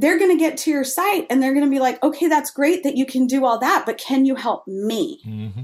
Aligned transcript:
they're 0.00 0.18
going 0.18 0.30
to 0.30 0.42
get 0.42 0.56
to 0.56 0.70
your 0.70 0.82
site 0.82 1.26
and 1.28 1.42
they're 1.42 1.52
going 1.52 1.64
to 1.64 1.70
be 1.70 1.78
like, 1.78 2.02
okay, 2.02 2.26
that's 2.26 2.50
great 2.50 2.82
that 2.84 2.96
you 2.96 3.04
can 3.04 3.26
do 3.26 3.44
all 3.44 3.58
that, 3.58 3.84
but 3.84 3.98
can 3.98 4.24
you 4.24 4.34
help 4.34 4.66
me? 4.66 5.20
Mm-hmm. 5.26 5.62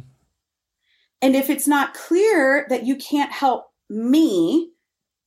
And 1.23 1.35
if 1.35 1.49
it's 1.49 1.67
not 1.67 1.95
clear 1.95 2.67
that 2.69 2.85
you 2.85 2.97
can't 2.97 3.33
help 3.33 3.69
me, 3.89 4.73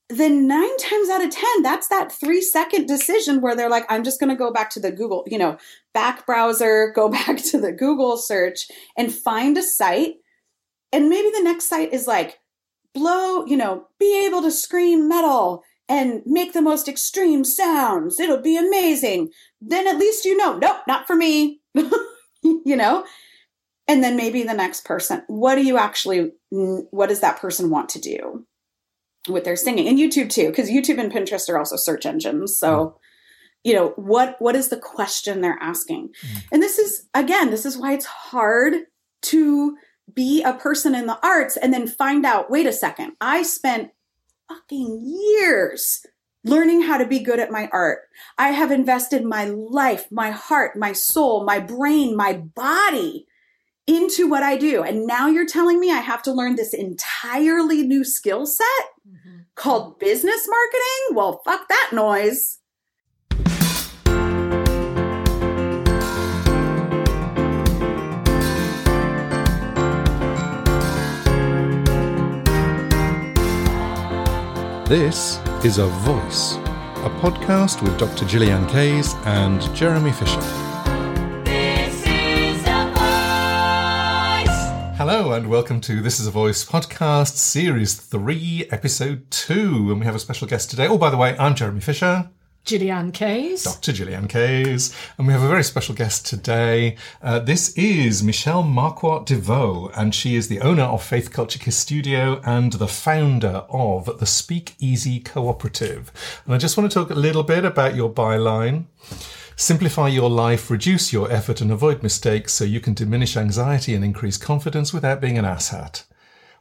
then 0.10 0.48
nine 0.48 0.78
times 0.78 1.10
out 1.10 1.24
of 1.24 1.32
10, 1.32 1.64
that's 1.64 1.88
that 1.88 2.12
three 2.12 2.42
second 2.42 2.86
decision 2.86 3.42
where 3.42 3.56
they're 3.56 3.70
like, 3.70 3.86
I'm 3.90 4.04
just 4.04 4.20
going 4.20 4.30
to 4.30 4.36
go 4.36 4.54
back 4.54 4.70
to 4.72 4.80
the 4.80 4.92
Google, 4.92 5.24
you 5.26 5.40
know, 5.40 5.58
back 5.92 6.28
browser, 6.28 6.92
go 6.96 7.10
back 7.10 7.38
to 7.38 7.60
the 7.60 7.72
Google 7.72 8.16
search 8.16 8.68
and 8.96 9.12
find 9.12 9.58
a 9.58 9.64
site. 9.64 10.16
And 10.94 11.10
maybe 11.10 11.32
the 11.32 11.44
next 11.44 11.68
site 11.68 11.94
is 11.94 12.06
like, 12.06 12.40
blow, 12.94 13.44
you 13.46 13.58
know, 13.58 13.88
be 14.00 14.26
able 14.28 14.44
to 14.44 14.52
scream 14.52 15.10
metal 15.10 15.64
and 15.90 16.22
make 16.26 16.54
the 16.54 16.62
most 16.62 16.88
extreme 16.88 17.44
sounds. 17.44 18.20
It'll 18.20 18.42
be 18.42 18.56
amazing. 18.56 19.32
Then 19.60 19.88
at 19.88 19.98
least 19.98 20.24
you 20.24 20.38
know, 20.38 20.58
nope, 20.58 20.78
not 20.88 21.08
for 21.08 21.16
me. 21.16 21.62
you 21.74 22.76
know? 22.76 23.06
And 23.88 24.04
then 24.04 24.16
maybe 24.16 24.44
the 24.44 24.54
next 24.54 24.86
person, 24.86 25.24
what 25.26 25.56
do 25.56 25.64
you 25.64 25.78
actually, 25.78 26.32
what 26.52 27.10
does 27.10 27.22
that 27.22 27.40
person 27.40 27.72
want 27.72 27.90
to 27.90 28.00
do 28.00 28.46
with 29.28 29.44
their 29.44 29.56
singing? 29.56 29.88
And 29.88 29.98
YouTube 29.98 30.30
too, 30.30 30.50
because 30.50 30.70
YouTube 30.70 31.00
and 31.00 31.12
Pinterest 31.12 31.50
are 31.50 31.58
also 31.58 31.76
search 31.76 32.06
engines. 32.06 32.56
So, 32.56 33.00
you 33.64 33.74
know, 33.74 33.90
what 33.96 34.36
what 34.40 34.56
is 34.56 34.70
the 34.70 34.78
question 34.78 35.42
they're 35.42 35.58
asking? 35.60 36.10
Mm. 36.24 36.44
And 36.54 36.64
this 36.64 36.78
is 36.78 37.10
again, 37.14 37.50
this 37.50 37.66
is 37.66 37.78
why 37.78 37.94
it's 37.94 38.06
hard 38.06 38.76
to 39.24 39.76
be 40.14 40.44
a 40.44 40.54
person 40.54 40.96
in 40.96 41.08
the 41.08 41.20
arts 41.22 41.58
and 41.58 41.74
then 41.74 41.88
find 41.88 42.26
out, 42.26 42.50
wait 42.50 42.68
a 42.68 42.72
second, 42.72 43.14
I 43.20 43.44
spent 43.44 43.90
fucking 44.50 45.02
years 45.06 46.06
learning 46.44 46.82
how 46.82 46.98
to 46.98 47.06
be 47.06 47.20
good 47.20 47.40
at 47.40 47.52
my 47.52 47.70
art. 47.72 48.00
I 48.38 48.50
have 48.50 48.72
invested 48.72 49.24
my 49.24 49.46
life, 49.46 50.08
my 50.12 50.32
heart, 50.32 50.78
my 50.78 50.94
soul, 50.94 51.44
my 51.44 51.60
brain, 51.60 52.16
my 52.16 52.34
body 52.34 53.28
into 53.88 54.28
what 54.28 54.44
I 54.44 54.56
do. 54.56 54.84
And 54.84 55.06
now 55.06 55.28
you're 55.28 55.46
telling 55.46 55.80
me 55.80 55.92
I 55.92 55.98
have 55.98 56.22
to 56.24 56.32
learn 56.32 56.56
this 56.56 56.74
entirely 56.74 57.84
new 57.86 58.04
skill 58.04 58.46
set 58.46 58.66
Mhm. 59.08 59.46
called 59.56 60.00
business 60.00 60.48
marketing? 60.48 61.16
Well, 61.16 61.42
fuck 61.44 61.68
that 61.68 61.90
noise. 61.92 62.59
This 74.90 75.38
is 75.64 75.78
A 75.78 75.86
Voice, 75.86 76.56
a 76.56 77.12
podcast 77.22 77.84
with 77.84 77.96
Dr. 78.00 78.26
Gillian 78.26 78.66
Kayes 78.66 79.14
and 79.28 79.62
Jeremy 79.76 80.12
Fisher. 80.12 80.42
This 81.46 82.02
is 82.08 82.64
a 82.66 82.86
voice. 82.96 84.58
Hello, 84.98 85.34
and 85.34 85.48
welcome 85.48 85.80
to 85.82 86.02
This 86.02 86.20
is 86.20 86.26
a 86.26 86.32
Voice 86.32 86.66
podcast, 86.66 87.36
series 87.36 87.94
three, 87.94 88.66
episode 88.72 89.30
two. 89.30 89.92
And 89.92 90.00
we 90.00 90.08
have 90.08 90.16
a 90.16 90.20
special 90.20 90.48
guest 90.48 90.72
today. 90.72 90.88
Oh, 90.88 90.98
by 90.98 91.12
the 91.12 91.18
way, 91.18 91.38
I'm 91.38 91.54
Jeremy 91.54 91.82
Fisher. 91.82 92.32
Gillian 92.66 93.12
Kayes. 93.12 93.64
Dr. 93.64 93.94
Gillian 93.94 94.28
Kayes, 94.28 94.96
and 95.18 95.26
we 95.26 95.34
have 95.34 95.42
a 95.42 95.48
very 95.48 95.64
special 95.64 95.96
guest 95.96 96.26
today. 96.26 96.98
Uh, 97.22 97.40
this 97.40 97.74
is 97.76 98.22
Michelle 98.22 98.64
Markwart 98.64 99.26
Deveaux, 99.26 99.92
and 99.96 100.14
she 100.14 100.36
is 100.36 100.48
the 100.48 100.62
owner 100.62 100.84
of 100.84 101.04
Faith 101.04 101.32
Culture 101.32 101.58
Kiss 101.58 101.78
Studio 101.78 102.42
and 102.46 102.74
the 102.74 102.88
founder 102.88 103.66
of 103.70 104.20
the 104.20 104.26
Speak 104.26 104.76
Easy 104.80 105.20
Cooperative. 105.20 106.12
And 106.46 106.54
I 106.54 106.58
just 106.58 106.78
want 106.78 106.92
to 106.92 106.94
talk 106.94 107.10
a 107.10 107.16
little 107.16 107.44
bit 107.44 107.66
about 107.66 107.96
your 107.96 108.12
byline. 108.12 108.86
Simplify 109.56 110.08
your 110.08 110.30
life, 110.30 110.70
reduce 110.70 111.12
your 111.12 111.32
effort, 111.32 111.62
and 111.62 111.72
avoid 111.72 112.04
mistakes 112.04 112.54
so 112.54 112.64
you 112.64 112.80
can 112.80 112.94
diminish 112.94 113.36
anxiety 113.36 113.96
and 113.96 114.06
increase 114.06 114.38
confidence 114.38 114.94
without 114.94 115.20
being 115.20 115.38
an 115.38 115.46
asshat. 115.46 116.04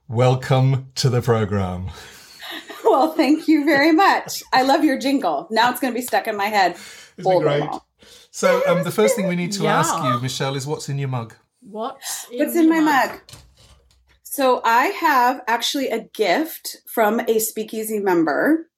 Welcome 0.08 0.90
to 0.94 1.10
the 1.10 1.20
program. 1.20 1.90
Well, 2.90 3.12
thank 3.12 3.48
you 3.48 3.64
very 3.64 3.92
much. 3.92 4.42
I 4.52 4.62
love 4.62 4.84
your 4.84 4.98
jingle. 4.98 5.46
Now 5.50 5.70
it's 5.70 5.80
going 5.80 5.92
to 5.92 5.98
be 5.98 6.04
stuck 6.04 6.26
in 6.26 6.36
my 6.36 6.46
head. 6.46 6.72
Isn't 6.72 7.30
it 7.30 7.34
all 7.34 7.40
great? 7.40 7.60
long. 7.60 7.80
So, 8.30 8.62
um, 8.66 8.84
the 8.84 8.90
first 8.90 9.16
thing 9.16 9.26
we 9.28 9.36
need 9.36 9.52
to 9.52 9.64
Yeah. 9.64 9.80
ask 9.80 9.94
you, 10.04 10.20
Michelle, 10.20 10.54
is 10.56 10.66
what's 10.66 10.88
in 10.88 10.98
your 10.98 11.08
mug? 11.08 11.34
What's 11.60 12.26
in, 12.30 12.38
What's 12.38 12.56
in 12.56 12.68
my 12.68 12.76
your 12.76 12.84
mug? 12.84 13.20
So 14.22 14.60
I 14.64 14.86
have 14.86 15.40
actually 15.48 15.88
a 15.88 16.04
gift 16.14 16.76
from 16.86 17.20
a 17.26 17.38
speakeasy 17.40 17.98
member. 17.98 18.68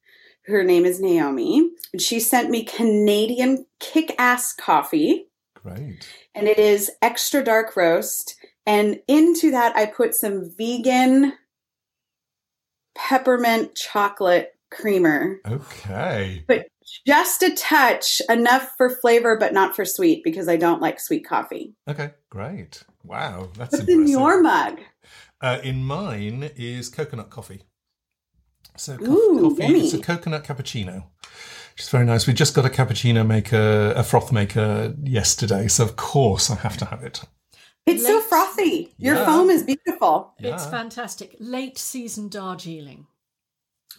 Her 0.45 0.63
name 0.63 0.85
is 0.85 0.99
Naomi, 0.99 1.69
and 1.93 2.01
she 2.01 2.19
sent 2.19 2.49
me 2.49 2.63
Canadian 2.63 3.67
kick 3.79 4.15
ass 4.17 4.53
coffee, 4.53 5.27
Great. 5.53 6.09
and 6.33 6.47
it 6.47 6.57
is 6.57 6.89
extra 7.01 7.43
dark 7.43 7.75
roast. 7.77 8.35
And 8.65 8.99
into 9.07 9.51
that, 9.51 9.75
I 9.75 9.85
put 9.85 10.15
some 10.15 10.49
vegan 10.57 11.33
peppermint 12.95 13.75
chocolate 13.75 14.51
creamer, 14.71 15.37
Okay. 15.47 16.43
but 16.47 16.67
just 17.05 17.41
a 17.43 17.55
touch, 17.55 18.21
enough 18.29 18.71
for 18.77 18.89
flavor, 18.89 19.37
but 19.37 19.53
not 19.53 19.75
for 19.75 19.85
sweet 19.85 20.23
because 20.23 20.47
I 20.47 20.57
don't 20.57 20.81
like 20.81 20.99
sweet 20.99 21.25
coffee. 21.25 21.73
Okay. 21.87 22.11
Great. 22.29 22.83
Wow. 23.03 23.49
That's 23.57 23.71
What's 23.73 23.79
impressive. 23.81 24.01
in 24.01 24.07
your 24.07 24.41
mug? 24.41 24.79
Uh, 25.41 25.59
in 25.63 25.83
mine 25.83 26.51
is 26.55 26.89
coconut 26.89 27.29
coffee. 27.29 27.61
So 28.77 28.97
co- 28.97 29.11
Ooh, 29.11 29.55
coffee. 29.55 29.73
It's 29.79 29.93
a 29.93 29.99
coconut 29.99 30.43
cappuccino. 30.43 31.03
Which 31.73 31.83
is 31.83 31.89
very 31.89 32.05
nice. 32.05 32.27
We 32.27 32.33
just 32.33 32.53
got 32.53 32.65
a 32.65 32.69
cappuccino 32.69 33.25
maker, 33.25 33.93
a 33.95 34.03
froth 34.03 34.31
maker 34.31 34.93
yesterday, 35.03 35.67
so 35.67 35.83
of 35.85 35.95
course 35.95 36.49
I 36.51 36.55
have 36.55 36.77
to 36.77 36.85
have 36.85 37.03
it. 37.03 37.21
It's 37.85 38.05
so 38.05 38.21
frothy. 38.21 38.93
Your 38.97 39.15
Yeah. 39.15 39.25
foam 39.25 39.49
is 39.49 39.63
beautiful. 39.63 40.33
It's 40.39 40.65
fantastic. 40.67 41.35
Late 41.39 41.77
season 41.77 42.29
Darjeeling. 42.29 43.07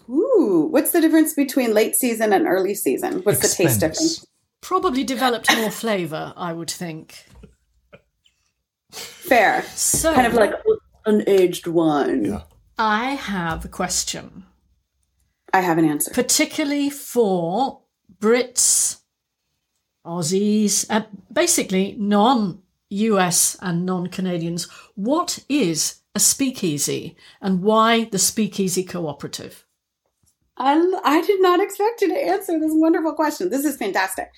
Ooh, 0.09 0.69
what's 0.70 0.91
the 0.93 1.00
difference 1.00 1.34
between 1.34 1.75
late 1.75 1.94
season 1.97 2.32
and 2.32 2.47
early 2.47 2.75
season? 2.75 3.21
What's 3.22 3.41
the 3.41 3.48
taste 3.48 3.81
difference? 3.81 4.25
Probably 4.60 5.04
developed 5.04 5.54
more 5.56 5.71
flavour, 5.71 6.32
I 6.37 6.53
would 6.53 6.71
think. 6.71 7.26
Fair. 8.91 9.62
So, 9.75 10.15
Kind 10.15 10.26
of 10.26 10.34
like 10.34 10.53
an 11.06 11.21
unaged 11.21 11.66
wine. 11.66 12.25
Yeah. 12.25 12.42
I 12.78 13.15
have 13.15 13.65
a 13.65 13.69
question, 13.69 14.44
I 15.53 15.60
have 15.60 15.78
an 15.78 15.84
answer. 15.84 16.10
particularly 16.12 16.91
for 16.91 17.82
Brits, 18.19 19.00
Aussies, 20.06 20.87
uh, 20.91 21.03
basically 21.32 21.94
non 21.98 22.62
US 22.92 23.56
and 23.60 23.84
non 23.86 24.08
Canadians. 24.08 24.69
What 24.94 25.38
is 25.48 26.00
a 26.14 26.20
speakeasy 26.20 27.16
and 27.41 27.62
why 27.62 28.04
the 28.04 28.19
Speakeasy 28.19 28.84
Cooperative? 28.84 29.64
I, 30.58 31.00
I 31.04 31.22
did 31.22 31.41
not 31.41 31.60
expect 31.60 32.03
you 32.03 32.08
to 32.08 32.14
answer 32.14 32.58
this 32.58 32.72
wonderful 32.75 33.14
question. 33.14 33.48
This 33.48 33.64
is 33.64 33.76
fantastic. 33.76 34.30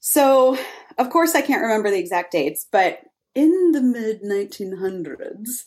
So, 0.00 0.58
of 0.98 1.10
course, 1.10 1.34
I 1.34 1.42
can't 1.42 1.62
remember 1.62 1.90
the 1.90 1.98
exact 1.98 2.32
dates, 2.32 2.66
but 2.70 3.00
in 3.34 3.72
the 3.72 3.80
mid 3.80 4.22
1900s, 4.22 5.62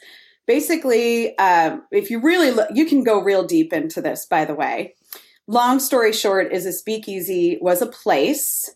basically, 0.45 1.37
um, 1.37 1.83
if 1.91 2.11
you 2.11 2.21
really 2.21 2.51
look, 2.51 2.69
you 2.73 2.85
can 2.85 3.03
go 3.03 3.21
real 3.21 3.43
deep 3.43 3.73
into 3.73 4.01
this, 4.01 4.25
by 4.25 4.45
the 4.45 4.53
way. 4.53 4.95
Long 5.47 5.79
story 5.79 6.11
short, 6.11 6.51
is 6.51 6.65
a 6.65 6.71
speakeasy 6.71 7.57
was 7.61 7.81
a 7.81 7.87
place 7.87 8.69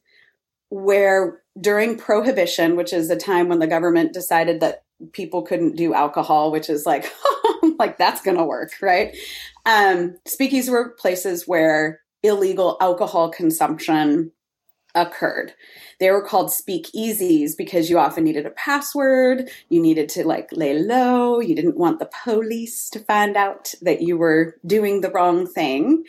where 0.70 1.42
during 1.60 1.98
prohibition, 1.98 2.76
which 2.76 2.94
is 2.94 3.10
a 3.10 3.16
time 3.16 3.50
when 3.50 3.60
the 3.60 3.68
government 3.68 4.14
decided 4.14 4.60
that 4.62 4.84
people 5.14 5.42
couldn't 5.42 5.76
do 5.76 5.94
alcohol, 5.94 6.52
which 6.52 6.70
is 6.70 6.86
like, 6.86 7.12
like 7.80 7.98
that's 7.98 8.22
gonna 8.22 8.46
work, 8.46 8.72
right? 8.82 9.16
Um, 9.66 10.18
speakeasies 10.28 10.70
were 10.70 10.90
places 10.90 11.48
where 11.48 12.02
illegal 12.24 12.78
alcohol 12.82 13.30
consumption 13.30 14.32
occurred. 14.96 15.54
They 16.00 16.10
were 16.12 16.26
called 16.26 16.50
speakeasies 16.50 17.52
because 17.58 17.90
you 17.90 18.00
often 18.00 18.24
needed 18.24 18.46
a 18.46 18.52
password. 18.52 19.50
You 19.70 19.82
needed 19.82 20.10
to 20.10 20.26
like 20.26 20.50
lay 20.52 20.78
low. 20.78 21.40
You 21.40 21.56
didn't 21.56 21.78
want 21.78 22.00
the 22.00 22.10
police 22.24 22.90
to 22.92 23.00
find 23.00 23.38
out 23.38 23.74
that 23.82 24.02
you 24.02 24.18
were 24.18 24.56
doing 24.66 25.02
the 25.02 25.12
wrong 25.12 25.46
thing. 25.46 26.04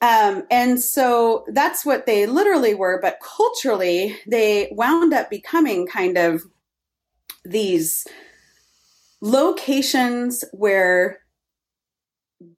Um, 0.00 0.44
and 0.50 0.80
so 0.80 1.44
that's 1.48 1.84
what 1.84 2.06
they 2.06 2.26
literally 2.26 2.74
were. 2.74 2.98
But 3.00 3.18
culturally, 3.20 4.16
they 4.26 4.68
wound 4.72 5.12
up 5.12 5.28
becoming 5.28 5.86
kind 5.86 6.16
of 6.16 6.42
these 7.44 8.06
locations 9.20 10.44
where 10.52 11.20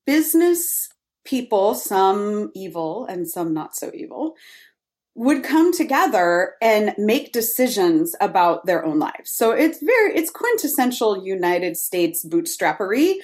business 0.07 0.89
people, 1.25 1.75
some 1.75 2.51
evil 2.55 3.07
and 3.07 3.29
some 3.29 3.53
not 3.53 3.75
so 3.75 3.91
evil, 3.95 4.37
would 5.15 5.45
come 5.45 5.73
together 5.73 6.55
and 6.63 6.95
make 6.97 7.33
decisions 7.33 8.15
about 8.21 8.65
their 8.65 8.85
own 8.85 8.99
lives. 8.99 9.31
So 9.31 9.51
it's 9.51 9.83
very, 9.83 10.15
it's 10.15 10.31
quintessential 10.31 11.25
United 11.25 11.77
States 11.77 12.25
bootstrappery, 12.25 13.17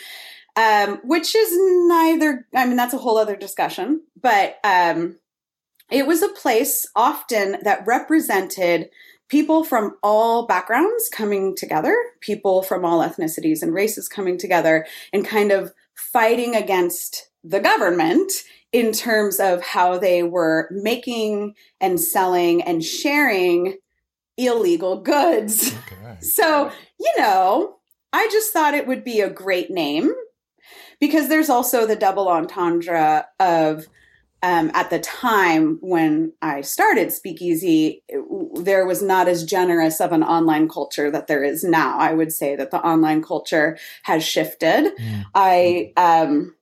um, 0.59 0.99
which 1.05 1.37
is 1.37 1.51
neither, 1.89 2.45
I 2.53 2.67
mean, 2.67 2.77
that's 2.77 2.93
a 2.93 2.99
whole 2.99 3.17
other 3.17 3.37
discussion, 3.37 4.03
but 4.21 4.57
um, 4.65 5.17
it 5.89 6.05
was 6.05 6.21
a 6.21 6.29
place 6.29 6.85
often 6.97 7.59
that 7.63 7.87
represented 7.87 8.91
people 9.29 9.63
from 9.63 9.97
all 10.03 10.49
backgrounds 10.49 11.09
coming 11.11 11.55
together, 11.55 11.97
people 12.21 12.65
from 12.65 12.85
all 12.85 13.09
ethnicities 13.09 13.63
and 13.63 13.73
races 13.73 14.09
coming 14.09 14.37
together 14.37 14.85
and 15.13 15.25
kind 15.25 15.53
of 15.53 15.73
fighting 15.95 16.57
against 16.57 17.31
the 17.45 17.61
government 17.61 18.33
in 18.73 18.91
terms 18.91 19.39
of 19.39 19.63
how 19.63 19.97
they 19.97 20.25
were 20.25 20.69
making 20.73 21.55
and 21.81 22.01
selling 22.01 22.63
and 22.63 22.83
sharing 22.83 23.77
illegal 24.37 25.01
goods. 25.03 25.73
Okay. 25.73 25.95
So, 26.21 26.73
you 26.99 27.13
know, 27.17 27.77
I 28.13 28.29
just 28.33 28.53
thought 28.53 28.75
it 28.75 28.89
would 28.89 29.05
be 29.05 29.21
a 29.21 29.31
great 29.31 29.71
name 29.71 30.13
because 31.01 31.29
there's 31.29 31.51
also 31.51 31.87
the 31.87 31.97
double 31.97 32.29
entendre 32.29 33.27
of 33.41 33.87
um, 34.43 34.71
at 34.73 34.91
the 34.91 35.01
time 35.01 35.79
when 35.81 36.33
I 36.41 36.61
started 36.61 37.11
Speakeasy, 37.11 38.05
there 38.55 38.87
was 38.87 39.03
not 39.03 39.27
as 39.27 39.45
generous 39.45 40.01
of 40.01 40.13
an 40.13 40.23
online 40.23 40.69
culture 40.69 41.11
that 41.11 41.27
there 41.27 41.43
is 41.43 41.65
now. 41.65 41.99
I 41.99 42.15
would 42.15 42.33
say 42.33 42.55
that 42.55 42.71
the 42.71 42.81
online 42.81 43.21
culture 43.21 43.77
has 44.05 44.25
shifted. 44.25 44.93
I 45.35 45.93
um, 45.97 46.55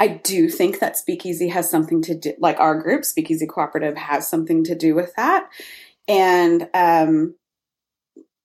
I 0.00 0.08
do 0.08 0.48
think 0.48 0.78
that 0.78 0.96
Speakeasy 0.96 1.48
has 1.48 1.70
something 1.70 2.00
to 2.02 2.14
do, 2.14 2.32
like 2.38 2.58
our 2.58 2.80
group, 2.80 3.04
Speakeasy 3.04 3.46
Cooperative, 3.46 3.96
has 3.96 4.26
something 4.26 4.64
to 4.64 4.74
do 4.74 4.94
with 4.94 5.14
that. 5.16 5.50
And 6.08 6.68
um, 6.72 7.34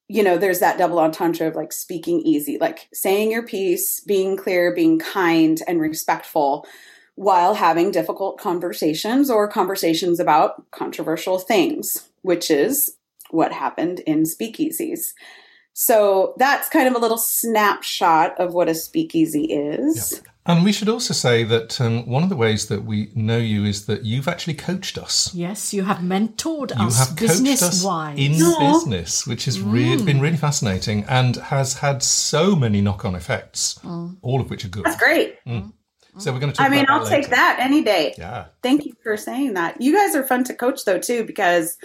you 0.10 0.24
know, 0.24 0.38
there's 0.38 0.60
that 0.60 0.78
double 0.78 1.00
entendre 1.00 1.48
of 1.48 1.56
like 1.56 1.74
speaking 1.74 2.22
easy, 2.22 2.58
like 2.58 2.88
saying 2.94 3.32
your 3.32 3.44
piece, 3.44 4.00
being 4.00 4.38
clear, 4.38 4.74
being 4.74 5.00
kind 5.00 5.62
and 5.68 5.82
respectful 5.82 6.66
while 7.16 7.56
having 7.56 7.92
difficult 7.92 8.40
conversations 8.40 9.30
or 9.30 9.48
conversations 9.48 10.20
about 10.20 10.70
controversial 10.72 11.40
things, 11.40 12.10
which 12.22 12.52
is 12.52 12.96
what 13.32 13.52
happened 13.52 14.00
in 14.02 14.24
speakeasies. 14.24 15.14
So 15.74 16.36
that's 16.38 16.70
kind 16.70 16.88
of 16.88 16.96
a 16.96 17.00
little 17.00 17.18
snapshot 17.18 18.40
of 18.40 18.54
what 18.54 18.70
a 18.70 18.76
speakeasy 18.76 19.46
is. 19.46 20.14
Yeah. 20.14 20.32
And 20.48 20.64
we 20.64 20.72
should 20.72 20.88
also 20.88 21.14
say 21.14 21.44
that 21.44 21.80
um, 21.82 22.06
one 22.06 22.24
of 22.24 22.30
the 22.30 22.36
ways 22.38 22.68
that 22.68 22.86
we 22.86 23.12
know 23.14 23.38
you 23.38 23.66
is 23.66 23.86
that 23.88 24.06
you've 24.06 24.30
actually 24.30 24.54
coached 24.54 24.98
us. 24.98 25.34
Yes, 25.36 25.74
you 25.74 25.84
have 25.84 25.98
mentored 25.98 26.78
you 26.78 26.86
us 26.86 27.12
business 27.12 27.84
wise. 27.84 28.18
In 28.18 28.32
Aww. 28.32 28.74
business, 28.74 29.28
which 29.28 29.46
has 29.46 29.60
re- 29.60 29.98
mm. 29.98 30.06
been 30.06 30.22
really 30.22 30.38
fascinating 30.38 31.04
and 31.10 31.36
has 31.36 31.74
had 31.80 32.02
so 32.02 32.56
many 32.56 32.80
knock 32.80 33.04
on 33.04 33.14
effects, 33.14 33.78
mm. 33.84 34.16
all 34.22 34.40
of 34.40 34.50
which 34.50 34.64
are 34.64 34.70
good. 34.70 34.86
That's 34.86 34.98
great. 34.98 35.36
Mm. 35.46 35.74
So 36.18 36.32
we're 36.32 36.40
going 36.40 36.54
to. 36.54 36.62
I 36.62 36.70
mean, 36.70 36.86
I'll 36.90 37.06
take 37.06 37.30
that 37.30 37.58
any 37.60 37.84
day. 37.84 38.16
Yeah. 38.18 38.46
Thank 38.64 38.86
you 38.86 38.94
for 39.04 39.18
saying 39.18 39.54
that. 39.54 39.82
You 39.82 39.94
guys 39.94 40.16
are 40.16 40.24
fun 40.24 40.44
to 40.46 40.54
coach 40.54 40.86
though 40.86 41.00
too, 41.00 41.26
because 41.26 41.78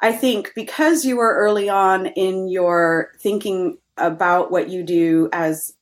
I 0.00 0.12
think 0.12 0.52
because 0.54 1.04
you 1.04 1.16
were 1.16 1.34
early 1.34 1.68
on 1.68 2.06
in 2.06 2.48
your 2.48 3.12
thinking 3.20 3.78
about 3.96 4.50
what 4.50 4.68
you 4.68 4.82
do 4.82 5.28
as 5.32 5.72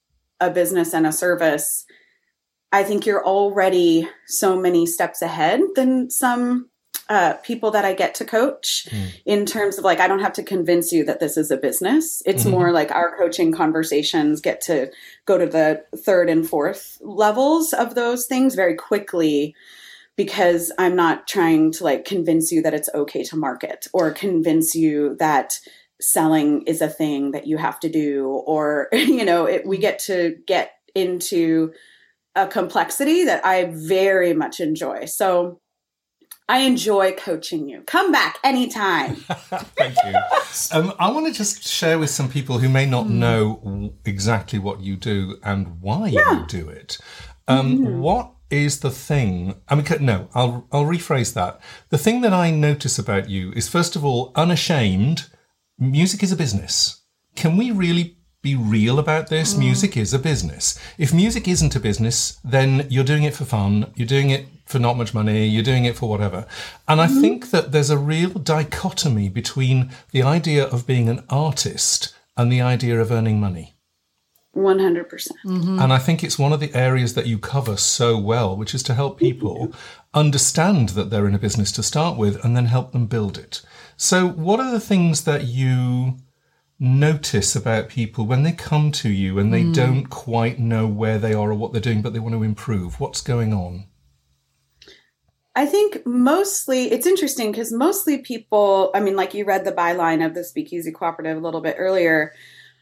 a 0.41 0.51
business 0.51 0.95
and 0.95 1.07
a 1.07 1.13
service, 1.13 1.85
I 2.73 2.83
think 2.83 3.05
you're 3.05 3.25
already 3.25 4.09
so 4.27 4.59
many 4.59 4.87
steps 4.87 5.21
ahead 5.23 5.61
than 5.77 6.11
some 6.11 6.71
uh, 7.09 7.35
people 7.43 7.73
that 7.73 7.85
I 7.85 7.93
get 7.93 8.15
to 8.17 8.25
coach 8.25 8.87
mm. 8.91 9.13
in 9.27 9.45
terms 9.45 9.77
of 9.77 9.85
like, 9.85 10.01
I 10.01 10.09
don't 10.09 10.21
have 10.21 10.33
to 10.35 10.43
convince 10.43 10.93
you 10.93 11.05
that 11.05 11.21
this 11.21 11.37
is 11.37 11.51
a 11.51 11.59
business. 11.59 12.23
It's 12.25 12.43
mm-hmm. 12.43 12.53
more 12.53 12.73
like 12.73 12.91
our 12.91 13.17
coaching 13.19 13.53
conversations 13.53 14.41
get 14.41 14.63
to 14.63 14.91
go 15.27 15.37
to 15.37 15.47
the 15.47 15.85
third 15.97 16.31
and 16.31 16.49
fourth 16.49 16.99
levels 17.03 17.75
of 17.75 17.95
those 17.95 18.27
things 18.27 18.55
very 18.55 18.75
quickly 18.75 19.55
because 20.17 20.73
I'm 20.79 20.97
not 20.97 21.27
trying 21.27 21.73
to 21.73 21.85
like 21.85 22.05
convince 22.05 22.53
you 22.53 22.63
that 22.63 22.75
it's 22.75 22.89
okay 22.95 23.25
to 23.25 23.37
market 23.37 23.89
or 23.93 24.11
convince 24.11 24.75
you 24.75 25.17
that 25.19 25.59
selling 26.01 26.63
is 26.63 26.81
a 26.81 26.89
thing 26.89 27.33
that 27.33 27.47
you 27.47 27.57
have 27.57 27.79
to 27.81 27.89
do 27.89 28.27
or 28.29 28.89
you 28.93 29.25
know 29.25 29.47
it, 29.47 29.67
we 29.67 29.79
get 29.79 29.99
to 30.01 30.37
get 30.47 30.73
into 30.95 31.73
a 32.35 32.47
complexity 32.47 33.25
that 33.25 33.45
I 33.45 33.73
very 33.75 34.33
much 34.33 34.61
enjoy. 34.61 35.05
So 35.07 35.61
I 36.49 36.61
enjoy 36.61 37.13
coaching 37.13 37.69
you. 37.69 37.83
Come 37.83 38.13
back 38.13 38.39
anytime. 38.43 39.17
Thank 39.77 39.97
you. 40.05 40.15
Um, 40.73 40.93
I 40.99 41.11
want 41.11 41.27
to 41.27 41.33
just 41.33 41.67
share 41.67 41.99
with 41.99 42.11
some 42.11 42.29
people 42.29 42.59
who 42.59 42.69
may 42.69 42.85
not 42.85 43.07
mm. 43.07 43.11
know 43.11 43.95
exactly 44.05 44.59
what 44.59 44.81
you 44.81 44.97
do 44.97 45.39
and 45.43 45.81
why 45.81 46.09
yeah. 46.09 46.41
you 46.41 46.47
do 46.47 46.69
it. 46.69 46.99
Um, 47.49 47.79
mm. 47.79 47.99
What 47.99 48.33
is 48.51 48.81
the 48.81 48.91
thing? 48.91 49.55
I 49.69 49.75
mean, 49.75 49.87
no, 50.01 50.29
I'll 50.35 50.69
I'll 50.73 50.85
rephrase 50.85 51.33
that. 51.35 51.61
The 51.89 51.99
thing 51.99 52.21
that 52.23 52.33
I 52.33 52.51
notice 52.51 52.99
about 52.99 53.31
you 53.31 53.53
is, 53.53 53.69
first 53.69 53.97
of 53.97 54.05
all, 54.05 54.33
unashamed. 54.35 55.29
Music 55.79 56.23
is 56.23 56.33
a 56.33 56.37
business. 56.37 57.03
Can 57.35 57.57
we 57.57 57.71
really 57.71 58.19
be 58.43 58.57
real 58.57 58.99
about 58.99 59.29
this? 59.29 59.55
Mm. 59.55 59.59
Music 59.61 59.97
is 59.97 60.13
a 60.13 60.19
business. 60.19 60.79
If 60.99 61.15
music 61.15 61.47
isn't 61.49 61.77
a 61.77 61.81
business, 61.81 62.39
then 62.45 62.87
you're 62.91 63.05
doing 63.05 63.23
it 63.23 63.35
for 63.35 63.45
fun. 63.45 63.93
You're 63.95 64.07
doing 64.07 64.31
it 64.31 64.47
for 64.67 64.79
not 64.79 64.97
much 64.97 65.15
money, 65.15 65.47
you're 65.47 65.63
doing 65.63 65.85
it 65.85 65.97
for 65.97 66.09
whatever. 66.09 66.47
And 66.89 67.01
I 67.01 67.07
mm-hmm. 67.07 67.21
think 67.21 67.51
that 67.51 67.73
there's 67.73 67.91
a 67.91 67.99
real 67.99 68.31
dichotomy 68.31 69.29
between 69.29 69.91
the 70.11 70.23
idea 70.23 70.65
of 70.65 70.87
being 70.87 71.09
an 71.09 71.25
artist 71.29 72.15
and 72.37 72.51
the 72.51 72.63
idea 72.63 73.01
of 73.01 73.13
earning 73.13 73.39
money. 73.39 73.75
100%. 74.57 75.09
percent 75.09 75.39
mm 75.47 75.65
hmm 75.65 75.81
And 75.81 75.93
I 75.93 75.99
think 75.99 76.23
it's 76.23 76.39
one 76.39 76.53
of 76.53 76.61
the 76.61 76.75
areas 76.75 77.15
that 77.15 77.27
you 77.27 77.39
cover 77.39 77.77
so 77.77 78.19
well, 78.19 78.57
which 78.57 78.75
is 78.75 78.83
to 78.85 78.95
help 78.95 79.19
people 79.19 79.73
understand 80.13 80.91
that 80.91 81.09
they're 81.09 81.29
in 81.29 81.35
a 81.35 81.39
business 81.39 81.73
to 81.73 81.83
start 81.83 82.19
with 82.19 82.43
and 82.45 82.55
then 82.55 82.67
help 82.67 82.93
them 82.93 83.07
build 83.07 83.39
it. 83.39 83.63
So, 83.97 84.29
what 84.29 84.61
are 84.61 84.71
the 84.71 84.81
things 84.81 85.25
that 85.25 85.45
you 85.45 86.19
notice 86.83 87.55
about 87.55 87.89
people 87.89 88.27
when 88.27 88.43
they 88.43 88.53
come 88.53 88.91
to 88.91 89.09
you 89.09 89.39
and 89.39 89.53
they 89.53 89.63
mm. 89.63 89.73
don't 89.73 90.07
quite 90.07 90.59
know 90.59 90.87
where 90.87 91.17
they 91.17 91.33
are 91.33 91.51
or 91.51 91.55
what 91.55 91.73
they're 91.73 91.81
doing, 91.81 92.03
but 92.03 92.13
they 92.13 92.19
want 92.19 92.35
to 92.35 92.43
improve? 92.43 92.99
What's 92.99 93.21
going 93.21 93.53
on? 93.55 93.87
I 95.55 95.67
think 95.67 96.05
mostly 96.05 96.91
it's 96.91 97.07
interesting 97.07 97.53
because 97.53 97.73
mostly 97.73 98.19
people, 98.19 98.91
I 98.95 99.01
mean, 99.01 99.17
like 99.17 99.33
you 99.33 99.45
read 99.45 99.65
the 99.65 99.73
byline 99.73 100.25
of 100.25 100.35
the 100.35 100.43
Speakeasy 100.43 100.91
Cooperative 100.91 101.37
a 101.37 101.41
little 101.41 101.61
bit 101.61 101.77
earlier. 101.79 102.33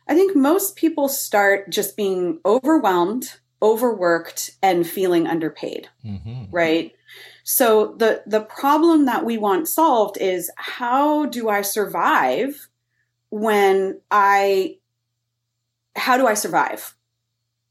I 0.09 0.15
think 0.15 0.35
most 0.35 0.77
people 0.77 1.09
start 1.09 1.71
just 1.71 1.97
being 1.97 2.39
overwhelmed, 2.47 3.35
overworked, 3.61 4.51
and 4.63 4.87
feeling 4.87 5.27
underpaid, 5.27 5.89
mm-hmm. 6.05 6.45
right? 6.51 6.95
So 7.45 7.97
the 7.99 8.23
the 8.27 8.43
problem 8.43 9.05
that 9.07 9.25
we 9.25 9.37
want 9.37 9.69
solved 9.69 10.17
is 10.19 10.51
how 10.57 11.27
do 11.27 11.49
I 11.49 11.63
survive 11.63 12.70
when 13.31 14.01
I 14.11 14.77
how 15.97 16.17
do 16.17 16.27
I 16.27 16.35
survive? 16.35 16.95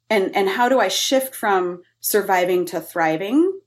And 0.10 0.36
and 0.36 0.50
how 0.50 0.70
do 0.70 0.80
I 0.80 0.88
shift 0.88 1.36
from 1.36 1.84
surviving 2.00 2.66
to 2.68 2.82
thriving? 2.82 3.60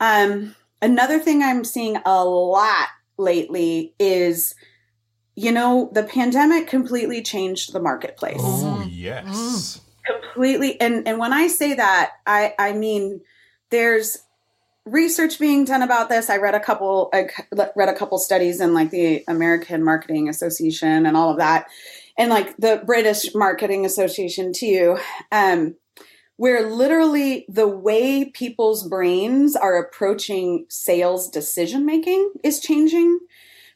Um, 0.00 0.56
another 0.80 1.18
thing 1.18 1.42
I'm 1.42 1.64
seeing 1.64 1.96
a 2.04 2.24
lot 2.24 2.88
lately 3.16 3.94
is, 3.98 4.54
you 5.36 5.52
know, 5.52 5.90
the 5.92 6.02
pandemic 6.02 6.66
completely 6.66 7.22
changed 7.22 7.72
the 7.72 7.80
marketplace. 7.80 8.40
Oh, 8.40 8.84
yes. 8.90 9.24
Mm. 9.26 9.80
Completely. 10.04 10.80
And, 10.80 11.06
and 11.06 11.18
when 11.18 11.32
I 11.32 11.46
say 11.46 11.74
that, 11.74 12.14
I, 12.26 12.54
I 12.58 12.72
mean, 12.72 13.20
there's 13.70 14.18
research 14.84 15.38
being 15.38 15.64
done 15.64 15.82
about 15.82 16.08
this. 16.08 16.28
I 16.28 16.38
read 16.38 16.54
a 16.54 16.60
couple, 16.60 17.10
I 17.12 17.28
read 17.76 17.88
a 17.88 17.94
couple 17.94 18.18
studies 18.18 18.60
in 18.60 18.74
like 18.74 18.90
the 18.90 19.24
American 19.28 19.84
Marketing 19.84 20.28
Association 20.28 21.06
and 21.06 21.16
all 21.16 21.30
of 21.30 21.38
that. 21.38 21.66
And 22.18 22.30
like 22.30 22.56
the 22.56 22.82
British 22.84 23.34
Marketing 23.34 23.86
Association 23.86 24.52
too. 24.52 24.98
Um, 25.30 25.76
where 26.36 26.68
literally 26.68 27.44
the 27.48 27.68
way 27.68 28.24
people's 28.24 28.88
brains 28.88 29.54
are 29.54 29.76
approaching 29.76 30.66
sales 30.68 31.30
decision 31.30 31.86
making 31.86 32.32
is 32.42 32.58
changing 32.58 33.20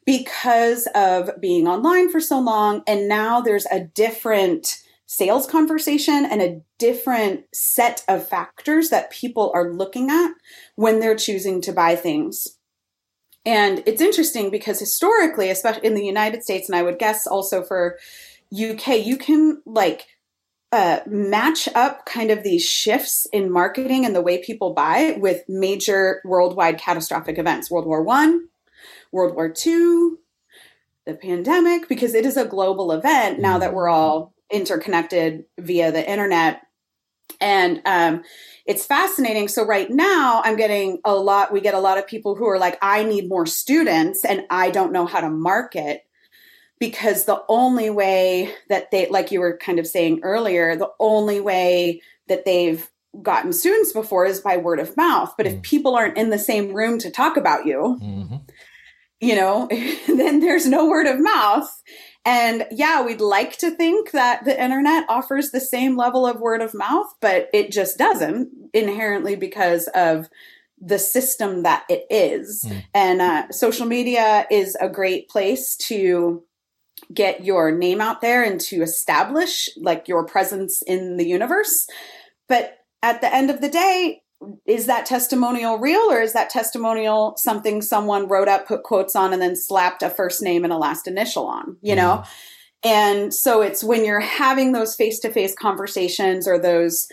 because 0.05 0.89
of 0.95 1.31
being 1.41 1.69
online 1.69 2.11
for 2.11 2.21
so 2.21 2.41
long. 2.41 2.83
And 2.87 3.09
now 3.09 3.41
there's 3.41 3.67
a 3.67 3.81
different 3.81 4.83
sales 5.07 5.47
conversation 5.47 6.27
and 6.27 6.43
a 6.43 6.61
different 6.79 7.45
set 7.55 8.05
of 8.09 8.29
factors 8.29 8.91
that 8.91 9.11
people 9.11 9.53
are 9.55 9.73
looking 9.73 10.11
at 10.11 10.33
when 10.75 11.01
they're 11.01 11.17
choosing 11.17 11.61
to 11.63 11.73
buy 11.73 11.95
things. 11.97 12.59
And 13.45 13.85
it's 13.87 14.01
interesting 14.01 14.51
because 14.51 14.81
historically, 14.81 15.51
especially 15.51 15.87
in 15.87 15.95
the 15.95 16.05
United 16.05 16.43
States, 16.43 16.69
and 16.69 16.77
I 16.77 16.83
would 16.83 16.99
guess 16.99 17.27
also 17.27 17.63
for 17.63 17.97
UK, 18.53 19.07
you 19.07 19.17
can 19.17 19.63
like 19.65 20.07
uh, 20.73 20.99
match 21.07 21.69
up 21.77 22.05
kind 22.07 22.33
of 22.33 22.43
these 22.43 22.65
shifts 22.65 23.27
in 23.33 23.51
marketing 23.51 24.05
and 24.05 24.17
the 24.17 24.21
way 24.21 24.43
people 24.43 24.75
buy 24.75 25.17
with 25.21 25.43
major 25.49 26.21
worldwide 26.25 26.77
catastrophic 26.77 27.39
events 27.39 27.71
world 27.71 27.87
war 27.87 28.03
one 28.03 28.49
world 29.13 29.35
war 29.37 29.49
two 29.49 30.19
the 31.07 31.15
pandemic 31.15 31.89
because 31.89 32.15
it 32.15 32.27
is 32.27 32.37
a 32.37 32.45
global 32.45 32.91
event 32.91 33.39
now 33.39 33.59
that 33.59 33.73
we're 33.73 33.89
all 33.89 34.35
interconnected 34.53 35.45
via 35.59 35.91
the 35.93 36.09
internet 36.09 36.63
And 37.41 37.83
um, 37.85 38.23
it's 38.65 38.87
fascinating. 38.87 39.49
So 39.49 39.65
right 39.67 39.91
now 39.91 40.41
I'm 40.45 40.57
getting 40.57 41.01
a 41.05 41.15
lot, 41.15 41.53
we 41.53 41.61
get 41.61 41.75
a 41.75 41.81
lot 41.81 41.99
of 41.99 42.07
people 42.07 42.35
who 42.37 42.47
are 42.49 42.59
like, 42.59 42.79
I 42.81 43.03
need 43.05 43.29
more 43.29 43.47
students 43.47 44.25
and 44.25 44.45
I 44.49 44.71
don't 44.71 44.93
know 44.93 45.07
how 45.07 45.21
to 45.21 45.29
market 45.29 46.03
because 46.79 47.25
the 47.25 47.43
only 47.49 47.91
way 47.91 48.53
that 48.69 48.91
they, 48.91 49.09
like 49.09 49.33
you 49.33 49.41
were 49.41 49.57
kind 49.59 49.79
of 49.79 49.87
saying 49.87 50.21
earlier, 50.23 50.77
the 50.77 50.91
only 51.01 51.41
way 51.41 52.01
that 52.29 52.45
they've 52.45 52.89
gotten 53.23 53.53
students 53.53 53.93
before 53.93 54.27
is 54.27 54.41
by 54.41 54.57
word 54.59 54.79
of 54.79 54.97
mouth. 54.97 55.35
But 55.37 55.47
if 55.47 55.63
people 55.63 55.95
aren't 55.97 56.19
in 56.19 56.31
the 56.31 56.39
same 56.39 56.73
room 56.73 56.99
to 57.01 57.11
talk 57.11 57.37
about 57.37 57.67
you, 57.67 57.99
Mm-hmm. 58.03 58.37
you 59.21 59.35
know, 59.37 59.69
then 60.07 60.41
there's 60.41 60.67
no 60.67 60.89
word 60.89 61.07
of 61.07 61.19
mouth. 61.21 61.69
And 62.27 62.67
yeah, 62.73 63.03
we'd 63.03 63.21
like 63.21 63.57
to 63.59 63.71
think 63.71 64.11
that 64.11 64.45
the 64.45 64.63
internet 64.63 65.07
offers 65.09 65.53
the 65.53 65.61
same 65.61 65.97
level 65.97 66.27
of 66.27 66.41
word 66.41 66.61
of 66.61 66.75
mouth, 66.75 67.15
but 67.21 67.49
it 67.55 67.71
just 67.71 67.97
doesn't 67.97 68.51
inherently 68.75 69.37
because 69.37 69.89
of 69.95 70.29
the 70.79 70.99
system 70.99 71.63
that 71.63 71.85
it 71.89 72.05
is. 72.11 72.65
Mm. 72.67 72.85
And 72.93 73.23
uh, 73.23 73.53
social 73.53 73.87
media 73.87 74.45
is 74.51 74.77
a 74.81 74.89
great 74.89 75.29
place 75.29 75.77
to 75.77 76.43
get 77.15 77.45
your 77.45 77.71
name 77.71 78.01
out 78.01 78.21
there 78.21 78.43
and 78.43 78.61
to 78.63 78.83
establish 78.83 79.69
like 79.77 80.09
your 80.09 80.25
presence 80.25 80.83
in 80.83 81.19
the 81.19 81.27
universe. 81.27 81.87
But 82.49 82.79
at 83.03 83.21
the 83.21 83.33
end 83.33 83.51
of 83.51 83.61
the 83.61 83.69
day, 83.69 84.23
is 84.67 84.87
that 84.87 85.07
testimonial 85.07 85.79
real 85.79 86.11
or 86.11 86.21
is 86.21 86.33
that 86.33 86.51
testimonial 86.51 87.37
something 87.37 87.83
someone 87.83 88.29
wrote 88.29 88.49
up, 88.49 88.67
put 88.67 88.83
quotes 88.83 89.17
on, 89.17 89.33
and 89.33 89.41
then 89.41 89.57
slapped 89.57 90.03
a 90.03 90.11
first 90.11 90.43
name 90.43 90.65
and 90.65 90.73
a 90.73 90.77
last 90.77 91.07
initial 91.07 91.47
on, 91.47 91.77
you 91.83 91.95
know? 91.95 92.23
Mm-hmm. 92.23 92.31
And 92.89 93.35
so 93.35 93.63
it's 93.63 93.83
when 93.83 94.05
you're 94.05 94.21
having 94.21 94.73
those 94.73 94.95
face 94.95 95.19
to 95.21 95.31
face 95.31 95.55
conversations 95.55 96.47
or 96.47 96.59
those, 96.59 97.09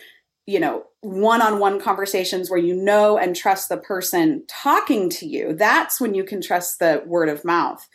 you 0.45 0.59
know, 0.59 0.83
one 1.01 1.41
on 1.41 1.59
one 1.59 1.79
conversations 1.79 2.49
where 2.49 2.59
you 2.59 2.75
know 2.75 3.17
and 3.17 3.35
trust 3.35 3.69
the 3.69 3.77
person 3.77 4.43
talking 4.47 5.09
to 5.09 5.25
you, 5.25 5.53
that's 5.53 5.99
when 5.99 6.13
you 6.13 6.23
can 6.23 6.41
trust 6.41 6.79
the 6.79 7.03
word 7.05 7.29
of 7.29 7.43
mouth. 7.43 7.87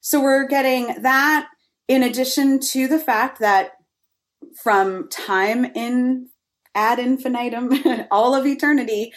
So 0.00 0.22
we're 0.22 0.46
getting 0.46 1.02
that 1.02 1.48
in 1.88 2.02
addition 2.02 2.60
to 2.60 2.88
the 2.88 2.98
fact 2.98 3.40
that 3.40 3.72
from 4.62 5.08
time 5.08 5.64
in 5.64 6.28
ad 6.74 6.98
infinitum, 6.98 7.72
all 8.10 8.34
of 8.34 8.46
eternity, 8.46 9.12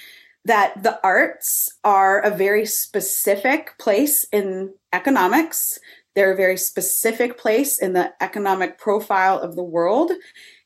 that 0.46 0.82
the 0.84 1.00
arts 1.04 1.70
are 1.84 2.22
a 2.22 2.32
very 2.32 2.66
specific 2.66 3.78
place 3.80 4.26
in 4.32 4.74
economics. 4.94 5.78
They're 6.16 6.34
a 6.34 6.38
very 6.38 6.58
specific 6.58 7.38
place 7.38 7.80
in 7.80 7.94
the 7.94 8.14
economic 8.22 8.78
profile 8.78 9.40
of 9.40 9.56
the 9.56 9.64
world. 9.64 10.12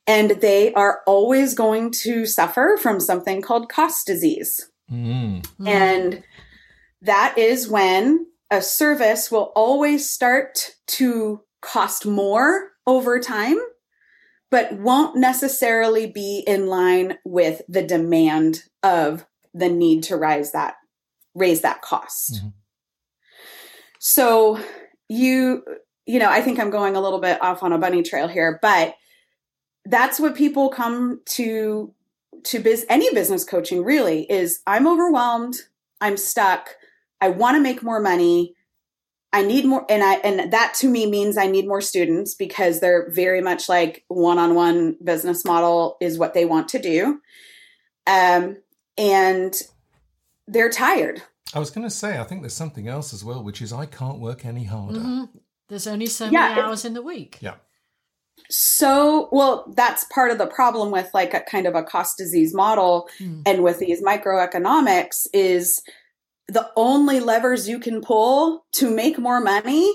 And 0.07 0.31
they 0.31 0.73
are 0.73 1.01
always 1.07 1.53
going 1.53 1.91
to 2.03 2.25
suffer 2.25 2.77
from 2.79 2.99
something 2.99 3.41
called 3.41 3.69
cost 3.69 4.05
disease. 4.05 4.69
Mm. 4.91 5.45
And 5.65 6.23
that 7.01 7.37
is 7.37 7.67
when 7.67 8.27
a 8.51 8.61
service 8.61 9.31
will 9.31 9.51
always 9.55 10.09
start 10.09 10.75
to 10.87 11.41
cost 11.61 12.05
more 12.05 12.71
over 12.85 13.19
time, 13.19 13.57
but 14.51 14.73
won't 14.73 15.15
necessarily 15.15 16.05
be 16.05 16.43
in 16.45 16.67
line 16.67 17.17
with 17.25 17.61
the 17.67 17.81
demand 17.81 18.63
of 18.83 19.25
the 19.53 19.69
need 19.69 20.03
to 20.03 20.15
rise 20.15 20.51
that 20.51 20.75
raise 21.33 21.61
that 21.61 21.81
cost. 21.81 22.43
Mhm. 22.43 22.53
So 23.99 24.59
you 25.09 25.63
you 26.07 26.19
know, 26.19 26.29
I 26.29 26.41
think 26.41 26.59
I'm 26.59 26.71
going 26.71 26.95
a 26.95 27.01
little 27.01 27.19
bit 27.19 27.41
off 27.41 27.63
on 27.63 27.71
a 27.71 27.77
bunny 27.77 28.03
trail 28.03 28.27
here, 28.27 28.59
but 28.61 28.95
that's 29.85 30.19
what 30.19 30.35
people 30.35 30.69
come 30.69 31.21
to 31.25 31.93
to 32.43 32.59
biz 32.59 32.85
any 32.89 33.13
business 33.13 33.43
coaching 33.43 33.83
really 33.83 34.29
is 34.31 34.61
I'm 34.65 34.87
overwhelmed, 34.87 35.55
I'm 35.99 36.17
stuck, 36.17 36.69
I 37.19 37.29
want 37.29 37.55
to 37.55 37.61
make 37.61 37.83
more 37.83 37.99
money. 37.99 38.55
I 39.33 39.43
need 39.43 39.65
more 39.65 39.85
and 39.89 40.03
I 40.03 40.15
and 40.15 40.51
that 40.51 40.73
to 40.79 40.89
me 40.89 41.05
means 41.09 41.37
I 41.37 41.47
need 41.47 41.67
more 41.67 41.81
students 41.81 42.35
because 42.35 42.79
they're 42.79 43.09
very 43.11 43.41
much 43.41 43.69
like 43.69 44.03
one-on-one 44.09 44.97
business 45.03 45.45
model 45.45 45.97
is 46.01 46.17
what 46.17 46.33
they 46.33 46.45
want 46.45 46.67
to 46.69 46.79
do. 46.79 47.21
Um 48.07 48.57
and 48.97 49.53
they're 50.47 50.69
tired. 50.69 51.21
I 51.53 51.59
was 51.59 51.69
going 51.69 51.87
to 51.87 51.93
say, 51.93 52.17
I 52.19 52.23
think 52.23 52.41
there's 52.41 52.53
something 52.53 52.87
else 52.87 53.13
as 53.13 53.23
well, 53.23 53.43
which 53.43 53.61
is 53.61 53.71
I 53.73 53.85
can't 53.85 54.19
work 54.19 54.45
any 54.45 54.65
harder. 54.65 54.99
Mhm. 54.99 55.29
There's 55.69 55.87
only 55.87 56.07
so 56.07 56.25
Yeah, 56.25 56.49
many 56.49 56.61
hours 56.61 56.83
in 56.85 56.93
the 56.93 57.01
week. 57.01 57.37
Yeah. 57.41 57.55
So, 58.49 59.29
well, 59.31 59.71
that's 59.75 60.03
part 60.05 60.31
of 60.31 60.37
the 60.37 60.47
problem 60.47 60.91
with 60.91 61.09
like 61.13 61.33
a 61.33 61.39
kind 61.41 61.67
of 61.67 61.75
a 61.75 61.83
cost 61.83 62.17
disease 62.17 62.53
model 62.53 63.07
Mm. 63.19 63.43
and 63.45 63.63
with 63.63 63.79
these 63.79 64.01
microeconomics 64.01 65.27
is 65.33 65.81
the 66.47 66.69
only 66.75 67.19
levers 67.19 67.69
you 67.69 67.79
can 67.79 68.01
pull 68.01 68.65
to 68.73 68.89
make 68.89 69.17
more 69.17 69.39
money 69.39 69.93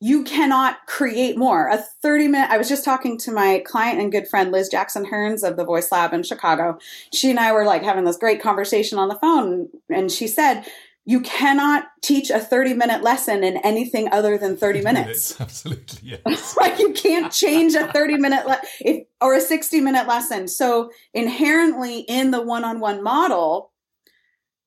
you 0.00 0.22
cannot 0.22 0.86
create 0.86 1.38
more. 1.38 1.68
A 1.68 1.78
30 1.78 2.28
minute 2.28 2.50
i 2.50 2.58
was 2.58 2.68
just 2.68 2.84
talking 2.84 3.16
to 3.18 3.32
my 3.32 3.62
client 3.64 4.00
and 4.00 4.12
good 4.12 4.28
friend 4.28 4.52
liz 4.52 4.68
jackson 4.68 5.06
hearns 5.06 5.42
of 5.48 5.56
the 5.56 5.64
voice 5.64 5.90
lab 5.90 6.12
in 6.12 6.22
chicago. 6.22 6.78
She 7.12 7.30
and 7.30 7.40
i 7.40 7.52
were 7.52 7.64
like 7.64 7.82
having 7.82 8.04
this 8.04 8.18
great 8.18 8.42
conversation 8.42 8.98
on 8.98 9.08
the 9.08 9.14
phone 9.14 9.68
and 9.88 10.10
she 10.10 10.26
said 10.26 10.66
you 11.06 11.20
cannot 11.20 11.86
teach 12.02 12.30
a 12.30 12.38
30 12.38 12.74
minute 12.74 13.02
lesson 13.02 13.44
in 13.44 13.58
anything 13.58 14.10
other 14.10 14.38
than 14.38 14.56
30 14.56 14.82
minutes. 14.82 15.38
Absolutely, 15.40 16.16
yes. 16.26 16.56
like 16.60 16.78
you 16.78 16.92
can't 16.92 17.30
change 17.30 17.74
a 17.74 17.90
30 17.92 18.16
minute 18.16 18.46
le- 18.46 18.60
if, 18.80 19.06
or 19.20 19.34
a 19.34 19.40
60 19.40 19.80
minute 19.80 20.06
lesson. 20.06 20.48
So 20.48 20.90
inherently 21.12 22.00
in 22.00 22.30
the 22.30 22.40
one-on-one 22.40 23.02
model 23.02 23.70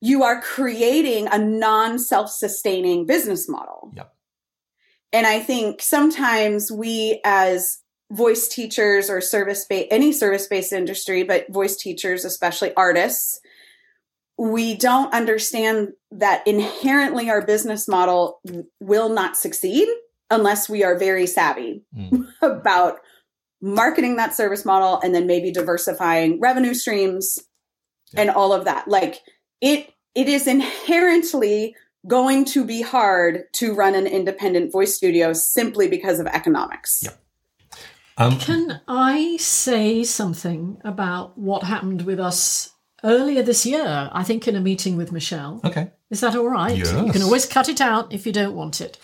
you 0.01 0.23
are 0.23 0.41
creating 0.41 1.27
a 1.31 1.37
non-self-sustaining 1.37 3.05
business 3.05 3.49
model 3.49 3.91
Yep. 3.95 4.13
and 5.13 5.27
i 5.27 5.39
think 5.39 5.81
sometimes 5.81 6.71
we 6.71 7.19
as 7.25 7.79
voice 8.11 8.47
teachers 8.47 9.09
or 9.09 9.19
service 9.21 9.65
based 9.65 9.87
any 9.91 10.11
service 10.11 10.47
based 10.47 10.71
industry 10.73 11.23
but 11.23 11.45
voice 11.51 11.75
teachers 11.75 12.23
especially 12.25 12.73
artists 12.75 13.39
we 14.39 14.75
don't 14.75 15.11
understand 15.15 15.89
that 16.11 16.45
inherently 16.47 17.27
our 17.29 17.43
business 17.43 17.87
model 17.87 18.39
will 18.79 19.09
not 19.09 19.35
succeed 19.35 19.87
unless 20.29 20.69
we 20.69 20.83
are 20.83 20.97
very 20.97 21.25
savvy 21.27 21.83
Mm. 21.95 22.27
about 22.41 22.99
marketing 23.61 24.17
that 24.17 24.35
service 24.35 24.63
model 24.63 24.99
and 25.01 25.15
then 25.15 25.25
maybe 25.25 25.51
diversifying 25.51 26.39
revenue 26.39 26.75
streams 26.75 27.39
and 28.15 28.29
all 28.29 28.53
of 28.53 28.65
that 28.65 28.87
like 28.87 29.19
it 29.61 29.93
it 30.15 30.27
is 30.27 30.47
inherently 30.47 31.75
going 32.07 32.45
to 32.45 32.63
be 32.65 32.81
hard 32.81 33.43
to 33.53 33.73
run 33.73 33.93
an 33.95 34.07
independent 34.07 34.71
voice 34.71 34.95
studio 34.95 35.33
simply 35.33 35.87
because 35.87 36.19
of 36.19 36.27
economics 36.27 37.01
Yep. 37.03 37.23
Um, 38.19 38.39
Can 38.39 38.81
I 38.87 39.37
say 39.37 40.03
something 40.03 40.81
about 40.83 41.37
what 41.37 41.61
happened 41.63 42.01
with 42.01 42.19
us 42.19 42.71
earlier 43.03 43.43
this 43.43 43.63
year? 43.63 44.09
I 44.11 44.23
think 44.23 44.47
in 44.47 44.55
a 44.55 44.59
meeting 44.59 44.97
with 44.97 45.11
Michelle. 45.11 45.61
okay. 45.63 45.91
Is 46.09 46.21
that 46.21 46.35
all 46.35 46.49
right? 46.49 46.75
Yes. 46.75 46.91
You 46.93 47.11
can 47.11 47.21
always 47.21 47.45
cut 47.45 47.69
it 47.69 47.81
out 47.81 48.11
if 48.13 48.25
you 48.25 48.31
don't 48.31 48.55
want 48.55 48.81
it. 48.81 48.97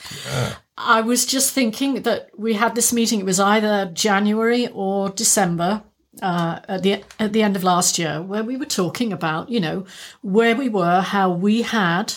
I 0.78 1.02
was 1.02 1.26
just 1.26 1.54
thinking 1.54 2.02
that 2.04 2.30
we 2.38 2.54
had 2.54 2.76
this 2.76 2.92
meeting. 2.94 3.20
It 3.20 3.26
was 3.26 3.40
either 3.40 3.92
January 3.94 4.68
or 4.74 5.10
December 5.10 5.84
uh, 6.22 6.60
at 6.68 6.84
the 6.84 7.04
at 7.20 7.34
the 7.34 7.42
end 7.42 7.56
of 7.56 7.64
last 7.64 7.98
year, 7.98 8.22
where 8.22 8.44
we 8.44 8.58
were 8.58 8.66
talking 8.66 9.12
about, 9.12 9.50
you 9.50 9.60
know, 9.60 9.86
where 10.22 10.56
we 10.56 10.70
were, 10.70 11.02
how 11.02 11.32
we 11.32 11.64
had 11.64 12.14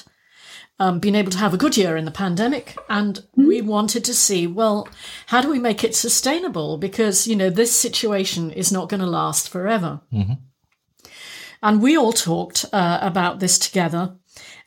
um, 0.79 0.99
been 0.99 1.15
able 1.15 1.31
to 1.31 1.38
have 1.38 1.55
a 1.55 1.59
good 1.59 1.76
year 1.76 1.97
in 1.97 2.05
the 2.05 2.11
pandemic, 2.11 2.76
and 2.88 3.25
we 3.35 3.62
wanted 3.62 4.05
to 4.05 4.15
see, 4.15 4.47
well, 4.47 4.88
how 5.26 5.41
do 5.41 5.50
we 5.50 5.59
make 5.59 5.83
it 5.83 5.95
sustainable? 5.95 6.76
Because 6.76 7.26
you 7.26 7.35
know, 7.37 7.49
this 7.50 7.75
situation 7.75 8.50
is 8.50 8.71
not 8.71 8.88
going 8.88 9.00
to 9.00 9.07
last 9.07 9.49
forever. 9.49 10.00
And 11.62 11.81
we 11.81 11.97
all 11.97 12.12
talked 12.12 12.67
uh, 12.73 12.99
about 13.00 13.41
this 13.41 13.59
together. 13.59 14.17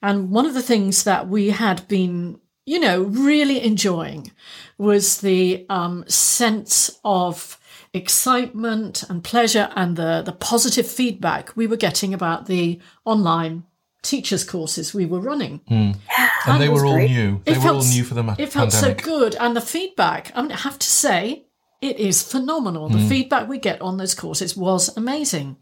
And 0.02 0.32
one 0.32 0.46
of 0.48 0.54
the 0.56 0.62
things 0.64 1.04
that 1.04 1.28
we 1.28 1.52
had 1.52 1.88
been, 1.88 2.40
you 2.66 2.80
know, 2.80 3.04
really 3.04 3.62
enjoying 3.62 4.32
was 4.78 5.22
the 5.22 5.66
um, 5.70 6.04
sense 6.08 7.00
of 7.04 7.59
excitement 7.94 9.04
and 9.10 9.24
pleasure 9.24 9.70
and 9.76 9.96
the, 9.96 10.22
the 10.26 10.32
positive 10.32 10.88
feedback 10.88 11.56
we 11.56 11.68
were 11.68 11.78
getting 11.78 12.14
about 12.14 12.46
the 12.46 12.80
online 13.06 13.64
teachers 14.02 14.44
courses 14.44 14.94
we 14.94 15.06
were 15.06 15.20
running. 15.20 15.62
Hmm. 15.68 15.92
And 16.46 16.62
they 16.62 16.70
were 16.70 16.86
all 16.86 16.94
great. 16.94 17.12
new. 17.12 17.42
They 17.46 17.54
It 17.54 17.58
were 17.58 17.64
felt 17.64 17.78
all 17.78 17.90
new 17.92 18.04
for 18.04 18.14
the 18.14 18.24
ma- 18.24 18.36
It 18.38 18.52
felt 18.52 18.72
so 18.72 18.94
good. 18.94 19.36
And 19.36 19.56
the 19.56 19.62
feedback, 19.62 20.32
I 20.36 20.42
mean, 20.42 20.52
I 20.52 20.58
have 20.58 20.80
to 20.80 20.90
say, 20.90 21.46
it 21.82 21.98
is 21.98 22.24
phenomenal. 22.24 22.90
The 22.90 23.00
hmm. 23.00 23.08
feedback 23.08 23.48
we 23.48 23.58
get 23.58 23.82
on 23.82 23.98
those 23.98 24.16
courses 24.16 24.56
was 24.56 24.96
amazing. 24.98 25.58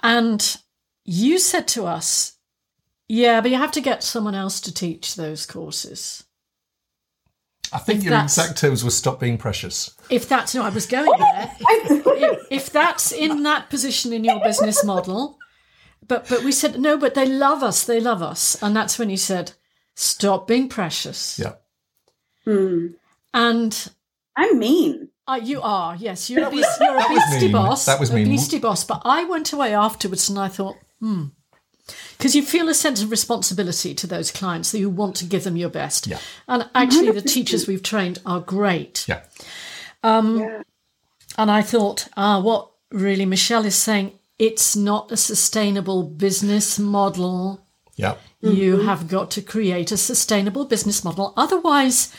And 0.00 0.56
you 1.04 1.38
said 1.38 1.66
to 1.68 1.86
us, 1.86 2.36
yeah, 3.08 3.40
but 3.40 3.50
you 3.50 3.56
have 3.56 3.72
to 3.72 3.80
get 3.80 4.02
someone 4.02 4.34
else 4.34 4.60
to 4.60 4.72
teach 4.72 5.16
those 5.16 5.46
courses. 5.46 6.24
I 7.72 7.78
think 7.78 7.98
If 8.00 8.04
your 8.04 8.20
exact 8.20 8.58
terms 8.58 8.82
were 8.84 8.90
stop 8.90 9.20
being 9.20 9.38
precious. 9.38 9.94
if 10.10 10.28
that's 10.28 10.54
no, 10.54 10.62
I 10.62 10.70
was 10.70 10.86
going 10.86 11.10
there. 11.18 11.56
if, 11.60 12.46
if 12.50 12.72
that's 12.72 13.12
in 13.12 13.42
that 13.42 13.68
position 13.70 14.12
in 14.12 14.24
your 14.24 14.40
business 14.40 14.84
model, 14.84 15.38
but 16.06 16.28
but 16.28 16.42
we 16.42 16.52
said 16.52 16.80
no, 16.80 16.96
but 16.96 17.14
they 17.14 17.26
love 17.26 17.62
us, 17.62 17.84
they 17.84 18.00
love 18.00 18.22
us, 18.22 18.60
and 18.62 18.74
that's 18.74 18.98
when 18.98 19.10
you 19.10 19.16
said 19.16 19.52
stop 19.94 20.46
being 20.46 20.68
precious. 20.68 21.38
Yeah. 21.38 21.54
Hmm. 22.44 22.88
And 23.34 23.90
I'm 24.36 24.58
mean. 24.58 25.08
uh, 25.26 25.40
you 25.42 25.60
are 25.60 25.94
yes, 25.96 26.30
you're 26.30 26.46
a, 26.46 26.50
beast, 26.50 26.80
you're 26.80 26.94
a 26.94 26.98
that 26.98 27.08
beastie 27.08 27.46
mean. 27.46 27.52
boss. 27.52 27.84
That 27.84 28.00
was 28.00 28.10
a 28.10 28.14
mean. 28.14 28.28
beastie 28.28 28.58
boss. 28.58 28.84
But 28.84 29.02
I 29.04 29.24
went 29.24 29.52
away 29.52 29.74
afterwards 29.74 30.30
and 30.30 30.38
I 30.38 30.48
thought, 30.48 30.76
hmm. 31.00 31.26
Because 32.18 32.34
you 32.34 32.42
feel 32.42 32.68
a 32.68 32.74
sense 32.74 33.00
of 33.00 33.12
responsibility 33.12 33.94
to 33.94 34.06
those 34.06 34.32
clients 34.32 34.72
that 34.72 34.80
you 34.80 34.90
want 34.90 35.14
to 35.16 35.24
give 35.24 35.44
them 35.44 35.56
your 35.56 35.68
best. 35.70 36.08
Yeah. 36.08 36.18
And 36.48 36.68
actually, 36.74 37.12
the 37.12 37.20
mm-hmm. 37.20 37.26
teachers 37.26 37.68
we've 37.68 37.82
trained 37.82 38.18
are 38.26 38.40
great. 38.40 39.06
Yeah. 39.08 39.22
Um, 40.02 40.40
yeah. 40.40 40.62
And 41.36 41.50
I 41.50 41.62
thought, 41.62 42.08
ah, 42.16 42.40
what 42.40 42.70
really 42.90 43.24
Michelle 43.24 43.64
is 43.64 43.76
saying, 43.76 44.18
it's 44.38 44.74
not 44.74 45.12
a 45.12 45.16
sustainable 45.16 46.02
business 46.02 46.78
model. 46.78 47.64
Yeah. 47.94 48.16
You 48.40 48.76
mm-hmm. 48.78 48.86
have 48.86 49.08
got 49.08 49.30
to 49.32 49.42
create 49.42 49.92
a 49.92 49.96
sustainable 49.96 50.64
business 50.64 51.04
model. 51.04 51.32
Otherwise, 51.36 52.12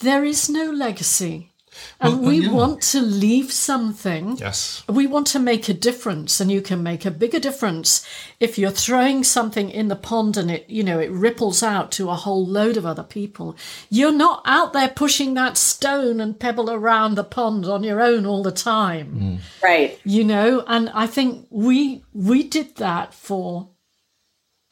there 0.00 0.24
is 0.24 0.50
no 0.50 0.70
legacy. 0.70 1.50
And 2.00 2.20
Well, 2.20 2.28
we 2.30 2.40
yeah. 2.40 2.52
want 2.52 2.82
to 2.92 3.00
leave 3.00 3.50
something. 3.52 4.36
Yes. 4.36 4.82
We 4.88 5.06
want 5.06 5.26
to 5.28 5.38
make 5.38 5.68
a 5.68 5.74
difference, 5.74 6.40
and 6.40 6.50
you 6.52 6.60
can 6.60 6.82
make 6.82 7.04
a 7.04 7.10
bigger 7.10 7.38
difference 7.40 8.06
if 8.40 8.58
you're 8.58 8.70
throwing 8.70 9.24
something 9.24 9.70
in 9.70 9.88
the 9.88 9.96
pond 9.96 10.36
and 10.36 10.50
it, 10.50 10.68
you 10.68 10.82
know, 10.82 10.98
it 11.00 11.10
ripples 11.10 11.62
out 11.62 11.90
to 11.92 12.10
a 12.10 12.14
whole 12.14 12.46
load 12.46 12.76
of 12.76 12.84
other 12.86 13.02
people. 13.02 13.56
You're 13.90 14.12
not 14.12 14.42
out 14.44 14.72
there 14.72 14.88
pushing 14.88 15.34
that 15.34 15.56
stone 15.56 16.20
and 16.20 16.38
pebble 16.38 16.70
around 16.70 17.14
the 17.14 17.24
pond 17.24 17.64
on 17.66 17.82
your 17.82 18.00
own 18.02 18.26
all 18.26 18.42
the 18.42 18.52
time 18.52 19.40
Right. 19.62 19.98
you 20.04 20.24
know 20.24 20.64
and 20.66 20.90
i 20.94 21.06
think 21.06 21.46
we 21.50 22.02
we 22.12 22.42
did 22.42 22.76
that 22.76 23.14
for 23.14 23.68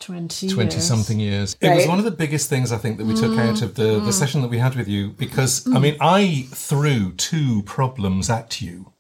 20 0.04 0.49
20 0.49 0.75
years. 0.75 0.87
something 0.87 1.18
years. 1.20 1.56
It 1.61 1.75
was 1.75 1.87
one 1.87 1.99
of 1.99 2.04
the 2.04 2.11
biggest 2.11 2.49
things 2.49 2.73
I 2.73 2.78
think 2.78 2.99
that 2.99 3.06
we 3.06 3.14
took 3.14 3.38
out 3.38 3.62
of 3.62 3.75
the, 3.75 4.00
Mm. 4.00 4.04
the 4.06 4.12
session 4.12 4.42
that 4.42 4.49
we 4.49 4.58
had 4.58 4.75
with 4.76 4.88
you 4.88 5.11
because, 5.11 5.66
I 5.73 5.78
mean, 5.78 5.96
I 6.00 6.46
threw 6.50 7.12
two 7.12 7.62
problems 7.62 8.28
at 8.30 8.61
you. 8.61 8.92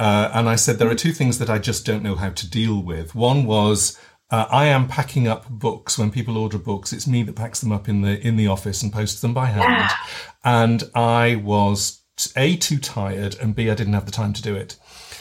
Uh, 0.00 0.30
and 0.34 0.48
I 0.48 0.56
said, 0.56 0.78
there 0.78 0.90
are 0.90 0.94
two 0.96 1.12
things 1.12 1.38
that 1.38 1.48
I 1.50 1.58
just 1.58 1.84
don't 1.86 2.02
know 2.02 2.14
how 2.16 2.30
to 2.30 2.50
deal 2.50 2.82
with. 2.82 3.14
One 3.14 3.44
was, 3.44 3.98
uh, 4.30 4.46
I 4.50 4.64
am 4.66 4.88
packing 4.88 5.28
up 5.28 5.48
books 5.48 5.98
when 5.98 6.10
people 6.10 6.36
order 6.38 6.58
books. 6.58 6.92
It's 6.92 7.06
me 7.06 7.22
that 7.24 7.36
packs 7.36 7.60
them 7.60 7.70
up 7.72 7.88
in 7.88 8.00
the 8.02 8.18
in 8.26 8.36
the 8.36 8.46
office 8.48 8.82
and 8.82 8.92
posts 8.92 9.20
them 9.20 9.34
by 9.34 9.46
hand. 9.46 9.90
And 10.44 10.82
I 10.94 11.36
was 11.36 12.00
a 12.36 12.56
too 12.56 12.78
tired, 12.78 13.36
and 13.40 13.54
b 13.54 13.70
I 13.70 13.74
didn't 13.74 13.92
have 13.92 14.06
the 14.06 14.12
time 14.12 14.32
to 14.32 14.42
do 14.42 14.54
it. 14.56 14.76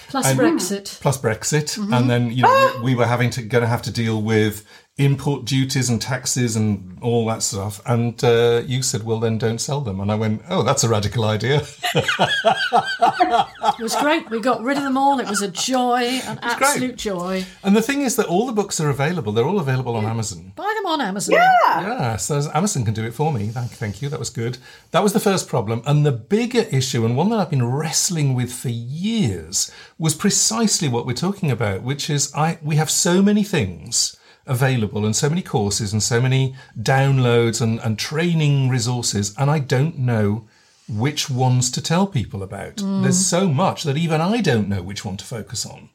plus 0.10 0.25
And- 0.27 0.39
brexit 0.39 1.00
plus 1.01 1.17
Brexit, 1.17 1.77
and 1.77 2.10
then 2.10 2.31
you 2.31 2.43
know 2.43 2.79
we 2.84 2.96
were 2.96 3.05
having 3.05 3.29
to 3.31 3.41
going 3.41 3.62
to 3.63 3.67
have 3.67 3.81
to 3.84 3.91
deal 3.91 4.22
with 4.22 4.65
import 5.05 5.46
duties 5.46 5.89
and 5.89 6.01
taxes 6.01 6.55
and 6.55 6.98
all 7.01 7.25
that 7.27 7.41
stuff. 7.41 7.81
And 7.86 8.24
uh, 8.24 8.63
you 8.65 8.81
said, 8.81 9.03
"Well, 9.03 9.20
then 9.20 9.38
don't 9.38 9.60
sell 9.60 9.81
them." 9.81 10.00
And 10.00 10.12
I 10.12 10.15
went, 10.15 10.43
"Oh, 10.50 10.63
that's 10.63 10.84
a 10.84 10.89
radical 10.89 11.25
idea." 11.25 11.62
it 11.93 13.79
was 13.79 13.96
great 13.98 14.29
we 14.29 14.39
got 14.39 14.62
rid 14.62 14.77
of 14.77 14.84
them 14.84 14.98
all 14.98 15.20
it 15.20 15.27
was 15.27 15.41
a 15.41 15.48
joy 15.50 16.03
an 16.25 16.38
great. 16.38 16.43
absolute 16.43 16.96
joy 16.96 17.46
and 17.63 17.75
the 17.75 17.81
thing 17.81 18.01
is 18.01 18.15
that 18.15 18.27
all 18.27 18.46
the 18.46 18.53
books 18.53 18.79
are 18.79 18.89
available. 18.89 19.31
They're 19.31 19.46
all 19.46 19.60
available 19.60 19.96
on 19.96 20.05
Amazon. 20.05 20.53
buy 20.55 20.74
them 20.77 20.86
on 20.86 21.01
amazon 21.01 21.34
Yeah, 21.36 22.15
so 22.15 22.50
Amazon 22.53 22.86
can 22.86 22.93
do 22.93 23.03
it 23.05 23.13
for 23.13 23.34
me. 23.34 23.48
Thank, 23.48 23.72
thank 23.72 24.01
you. 24.01 24.10
That 24.10 24.20
was 24.20 24.29
good. 24.29 24.58
That 24.91 25.03
was 25.03 25.13
the 25.13 25.20
first 25.20 25.48
problem. 25.48 25.81
And 25.86 26.05
the 26.05 26.12
bigger 26.12 26.65
issue, 26.72 27.05
and 27.05 27.17
one 27.17 27.29
that 27.29 27.39
I've 27.39 27.50
been 27.50 27.65
wrestling 27.70 28.34
with 28.34 28.51
for 28.53 28.70
years, 28.70 29.72
was 29.98 30.15
precisely 30.15 30.88
what 30.88 31.05
we're 31.05 31.13
talking 31.13 31.51
about, 31.51 31.84
which 31.84 32.10
is 32.10 32.34
I 32.34 32.60
we 32.63 32.75
have 32.77 32.89
so 32.89 33.22
many 33.22 33.43
things 33.43 34.17
available 34.51 35.05
and 35.05 35.15
so 35.15 35.29
many 35.29 35.41
courses 35.41 35.93
and 35.93 36.03
so 36.03 36.22
many 36.22 36.53
downloads 36.77 37.62
and, 37.62 37.79
and 37.79 37.98
training 37.98 38.70
resources, 38.70 39.34
and 39.38 39.50
I 39.50 39.60
don't 39.60 39.98
know 39.98 40.48
which 40.88 41.29
ones 41.29 41.72
to 41.72 41.81
tell 41.81 42.05
people 42.05 42.44
about. 42.44 42.77
There's 42.77 43.25
so 43.25 43.48
much 43.48 43.83
that 43.83 43.98
even 43.98 44.20
I 44.20 44.42
don't 44.42 44.68
know 44.68 44.81
which 44.81 45.05
one 45.05 45.18
to 45.18 45.25
focus 45.25 45.66
on. 45.66 45.90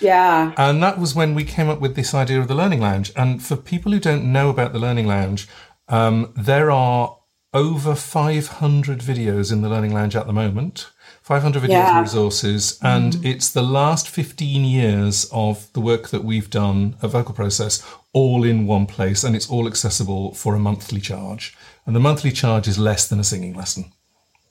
Yeah. 0.00 0.52
And 0.56 0.82
that 0.82 0.98
was 0.98 1.14
when 1.14 1.34
we 1.34 1.44
came 1.44 1.68
up 1.68 1.80
with 1.80 1.96
this 1.96 2.14
idea 2.14 2.40
of 2.40 2.48
the 2.48 2.54
Learning 2.54 2.80
Lounge. 2.80 3.12
And 3.16 3.42
for 3.42 3.56
people 3.56 3.92
who 3.92 3.98
don't 3.98 4.30
know 4.30 4.50
about 4.50 4.72
the 4.72 4.78
Learning 4.78 5.06
Lounge, 5.06 5.48
um, 5.88 6.32
there 6.36 6.70
are 6.70 7.18
over 7.52 7.94
500 7.94 9.00
videos 9.00 9.50
in 9.50 9.62
the 9.62 9.68
Learning 9.68 9.94
Lounge 9.94 10.14
at 10.14 10.26
the 10.26 10.32
moment. 10.32 10.90
500 11.26 11.60
videos 11.62 11.68
Yeah. 11.70 11.96
and 11.98 12.06
resources, 12.06 12.78
and 12.82 13.12
mm-hmm. 13.14 13.26
it's 13.26 13.50
the 13.50 13.62
last 13.62 14.08
15 14.08 14.64
years 14.64 15.28
of 15.32 15.66
the 15.72 15.80
work 15.80 16.10
that 16.10 16.22
we've 16.22 16.48
done 16.48 16.94
at 17.02 17.10
Vocal 17.10 17.34
Process 17.34 17.82
all 18.12 18.44
in 18.44 18.66
one 18.68 18.86
place, 18.86 19.24
and 19.24 19.34
it's 19.34 19.50
all 19.50 19.66
accessible 19.66 20.32
for 20.34 20.54
a 20.54 20.58
monthly 20.60 21.00
charge. 21.00 21.56
And 21.84 21.96
the 21.96 22.00
monthly 22.00 22.30
charge 22.30 22.68
is 22.68 22.78
less 22.78 23.08
than 23.08 23.18
a 23.20 23.24
singing 23.24 23.54
lesson. 23.54 23.84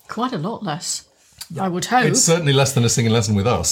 quite 0.10 0.34
a 0.34 0.38
lot 0.50 0.62
less 0.64 1.06
i 1.60 1.68
would 1.68 1.86
hope 1.86 2.06
It's 2.06 2.22
certainly 2.32 2.54
less 2.54 2.74
than 2.74 2.84
a 2.86 2.90
singing 2.90 3.12
lesson 3.18 3.36
with 3.36 3.48
us. 3.48 3.70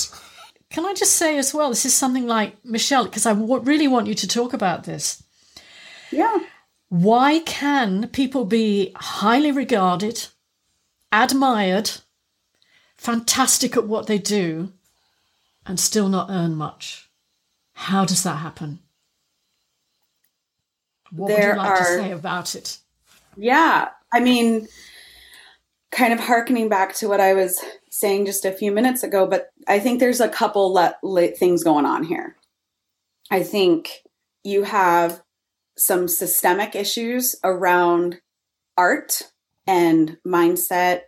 can 0.73 0.85
i 0.85 0.93
just 1.01 1.15
say 1.21 1.37
as 1.37 1.53
well 1.53 1.69
this 1.69 1.85
is 1.85 1.93
something 1.93 2.25
like 2.37 2.51
michelle 2.65 3.05
because 3.05 3.25
I 3.31 3.33
w- 3.33 3.59
really 3.71 3.87
want 3.87 4.07
you 4.07 4.15
to 4.15 4.27
talk 4.27 4.51
about 4.53 4.83
this 4.85 5.05
Yeah. 6.11 6.37
why 6.89 7.39
can 7.45 8.07
people 8.07 8.45
be 8.45 8.91
highly 8.95 9.51
regarded, 9.51 10.17
admired, 11.11 11.89
fantastic 13.03 13.75
at 13.75 13.85
what 13.85 14.07
they 14.07 14.17
do, 14.17 14.71
and 15.65 15.77
still 15.77 16.07
not 16.07 16.29
earn 16.29 16.55
much? 16.55 17.09
How 17.73 18.05
does 18.05 18.23
that 18.23 18.37
happen? 18.37 18.79
What 21.11 21.29
would 21.31 21.43
you 21.43 21.53
like 21.55 21.77
to 21.79 21.83
say 21.83 22.11
about 22.11 22.55
it? 22.55 22.77
Yeah. 23.35 23.89
I 24.13 24.19
mean, 24.21 24.67
kind 25.91 26.13
of 26.13 26.19
harkening 26.21 26.69
back 26.69 26.95
to 26.95 27.09
what 27.09 27.19
I 27.19 27.33
was 27.33 27.59
saying 27.91 28.25
just 28.25 28.45
a 28.45 28.51
few 28.53 28.71
minutes 28.71 29.03
ago, 29.03 29.27
but 29.27 29.49
I 29.67 29.79
think 29.79 29.99
there's 29.99 30.21
a 30.21 30.29
couple 30.29 30.73
le- 30.73 30.95
le- 31.03 31.27
things 31.27 31.63
going 31.63 31.85
on 31.85 32.03
here. 32.03 32.37
I 33.29 33.43
think 33.43 34.01
you 34.43 34.63
have 34.63 35.21
some 35.77 36.07
systemic 36.07 36.73
issues 36.73 37.35
around 37.43 38.21
art 38.77 39.23
and 39.67 40.17
mindset 40.25 41.01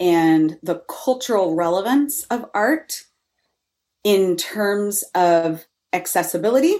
and 0.00 0.58
the 0.62 0.82
cultural 0.88 1.54
relevance 1.54 2.24
of 2.24 2.44
art 2.54 3.04
in 4.04 4.36
terms 4.36 5.04
of 5.14 5.66
accessibility 5.92 6.74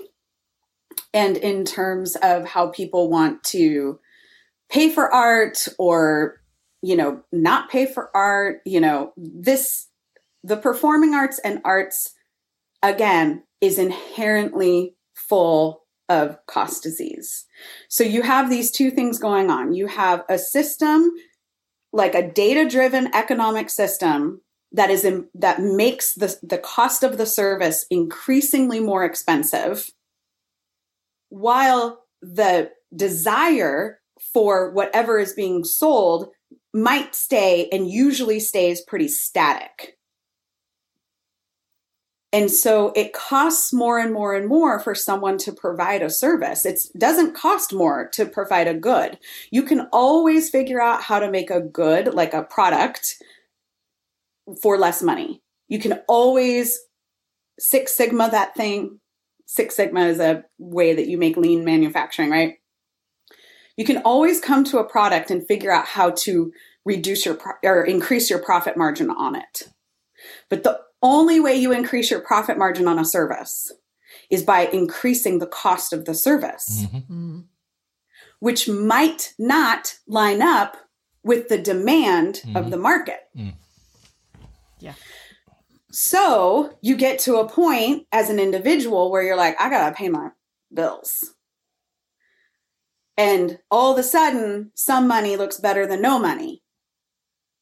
and 1.15 1.37
in 1.37 1.65
terms 1.65 2.17
of 2.17 2.45
how 2.45 2.69
people 2.69 3.11
want 3.11 3.43
to 3.45 3.99
pay 4.71 4.89
for 4.89 5.13
art 5.13 5.69
or 5.79 6.41
you 6.81 6.97
know 6.97 7.23
not 7.31 7.71
pay 7.71 7.87
for 7.87 8.15
art 8.17 8.61
you 8.65 8.81
know 8.81 9.13
this 9.17 9.89
the 10.43 10.57
performing 10.57 11.15
arts 11.15 11.39
and 11.45 11.61
arts 11.65 12.15
again 12.83 13.43
is 13.61 13.79
inherently 13.79 14.97
full 15.15 15.83
of 16.09 16.37
cost 16.47 16.83
disease. 16.83 17.47
So 17.89 18.05
you 18.05 18.23
have 18.23 18.51
these 18.51 18.71
two 18.71 18.91
things 18.91 19.19
going 19.19 19.51
on. 19.51 19.73
You 19.73 19.87
have 19.87 20.25
a 20.29 20.37
system 20.37 21.11
like 21.93 22.15
a 22.15 22.29
data 22.29 22.69
driven 22.69 23.15
economic 23.15 23.71
system 23.71 24.41
that 24.73 24.91
is 24.91 25.05
in, 25.05 25.29
that 25.35 25.61
makes 25.61 26.15
the, 26.15 26.35
the 26.43 26.59
cost 26.59 27.03
of 27.03 27.19
the 27.19 27.27
service 27.27 27.85
increasingly 27.91 28.81
more 28.81 29.05
expensive 29.05 29.91
while 31.29 32.05
the 32.21 32.71
desire 32.95 34.01
for 34.33 34.71
whatever 34.71 35.19
is 35.19 35.33
being 35.33 35.65
sold 35.65 36.29
might 36.75 37.15
stay 37.15 37.69
and 37.73 37.91
usually 37.91 38.41
stays 38.41 38.81
pretty 38.83 39.09
static. 39.09 39.99
And 42.33 42.51
so 42.51 42.93
it 42.97 43.13
costs 43.13 43.73
more 43.75 43.99
and 43.99 44.13
more 44.13 44.35
and 44.35 44.49
more 44.49 44.81
for 44.81 44.95
someone 44.95 45.37
to 45.39 45.53
provide 45.53 46.03
a 46.03 46.09
service. 46.09 46.65
It 46.65 46.81
doesn't 46.97 47.35
cost 47.35 47.75
more 47.75 48.09
to 48.15 48.25
provide 48.25 48.69
a 48.69 48.75
good. 48.75 49.19
You 49.51 49.65
can 49.65 49.89
always 49.93 50.49
figure 50.49 50.81
out 50.81 51.03
how 51.03 51.19
to 51.19 51.31
make 51.31 51.51
a 51.51 51.61
good, 51.61 52.15
like 52.15 52.33
a 52.33 52.43
product, 52.43 53.17
for 54.63 54.79
less 54.79 55.03
money. 55.03 55.43
You 55.69 55.79
can 55.79 56.01
always 56.09 56.79
Six 57.59 57.95
Sigma 57.95 58.31
that 58.31 58.55
thing. 58.55 58.99
Six 59.47 59.77
Sigma 59.77 60.07
is 60.07 60.19
a 60.19 60.45
way 60.59 60.95
that 60.95 61.09
you 61.09 61.19
make 61.19 61.37
lean 61.37 61.65
manufacturing, 61.65 62.31
right? 62.31 62.55
You 63.77 63.85
can 63.85 63.99
always 63.99 64.41
come 64.41 64.65
to 64.65 64.79
a 64.79 64.89
product 64.89 65.31
and 65.31 65.47
figure 65.47 65.71
out 65.71 65.87
how 65.87 66.11
to 66.11 66.53
reduce 66.85 67.25
your 67.25 67.35
pro- 67.35 67.55
or 67.63 67.85
increase 67.85 68.31
your 68.31 68.39
profit 68.41 68.77
margin 68.77 69.11
on 69.11 69.37
it. 69.37 69.69
But 70.53 70.65
the 70.65 70.79
only 71.01 71.41
way 71.41 71.57
you 71.57 71.73
increase 71.73 72.11
your 72.11 72.21
profit 72.21 72.59
margin 72.59 72.87
on 72.87 72.99
a 72.99 73.07
service 73.07 73.73
is 74.29 74.43
by 74.43 74.67
increasing 74.67 75.39
the 75.39 75.47
cost 75.47 75.95
of 75.95 76.05
the 76.05 76.13
service, 76.13 76.83
Mhm. 76.83 77.07
Mm. 77.09 77.45
which 78.39 78.69
might 78.69 79.33
not 79.39 79.97
line 80.07 80.43
up 80.43 80.77
with 81.25 81.49
the 81.49 81.57
demand 81.57 82.43
of 82.55 82.71
the 82.71 82.77
market. 82.77 83.31
Yeah. 84.79 84.93
So 85.91 86.77
you 86.83 86.97
get 86.97 87.19
to 87.21 87.37
a 87.37 87.49
point 87.49 88.07
as 88.13 88.29
an 88.29 88.39
individual 88.39 89.11
where 89.11 89.23
you're 89.23 89.37
like, 89.37 89.59
I 89.59 89.71
gotta 89.71 89.95
pay 89.97 90.11
my 90.11 90.33
bills. 90.71 91.33
And 93.17 93.59
all 93.71 93.93
of 93.95 93.99
a 93.99 94.03
sudden, 94.03 94.73
some 94.75 95.09
money 95.09 95.37
looks 95.37 95.59
better 95.59 95.87
than 95.87 96.03
no 96.03 96.19
money. 96.19 96.62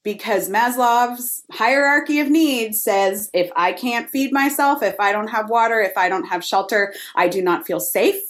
Because 0.02 0.48
Maslow's 0.48 1.42
hierarchy 1.52 2.20
of 2.20 2.28
needs 2.30 2.82
says 2.82 3.28
if 3.34 3.50
I 3.54 3.72
can't 3.72 4.08
feed 4.08 4.32
myself, 4.32 4.82
if 4.82 4.98
I 4.98 5.12
don't 5.12 5.28
have 5.28 5.50
water, 5.50 5.78
if 5.80 5.96
I 5.96 6.08
don't 6.08 6.28
have 6.28 6.42
shelter, 6.44 6.94
I 7.14 7.28
do 7.28 7.42
not 7.42 7.66
feel 7.66 7.80
safe. 7.80 8.20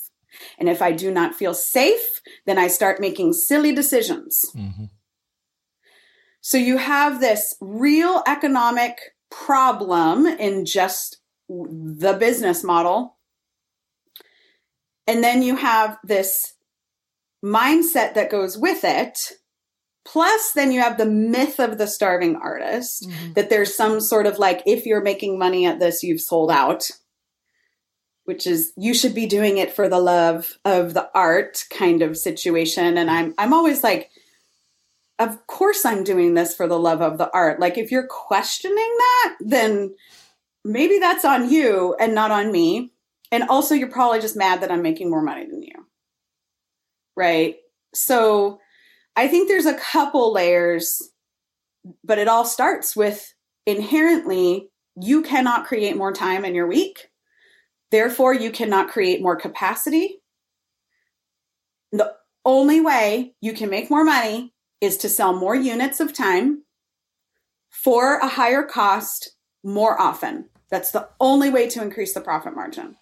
And 0.58 0.68
if 0.68 0.82
I 0.82 0.92
do 0.92 1.10
not 1.12 1.34
feel 1.34 1.54
safe, 1.54 2.20
then 2.46 2.58
I 2.58 2.68
start 2.68 3.00
making 3.00 3.34
silly 3.34 3.72
decisions. 3.72 4.44
Mm-hmm. 4.54 4.84
So 6.40 6.58
you 6.58 6.78
have 6.78 7.20
this 7.20 7.54
real 7.60 8.22
economic 8.26 8.98
problem 9.30 10.26
in 10.26 10.64
just 10.64 11.18
the 11.48 12.16
business 12.18 12.64
model. 12.64 13.16
And 15.06 15.22
then 15.22 15.42
you 15.42 15.56
have 15.56 15.98
this 16.04 16.54
mindset 17.44 18.14
that 18.14 18.30
goes 18.30 18.56
with 18.56 18.84
it. 18.84 19.32
Plus, 20.04 20.52
then 20.52 20.72
you 20.72 20.80
have 20.80 20.96
the 20.96 21.06
myth 21.06 21.60
of 21.60 21.78
the 21.78 21.86
starving 21.86 22.36
artist 22.36 23.06
mm-hmm. 23.06 23.34
that 23.34 23.50
there's 23.50 23.74
some 23.74 24.00
sort 24.00 24.26
of 24.26 24.38
like, 24.38 24.62
if 24.66 24.86
you're 24.86 25.02
making 25.02 25.38
money 25.38 25.66
at 25.66 25.78
this, 25.78 26.02
you've 26.02 26.22
sold 26.22 26.50
out, 26.50 26.90
which 28.24 28.46
is 28.46 28.72
you 28.76 28.94
should 28.94 29.14
be 29.14 29.26
doing 29.26 29.58
it 29.58 29.72
for 29.72 29.88
the 29.88 29.98
love 29.98 30.58
of 30.64 30.94
the 30.94 31.10
art 31.14 31.64
kind 31.70 32.00
of 32.00 32.16
situation. 32.16 32.96
And 32.96 33.10
I'm 33.10 33.34
I'm 33.36 33.52
always 33.52 33.84
like, 33.84 34.10
of 35.18 35.46
course 35.46 35.84
I'm 35.84 36.02
doing 36.02 36.34
this 36.34 36.54
for 36.54 36.66
the 36.66 36.78
love 36.78 37.02
of 37.02 37.18
the 37.18 37.30
art. 37.32 37.60
Like 37.60 37.76
if 37.76 37.90
you're 37.90 38.06
questioning 38.06 38.76
that, 38.76 39.36
then 39.40 39.94
maybe 40.64 40.98
that's 40.98 41.24
on 41.26 41.50
you 41.50 41.94
and 42.00 42.14
not 42.14 42.30
on 42.30 42.50
me. 42.50 42.92
And 43.30 43.44
also 43.44 43.74
you're 43.74 43.90
probably 43.90 44.20
just 44.20 44.36
mad 44.36 44.62
that 44.62 44.70
I'm 44.70 44.82
making 44.82 45.10
more 45.10 45.22
money 45.22 45.46
than 45.46 45.62
you. 45.62 45.74
Right? 47.16 47.56
So 47.92 48.60
I 49.16 49.28
think 49.28 49.48
there's 49.48 49.66
a 49.66 49.74
couple 49.74 50.32
layers, 50.32 51.02
but 52.04 52.18
it 52.18 52.28
all 52.28 52.44
starts 52.44 52.94
with 52.96 53.34
inherently 53.66 54.70
you 55.00 55.22
cannot 55.22 55.66
create 55.66 55.96
more 55.96 56.12
time 56.12 56.44
in 56.44 56.54
your 56.54 56.66
week. 56.66 57.10
Therefore, 57.90 58.32
you 58.34 58.50
cannot 58.50 58.88
create 58.88 59.22
more 59.22 59.36
capacity. 59.36 60.20
The 61.92 62.14
only 62.44 62.80
way 62.80 63.34
you 63.40 63.52
can 63.52 63.68
make 63.68 63.90
more 63.90 64.04
money 64.04 64.52
is 64.80 64.96
to 64.98 65.08
sell 65.08 65.32
more 65.32 65.54
units 65.54 66.00
of 66.00 66.12
time 66.12 66.64
for 67.70 68.16
a 68.18 68.28
higher 68.28 68.62
cost 68.62 69.36
more 69.62 70.00
often. 70.00 70.48
That's 70.70 70.90
the 70.90 71.08
only 71.18 71.50
way 71.50 71.68
to 71.68 71.82
increase 71.82 72.14
the 72.14 72.20
profit 72.20 72.54
margin. 72.54 72.96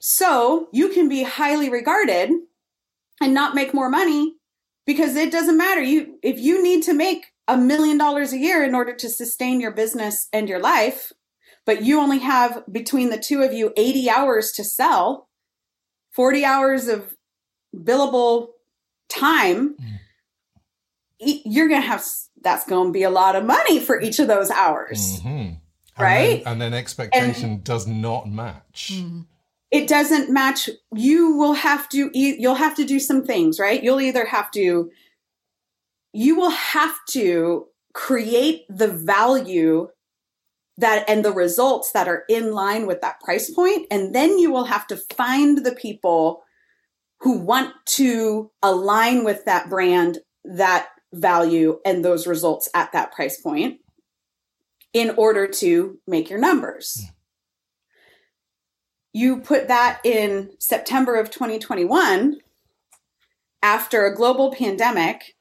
So 0.00 0.68
you 0.72 0.88
can 0.88 1.08
be 1.08 1.22
highly 1.22 1.70
regarded 1.70 2.30
and 3.20 3.34
not 3.34 3.54
make 3.54 3.74
more 3.74 3.90
money 3.90 4.36
because 4.86 5.16
it 5.16 5.30
doesn't 5.32 5.56
matter. 5.56 5.82
You 5.82 6.18
if 6.22 6.38
you 6.38 6.62
need 6.62 6.82
to 6.84 6.94
make 6.94 7.26
a 7.48 7.56
million 7.56 7.98
dollars 7.98 8.32
a 8.32 8.38
year 8.38 8.64
in 8.64 8.74
order 8.74 8.94
to 8.94 9.08
sustain 9.08 9.60
your 9.60 9.70
business 9.72 10.28
and 10.32 10.48
your 10.48 10.60
life, 10.60 11.12
but 11.66 11.82
you 11.82 12.00
only 12.00 12.18
have 12.20 12.62
between 12.70 13.10
the 13.10 13.18
two 13.18 13.42
of 13.42 13.52
you 13.52 13.72
80 13.76 14.08
hours 14.10 14.52
to 14.52 14.64
sell, 14.64 15.28
40 16.12 16.44
hours 16.44 16.88
of 16.88 17.14
billable 17.76 18.48
time, 19.08 19.76
e- 21.20 21.42
you're 21.44 21.68
going 21.68 21.82
to 21.82 21.86
have 21.86 22.04
that's 22.42 22.66
going 22.66 22.88
to 22.88 22.92
be 22.92 23.02
a 23.02 23.10
lot 23.10 23.36
of 23.36 23.44
money 23.44 23.80
for 23.80 24.00
each 24.00 24.18
of 24.18 24.28
those 24.28 24.50
hours. 24.50 25.20
Mhm. 25.22 25.58
Right? 25.98 26.42
And 26.44 26.44
then, 26.44 26.52
and 26.52 26.60
then 26.60 26.74
expectation 26.74 27.60
does 27.62 27.86
not 27.86 28.28
match. 28.28 28.92
It 29.74 29.88
doesn't 29.88 30.30
match. 30.30 30.70
You 30.94 31.36
will 31.36 31.54
have 31.54 31.88
to 31.88 32.08
e- 32.14 32.36
you'll 32.38 32.54
have 32.54 32.76
to 32.76 32.84
do 32.84 33.00
some 33.00 33.24
things 33.24 33.58
right? 33.58 33.82
You'll 33.82 34.00
either 34.00 34.24
have 34.24 34.50
to 34.52 34.90
you 36.12 36.36
will 36.36 36.50
have 36.50 36.94
to 37.08 37.66
create 37.92 38.66
the 38.68 38.86
value 38.86 39.88
that 40.76 41.08
and 41.08 41.24
the 41.24 41.32
results 41.32 41.90
that 41.90 42.06
are 42.06 42.22
in 42.28 42.52
line 42.52 42.86
with 42.86 43.00
that 43.00 43.20
price 43.20 43.50
point 43.50 43.86
and 43.90 44.14
then 44.14 44.38
you 44.38 44.52
will 44.52 44.64
have 44.64 44.86
to 44.86 44.96
find 45.16 45.64
the 45.64 45.74
people 45.74 46.42
who 47.20 47.38
want 47.38 47.72
to 47.86 48.50
align 48.62 49.24
with 49.24 49.44
that 49.44 49.68
brand 49.68 50.18
that 50.44 50.88
value 51.12 51.80
and 51.84 52.04
those 52.04 52.26
results 52.26 52.68
at 52.74 52.92
that 52.92 53.12
price 53.12 53.40
point 53.40 53.78
in 54.92 55.10
order 55.16 55.46
to 55.46 55.98
make 56.06 56.28
your 56.28 56.40
numbers 56.40 57.00
hmm. 57.00 57.13
You 59.14 59.38
put 59.38 59.68
that 59.68 60.00
in 60.04 60.50
September 60.58 61.14
of 61.14 61.30
2021 61.30 62.36
after 63.62 64.04
a 64.04 64.14
global 64.14 64.52
pandemic 64.52 65.36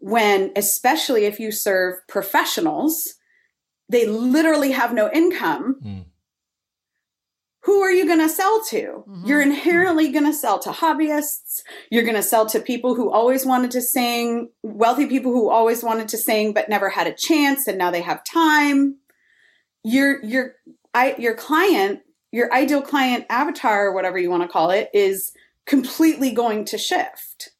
when 0.00 0.50
especially 0.56 1.26
if 1.26 1.38
you 1.38 1.52
serve 1.52 1.94
professionals 2.08 3.14
they 3.90 4.06
literally 4.06 4.72
have 4.72 4.92
no 4.92 5.10
income. 5.12 5.76
Mm. 5.82 6.04
who 7.62 7.80
are 7.82 7.90
you 7.90 8.06
going 8.06 8.18
to 8.18 8.28
sell 8.28 8.62
to? 8.64 9.04
You're 9.26 9.42
inherently 9.42 10.10
going 10.10 10.24
to 10.24 10.32
sell 10.32 10.58
to 10.60 10.70
hobbyists. 10.70 11.60
You're 11.90 12.02
going 12.02 12.14
to 12.14 12.22
sell 12.22 12.46
to 12.46 12.60
people 12.60 12.94
who 12.94 13.10
always 13.10 13.44
wanted 13.44 13.70
to 13.72 13.82
sing 13.82 14.48
wealthy 14.62 15.06
people 15.06 15.32
who 15.32 15.50
always 15.50 15.82
wanted 15.82 16.08
to 16.08 16.18
sing 16.18 16.54
but 16.54 16.70
never 16.70 16.88
had 16.88 17.06
a 17.06 17.14
chance 17.14 17.66
and 17.66 17.76
now 17.76 17.90
they 17.90 18.00
have 18.00 18.24
time. 18.24 18.96
Your 19.84 20.24
your 20.24 20.54
I, 20.94 21.14
your 21.18 21.34
client 21.34 22.00
your 22.32 22.52
ideal 22.52 22.82
client 22.82 23.24
avatar 23.30 23.86
or 23.86 23.94
whatever 23.94 24.18
you 24.18 24.30
want 24.30 24.42
to 24.42 24.48
call 24.48 24.70
it 24.70 24.90
is 24.92 25.32
completely 25.66 26.30
going 26.30 26.64
to 26.66 26.78
shift. 26.78 27.50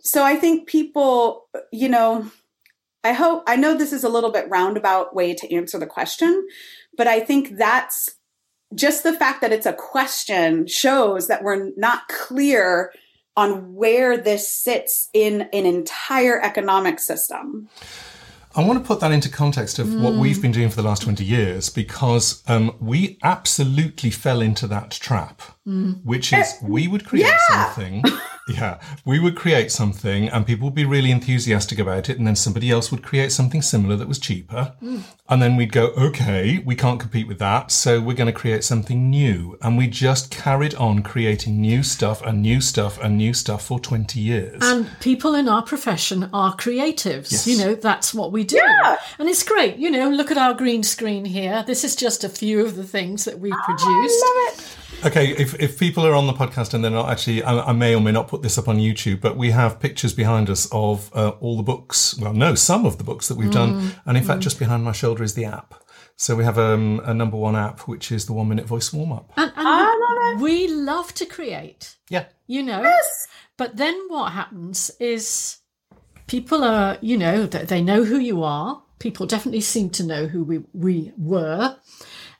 So 0.00 0.22
i 0.22 0.36
think 0.36 0.68
people 0.68 1.48
you 1.72 1.88
know 1.88 2.30
i 3.02 3.12
hope 3.12 3.42
i 3.48 3.56
know 3.56 3.74
this 3.76 3.92
is 3.92 4.04
a 4.04 4.08
little 4.08 4.30
bit 4.30 4.48
roundabout 4.48 5.16
way 5.16 5.34
to 5.34 5.52
answer 5.52 5.80
the 5.80 5.86
question 5.86 6.46
but 6.96 7.08
i 7.08 7.18
think 7.18 7.56
that's 7.56 8.14
just 8.72 9.02
the 9.02 9.12
fact 9.12 9.40
that 9.40 9.52
it's 9.52 9.66
a 9.66 9.72
question 9.72 10.66
shows 10.68 11.26
that 11.26 11.42
we're 11.42 11.70
not 11.76 12.06
clear 12.06 12.92
on 13.36 13.74
where 13.74 14.16
this 14.16 14.48
sits 14.48 15.10
in 15.12 15.42
an 15.52 15.66
entire 15.66 16.40
economic 16.40 17.00
system 17.00 17.68
I 18.56 18.64
want 18.64 18.78
to 18.82 18.86
put 18.86 19.00
that 19.00 19.12
into 19.12 19.28
context 19.28 19.78
of 19.78 19.92
what 19.94 20.14
Mm. 20.14 20.18
we've 20.18 20.40
been 20.40 20.50
doing 20.52 20.70
for 20.70 20.76
the 20.76 20.82
last 20.88 21.02
20 21.02 21.22
years 21.24 21.68
because 21.68 22.42
um, 22.48 22.74
we 22.80 23.18
absolutely 23.22 24.10
fell 24.10 24.40
into 24.40 24.66
that 24.68 24.90
trap, 24.92 25.42
which 26.04 26.32
is 26.32 26.54
we 26.62 26.88
would 26.88 27.04
create 27.04 27.26
Mm. 27.26 27.36
yeah. 27.50 27.64
something. 27.64 28.04
Yeah, 28.48 28.78
we 29.04 29.18
would 29.18 29.34
create 29.34 29.72
something 29.72 30.28
and 30.28 30.46
people 30.46 30.66
would 30.66 30.74
be 30.74 30.84
really 30.84 31.10
enthusiastic 31.10 31.80
about 31.80 32.08
it. 32.08 32.16
And 32.16 32.26
then 32.26 32.36
somebody 32.36 32.70
else 32.70 32.92
would 32.92 33.02
create 33.02 33.32
something 33.32 33.60
similar 33.60 33.96
that 33.96 34.06
was 34.06 34.20
cheaper. 34.20 34.74
Mm. 34.80 35.02
And 35.28 35.42
then 35.42 35.56
we'd 35.56 35.72
go, 35.72 35.86
okay, 35.98 36.62
we 36.64 36.76
can't 36.76 37.00
compete 37.00 37.26
with 37.26 37.40
that. 37.40 37.72
So 37.72 38.00
we're 38.00 38.14
going 38.14 38.32
to 38.32 38.38
create 38.38 38.62
something 38.62 39.10
new. 39.10 39.58
And 39.62 39.76
we 39.76 39.88
just 39.88 40.30
carried 40.30 40.76
on 40.76 41.02
creating 41.02 41.60
new 41.60 41.82
stuff 41.82 42.22
and 42.22 42.40
new 42.40 42.60
stuff 42.60 43.00
and 43.02 43.18
new 43.18 43.34
stuff 43.34 43.66
for 43.66 43.80
20 43.80 44.20
years. 44.20 44.62
And 44.62 44.88
people 45.00 45.34
in 45.34 45.48
our 45.48 45.62
profession 45.62 46.30
are 46.32 46.54
creatives. 46.54 47.32
Yes. 47.32 47.48
You 47.48 47.58
know, 47.58 47.74
that's 47.74 48.14
what 48.14 48.30
we 48.30 48.44
do. 48.44 48.56
Yeah. 48.56 48.98
And 49.18 49.28
it's 49.28 49.42
great. 49.42 49.76
You 49.76 49.90
know, 49.90 50.08
look 50.08 50.30
at 50.30 50.38
our 50.38 50.54
green 50.54 50.84
screen 50.84 51.24
here. 51.24 51.64
This 51.66 51.82
is 51.82 51.96
just 51.96 52.22
a 52.22 52.28
few 52.28 52.64
of 52.64 52.76
the 52.76 52.84
things 52.84 53.24
that 53.24 53.40
we've 53.40 53.52
produced. 53.64 53.84
I 54.24 54.50
love 54.50 54.60
it. 54.60 54.76
Okay, 55.04 55.28
if, 55.36 55.54
if 55.60 55.78
people 55.78 56.06
are 56.06 56.14
on 56.14 56.26
the 56.26 56.32
podcast 56.32 56.72
and 56.74 56.82
they're 56.82 56.90
not 56.90 57.10
actually, 57.10 57.42
I, 57.42 57.68
I 57.68 57.72
may 57.72 57.94
or 57.94 58.00
may 58.00 58.12
not 58.12 58.28
put 58.28 58.42
this 58.42 58.56
up 58.58 58.66
on 58.66 58.78
YouTube, 58.78 59.20
but 59.20 59.36
we 59.36 59.50
have 59.50 59.78
pictures 59.78 60.12
behind 60.12 60.48
us 60.48 60.68
of 60.72 61.14
uh, 61.14 61.30
all 61.40 61.56
the 61.56 61.62
books. 61.62 62.18
Well, 62.18 62.32
no, 62.32 62.54
some 62.54 62.86
of 62.86 62.98
the 62.98 63.04
books 63.04 63.28
that 63.28 63.36
we've 63.36 63.50
done. 63.52 63.92
And 64.04 64.16
in 64.16 64.24
fact, 64.24 64.40
just 64.40 64.58
behind 64.58 64.84
my 64.84 64.92
shoulder 64.92 65.22
is 65.22 65.34
the 65.34 65.44
app. 65.44 65.74
So 66.16 66.34
we 66.34 66.44
have 66.44 66.58
um, 66.58 67.00
a 67.04 67.12
number 67.12 67.36
one 67.36 67.54
app, 67.54 67.80
which 67.80 68.10
is 68.10 68.24
the 68.24 68.32
one 68.32 68.48
minute 68.48 68.64
voice 68.64 68.90
warm 68.92 69.12
up. 69.12 69.30
And, 69.36 69.52
and 69.54 69.68
I 69.68 69.84
love 70.32 70.40
it. 70.40 70.42
we 70.42 70.66
love 70.68 71.12
to 71.14 71.26
create. 71.26 71.96
Yeah. 72.08 72.24
you 72.46 72.62
know. 72.62 72.80
Yes. 72.82 73.28
But 73.58 73.76
then 73.76 73.94
what 74.08 74.32
happens 74.32 74.90
is 74.98 75.58
people 76.26 76.64
are, 76.64 76.96
you 77.02 77.18
know, 77.18 77.46
th- 77.46 77.68
they 77.68 77.82
know 77.82 78.04
who 78.04 78.18
you 78.18 78.42
are. 78.42 78.82
People 78.98 79.26
definitely 79.26 79.60
seem 79.60 79.90
to 79.90 80.04
know 80.04 80.26
who 80.26 80.42
we, 80.42 80.62
we 80.72 81.12
were. 81.18 81.76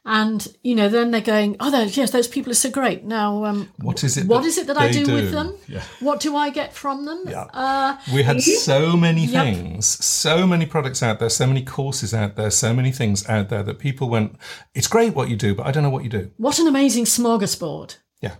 And, 0.08 0.46
you 0.62 0.76
know, 0.76 0.88
then 0.88 1.10
they're 1.10 1.20
going, 1.20 1.56
oh, 1.58 1.68
those, 1.70 1.96
yes, 1.96 2.12
those 2.12 2.28
people 2.28 2.52
are 2.52 2.54
so 2.54 2.70
great. 2.70 3.02
Now, 3.04 3.44
um, 3.44 3.68
What 3.78 4.04
is 4.04 4.16
it? 4.16 4.26
what 4.28 4.42
that 4.42 4.46
is 4.46 4.56
it 4.56 4.68
that 4.68 4.78
I 4.78 4.86
they 4.92 5.02
do, 5.02 5.12
with 5.12 5.32
them? 5.32 5.54
Yeah. 5.66 5.82
What 5.98 6.20
do 6.20 6.36
I 6.36 6.50
get 6.50 6.72
from 6.72 7.04
them? 7.06 7.24
Yeah. 7.26 7.46
Uh, 7.52 7.96
We 8.14 8.22
had 8.22 8.40
so 8.40 8.96
many 8.96 9.26
Yep. 9.26 9.44
things, 9.44 9.86
so 10.04 10.46
many 10.46 10.64
products 10.64 11.02
out 11.02 11.18
there, 11.18 11.28
so 11.28 11.46
many 11.48 11.62
courses 11.62 12.14
out 12.14 12.36
there, 12.36 12.52
so 12.52 12.72
many 12.72 12.92
things 12.92 13.28
out 13.28 13.48
there 13.48 13.64
that 13.64 13.80
people 13.80 14.08
went, 14.08 14.36
it's 14.76 14.86
great 14.86 15.14
what 15.16 15.28
you 15.28 15.34
do, 15.36 15.56
but 15.56 15.66
I 15.66 15.72
don't 15.72 15.82
know 15.82 15.90
what 15.90 16.04
you 16.04 16.10
do. 16.10 16.30
what 16.36 16.60
an 16.60 16.68
amazing 16.68 17.04
smorgasbord. 17.06 17.96
Yeah. 18.20 18.36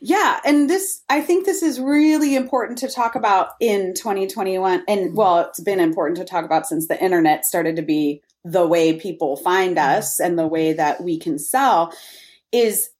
Yeah, 0.00 0.38
and 0.44 0.70
this 0.70 1.02
I 1.08 1.20
think 1.20 1.44
this 1.44 1.62
is 1.62 1.80
really 1.80 2.36
important 2.36 2.78
to 2.78 2.88
talk 2.88 3.14
about 3.16 3.50
in 3.60 3.94
2021 3.94 4.84
and 4.88 5.14
well, 5.16 5.40
it's 5.40 5.60
been 5.60 5.80
important 5.80 6.18
to 6.18 6.24
talk 6.24 6.44
about 6.44 6.66
since 6.66 6.86
the 6.88 7.02
internet 7.02 7.44
started 7.44 7.76
to 7.76 7.82
be 7.82 8.22
the 8.44 8.66
way 8.66 8.94
people 8.94 9.36
find 9.36 9.78
us 9.78 10.20
and 10.20 10.38
the 10.38 10.46
way 10.46 10.72
that 10.72 11.02
we 11.02 11.18
can 11.18 11.38
sell 11.38 11.92
is 12.52 12.90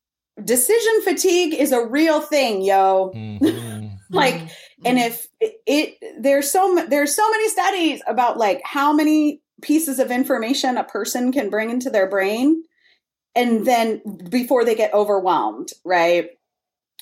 decision 0.44 1.02
fatigue 1.02 1.54
is 1.54 1.72
a 1.72 1.84
real 1.84 2.20
thing, 2.20 2.62
yo. 2.62 3.10
Mhm. 3.14 3.96
like 4.10 4.40
and 4.84 4.98
if 4.98 5.28
it, 5.40 5.54
it 5.66 5.94
there's 6.18 6.50
so 6.50 6.84
there's 6.88 7.14
so 7.14 7.28
many 7.30 7.48
studies 7.48 8.02
about 8.06 8.38
like 8.38 8.60
how 8.64 8.92
many 8.92 9.40
pieces 9.62 9.98
of 9.98 10.10
information 10.10 10.76
a 10.76 10.84
person 10.84 11.32
can 11.32 11.50
bring 11.50 11.70
into 11.70 11.90
their 11.90 12.08
brain 12.08 12.62
and 13.34 13.66
then 13.66 14.00
before 14.28 14.64
they 14.64 14.74
get 14.74 14.92
overwhelmed 14.94 15.68
right 15.84 16.30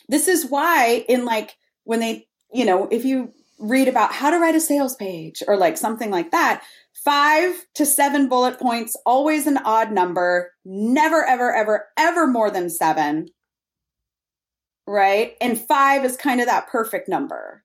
this 0.08 0.28
is 0.28 0.46
why 0.46 1.04
in 1.08 1.24
like 1.24 1.56
when 1.84 2.00
they 2.00 2.26
you 2.52 2.64
know 2.64 2.88
if 2.90 3.04
you 3.04 3.32
read 3.58 3.88
about 3.88 4.12
how 4.12 4.30
to 4.30 4.38
write 4.38 4.54
a 4.54 4.60
sales 4.60 4.94
page 4.96 5.42
or 5.48 5.56
like 5.56 5.76
something 5.76 6.10
like 6.10 6.30
that 6.30 6.62
five 7.08 7.54
to 7.74 7.86
seven 7.86 8.28
bullet 8.28 8.58
points 8.58 8.94
always 9.06 9.46
an 9.46 9.56
odd 9.64 9.90
number 9.92 10.52
never 10.64 11.24
ever 11.24 11.54
ever 11.54 11.86
ever 11.96 12.26
more 12.26 12.50
than 12.50 12.68
seven 12.68 13.28
right? 14.88 15.34
And 15.40 15.60
five 15.60 16.04
is 16.04 16.16
kind 16.16 16.40
of 16.40 16.46
that 16.46 16.68
perfect 16.68 17.08
number. 17.08 17.62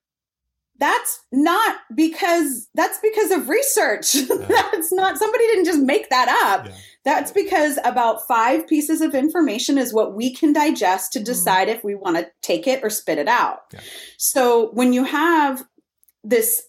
That's 0.78 1.20
not 1.32 1.76
because 1.94 2.68
that's 2.74 2.98
because 2.98 3.30
of 3.30 3.48
research. 3.48 4.12
That's 4.48 4.92
not 4.92 5.18
somebody 5.18 5.46
didn't 5.46 5.66
just 5.66 5.78
make 5.78 6.10
that 6.10 6.28
up. 6.44 6.66
Yeah. 6.66 6.74
that's 7.04 7.30
because 7.30 7.78
about 7.84 8.26
five 8.26 8.66
pieces 8.66 9.00
of 9.00 9.14
information 9.14 9.78
is 9.78 9.94
what 9.94 10.14
we 10.14 10.34
can 10.34 10.52
digest 10.52 11.12
to 11.12 11.20
mm-hmm. 11.20 11.26
decide 11.26 11.68
if 11.68 11.84
we 11.84 11.94
want 11.94 12.16
to 12.16 12.26
take 12.42 12.66
it 12.66 12.82
or 12.82 12.90
spit 12.90 13.18
it 13.18 13.28
out. 13.28 13.60
Yeah. 13.72 13.80
So 14.18 14.70
when 14.72 14.92
you 14.92 15.04
have 15.04 15.64
this 16.24 16.62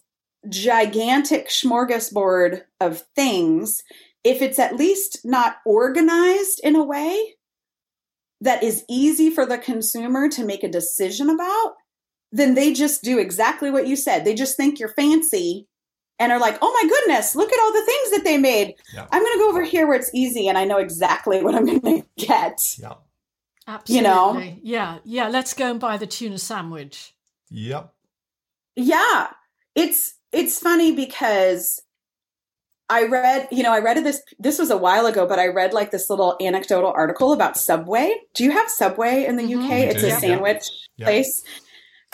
gigantic 0.48 1.48
smorgasbord 1.48 2.62
of 2.80 3.02
things, 3.14 3.82
if 4.24 4.42
it's 4.42 4.58
at 4.58 4.76
least 4.76 5.20
not 5.24 5.56
organized 5.64 6.60
in 6.62 6.76
a 6.76 6.84
way 6.84 7.34
that 8.40 8.62
is 8.62 8.84
easy 8.88 9.30
for 9.30 9.46
the 9.46 9.58
consumer 9.58 10.28
to 10.28 10.44
make 10.44 10.62
a 10.62 10.68
decision 10.68 11.30
about, 11.30 11.74
then 12.32 12.54
they 12.54 12.72
just 12.72 13.02
do 13.02 13.18
exactly 13.18 13.70
what 13.70 13.86
you 13.86 13.96
said. 13.96 14.24
They 14.24 14.34
just 14.34 14.56
think 14.56 14.78
you're 14.78 14.88
fancy 14.88 15.66
and 16.18 16.32
are 16.32 16.40
like, 16.40 16.58
oh 16.60 16.72
my 16.72 16.88
goodness, 16.88 17.36
look 17.36 17.52
at 17.52 17.60
all 17.60 17.72
the 17.72 17.84
things 17.84 18.10
that 18.10 18.24
they 18.24 18.38
made. 18.38 18.74
Yeah. 18.92 19.06
I'm 19.10 19.22
going 19.22 19.32
to 19.34 19.38
go 19.38 19.48
over 19.48 19.62
here 19.62 19.86
where 19.86 19.96
it's 19.96 20.10
easy 20.14 20.48
and 20.48 20.58
I 20.58 20.64
know 20.64 20.78
exactly 20.78 21.42
what 21.42 21.54
I'm 21.54 21.66
going 21.66 21.80
to 21.80 22.06
get. 22.16 22.60
Yeah. 22.78 22.94
Absolutely. 23.68 23.96
You 23.96 24.02
know? 24.02 24.56
Yeah, 24.62 24.98
yeah. 25.04 25.28
Let's 25.28 25.54
go 25.54 25.70
and 25.70 25.80
buy 25.80 25.96
the 25.96 26.06
tuna 26.06 26.38
sandwich. 26.38 27.14
Yep. 27.50 27.92
Yeah. 28.76 29.28
It's 29.74 30.14
it's 30.36 30.58
funny 30.58 30.92
because 30.92 31.82
I 32.88 33.04
read, 33.04 33.48
you 33.50 33.62
know, 33.64 33.72
I 33.72 33.80
read 33.80 33.96
this 34.04 34.22
this 34.38 34.58
was 34.58 34.70
a 34.70 34.76
while 34.76 35.06
ago, 35.06 35.26
but 35.26 35.38
I 35.40 35.48
read 35.48 35.72
like 35.72 35.90
this 35.90 36.08
little 36.08 36.36
anecdotal 36.40 36.92
article 36.94 37.32
about 37.32 37.56
Subway. 37.56 38.14
Do 38.34 38.44
you 38.44 38.52
have 38.52 38.70
Subway 38.70 39.24
in 39.24 39.36
the 39.36 39.42
Mhm. 39.42 39.64
UK? 39.64 39.84
It's 39.90 40.02
a 40.04 40.10
sandwich 40.20 40.64
Yeah. 40.96 41.06
place. 41.06 41.42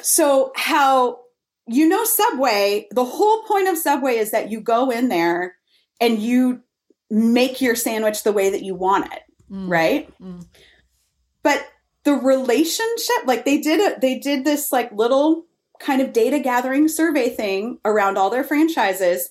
So 0.01 0.53
how 0.57 1.19
you 1.67 1.89
know 1.89 2.05
Subway, 2.05 2.89
the 2.91 3.05
whole 3.05 3.43
point 3.45 3.69
of 3.69 3.77
Subway 3.77 4.17
is 4.17 4.31
that 4.31 4.51
you 4.51 4.61
go 4.61 4.91
in 4.91 5.09
there 5.09 5.57
and 6.01 6.19
you 6.19 6.63
make 7.11 7.61
your 7.61 7.77
sandwich 7.77 8.23
the 8.23 8.33
way 8.33 8.49
that 8.51 8.63
you 8.63 8.75
want 8.75 9.13
it, 9.13 9.23
Mm. 9.51 9.71
right? 9.71 10.09
Mm. 10.21 10.47
But 11.43 11.67
the 12.05 12.15
relationship, 12.15 13.27
like 13.27 13.45
they 13.45 13.59
did 13.59 13.79
a, 13.81 14.01
they 14.01 14.19
did 14.19 14.45
this 14.45 14.73
like 14.73 14.91
little 14.93 15.45
kind 15.83 16.01
of 16.01 16.13
data 16.13 16.39
gathering 16.39 16.89
survey 16.89 17.29
thing 17.29 17.79
around 17.85 18.17
all 18.17 18.31
their 18.31 18.45
franchises. 18.45 19.31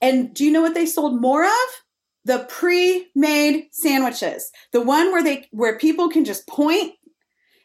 And 0.00 0.34
do 0.34 0.44
you 0.44 0.50
know 0.50 0.62
what 0.62 0.74
they 0.74 0.86
sold 0.86 1.20
more 1.20 1.44
of? 1.44 1.82
The 2.24 2.46
pre-made 2.48 3.68
sandwiches. 3.70 4.50
The 4.72 4.80
one 4.80 5.12
where 5.12 5.22
they 5.22 5.46
where 5.50 5.78
people 5.78 6.08
can 6.08 6.24
just 6.24 6.46
point 6.46 6.92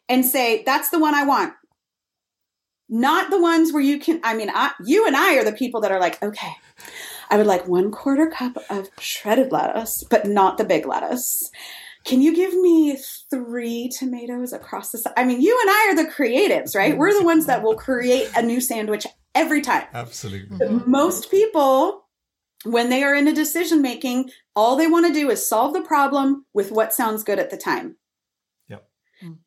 and 0.08 0.24
say, 0.24 0.62
that's 0.64 0.90
the 0.90 0.98
one 0.98 1.14
I 1.14 1.24
want. 1.24 1.54
Not 2.88 3.30
the 3.30 3.40
ones 3.40 3.72
where 3.72 3.82
you 3.82 3.98
can, 3.98 4.20
I 4.22 4.34
mean, 4.34 4.50
I, 4.52 4.72
you 4.84 5.06
and 5.06 5.16
I 5.16 5.36
are 5.36 5.44
the 5.44 5.52
people 5.52 5.80
that 5.80 5.92
are 5.92 6.00
like, 6.00 6.22
okay, 6.22 6.52
I 7.30 7.38
would 7.38 7.46
like 7.46 7.66
one 7.66 7.90
quarter 7.90 8.28
cup 8.28 8.58
of 8.68 8.90
shredded 8.98 9.52
lettuce, 9.52 10.04
but 10.04 10.26
not 10.26 10.58
the 10.58 10.64
big 10.64 10.86
lettuce. 10.86 11.50
Can 12.04 12.20
you 12.20 12.34
give 12.34 12.54
me 12.54 12.98
three 13.30 13.88
tomatoes 13.88 14.52
across 14.52 14.90
the 14.90 14.98
side? 14.98 15.12
I 15.16 15.24
mean, 15.24 15.40
you 15.40 15.58
and 15.60 15.70
I 15.70 15.88
are 15.90 16.04
the 16.04 16.10
creatives, 16.10 16.74
right? 16.74 16.96
We're 16.96 17.16
the 17.16 17.24
ones 17.24 17.46
that 17.46 17.62
will 17.62 17.76
create 17.76 18.28
a 18.36 18.42
new 18.42 18.60
sandwich 18.60 19.06
every 19.34 19.60
time. 19.60 19.86
Absolutely. 19.94 20.58
Mhm. 20.58 20.86
Most 20.86 21.30
people, 21.30 22.06
when 22.64 22.90
they 22.90 23.02
are 23.02 23.14
in 23.14 23.28
a 23.28 23.32
decision 23.32 23.82
making, 23.82 24.30
all 24.56 24.76
they 24.76 24.88
want 24.88 25.06
to 25.06 25.12
do 25.12 25.30
is 25.30 25.46
solve 25.46 25.72
the 25.74 25.82
problem 25.82 26.44
with 26.54 26.72
what 26.72 26.92
sounds 26.92 27.22
good 27.22 27.38
at 27.38 27.50
the 27.50 27.56
time. 27.56 27.96
Yep. 28.68 28.88
Mm. 29.22 29.38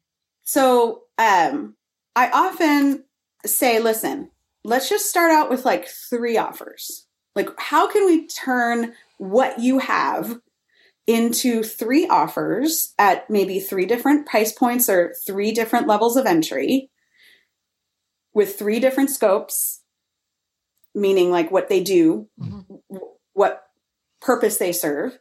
So 0.43 1.03
um, 1.17 1.75
I 2.15 2.29
often 2.29 3.05
say, 3.45 3.79
listen, 3.79 4.31
let's 4.63 4.89
just 4.89 5.09
start 5.09 5.31
out 5.31 5.49
with 5.49 5.65
like 5.65 5.87
three 5.87 6.37
offers. 6.37 7.05
Like, 7.35 7.49
how 7.59 7.87
can 7.87 8.05
we 8.05 8.27
turn 8.27 8.93
what 9.17 9.59
you 9.59 9.79
have 9.79 10.39
into 11.07 11.61
three 11.61 12.07
offers 12.07 12.93
at 12.97 13.29
maybe 13.29 13.59
three 13.59 13.85
different 13.85 14.25
price 14.25 14.51
points 14.51 14.89
or 14.89 15.13
three 15.25 15.51
different 15.51 15.87
levels 15.87 16.17
of 16.17 16.25
entry 16.25 16.89
with 18.33 18.57
three 18.57 18.79
different 18.79 19.09
scopes, 19.09 19.81
meaning 20.93 21.31
like 21.31 21.51
what 21.51 21.69
they 21.69 21.81
do, 21.81 22.27
Mhm. 22.39 22.81
what 23.33 23.67
purpose 24.19 24.57
they 24.57 24.71
serve, 24.71 25.19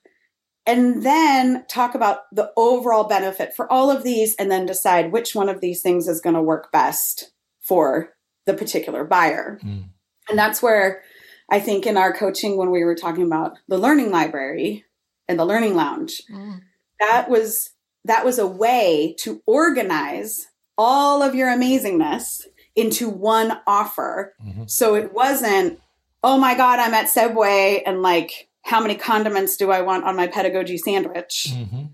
and 0.67 1.03
then 1.03 1.67
talk 1.69 1.95
about 1.95 2.21
the 2.33 2.51
overall 2.57 3.05
benefit 3.05 3.55
for 3.55 3.71
all 3.71 3.91
of 3.91 4.03
these, 4.03 4.35
and 4.37 4.51
then 4.51 4.65
decide 4.65 5.13
which 5.13 5.35
one 5.35 5.51
of 5.51 5.61
these 5.61 5.83
things 5.83 6.09
is 6.09 6.23
going 6.23 6.35
to 6.35 6.43
work 6.43 6.73
best 6.73 7.33
for 7.61 8.15
the 8.47 8.55
particular 8.55 9.05
buyer. 9.05 9.59
Mm. 9.63 9.91
And 10.31 10.39
that's 10.39 10.63
where 10.63 11.03
I 11.51 11.61
think 11.61 11.87
in 11.87 11.99
our 11.99 12.13
coaching, 12.13 12.57
when 12.57 12.71
we 12.71 12.85
were 12.85 12.95
talking 12.95 13.25
about 13.25 13.59
the 13.69 13.77
learning 13.77 14.11
library 14.11 14.87
and 15.29 15.39
the 15.39 15.45
learning 15.45 15.75
lounge, 15.75 16.23
Mm. 16.31 16.61
that 17.01 17.29
was 17.29 17.71
that 18.07 18.25
was 18.25 18.39
a 18.39 18.47
way 18.47 19.15
to 19.21 19.43
organize 19.47 20.47
all 20.77 21.23
of 21.23 21.35
your 21.35 21.49
amazingness 21.49 22.43
into 22.77 23.09
one 23.09 23.59
offer 23.67 24.35
Mhm. 24.45 24.69
so 24.69 24.95
it 24.95 25.15
wasn't 25.15 25.81
oh 26.23 26.37
my 26.37 26.55
god 26.55 26.79
i'm 26.81 26.93
at 26.93 27.09
subway 27.09 27.83
and 27.87 28.03
like 28.03 28.49
how 28.63 28.81
many 28.81 28.95
condiments 28.97 29.57
do 29.57 29.71
i 29.71 29.81
want 29.81 30.05
on 30.05 30.17
my 30.17 30.27
pedagogy 30.27 30.77
sandwich 30.77 31.49
Mhm. 31.53 31.91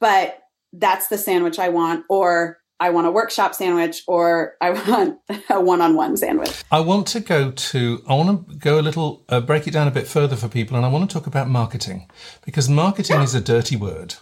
but 0.00 0.38
that's 0.72 1.08
the 1.08 1.18
sandwich 1.18 1.58
i 1.58 1.68
want 1.68 2.04
or 2.08 2.58
i 2.84 2.88
want 2.94 3.06
a 3.06 3.10
workshop 3.10 3.54
sandwich 3.54 3.96
or 4.06 4.26
i 4.60 4.70
want 4.90 5.10
a 5.50 5.60
one-on-one 5.60 6.16
sandwich 6.16 6.56
I 6.72 6.80
want 6.80 7.06
to 7.08 7.20
go 7.20 7.50
to, 7.50 8.02
I 8.08 8.14
want 8.14 8.48
to 8.48 8.56
go 8.56 8.80
a 8.80 8.84
little, 8.88 9.24
uh, 9.28 9.40
break 9.40 9.66
it 9.68 9.72
down 9.72 9.88
a 9.88 9.90
bit 9.90 10.06
further 10.06 10.36
for 10.36 10.48
people, 10.48 10.74
and 10.76 10.86
I 10.86 10.88
want 10.88 11.08
to 11.08 11.12
talk 11.12 11.26
about 11.26 11.48
marketing 11.48 12.08
because 12.46 12.66
marketing 12.68 13.20
is 13.20 13.34
a 13.34 13.42
dirty 13.42 13.76
word. 13.76 14.14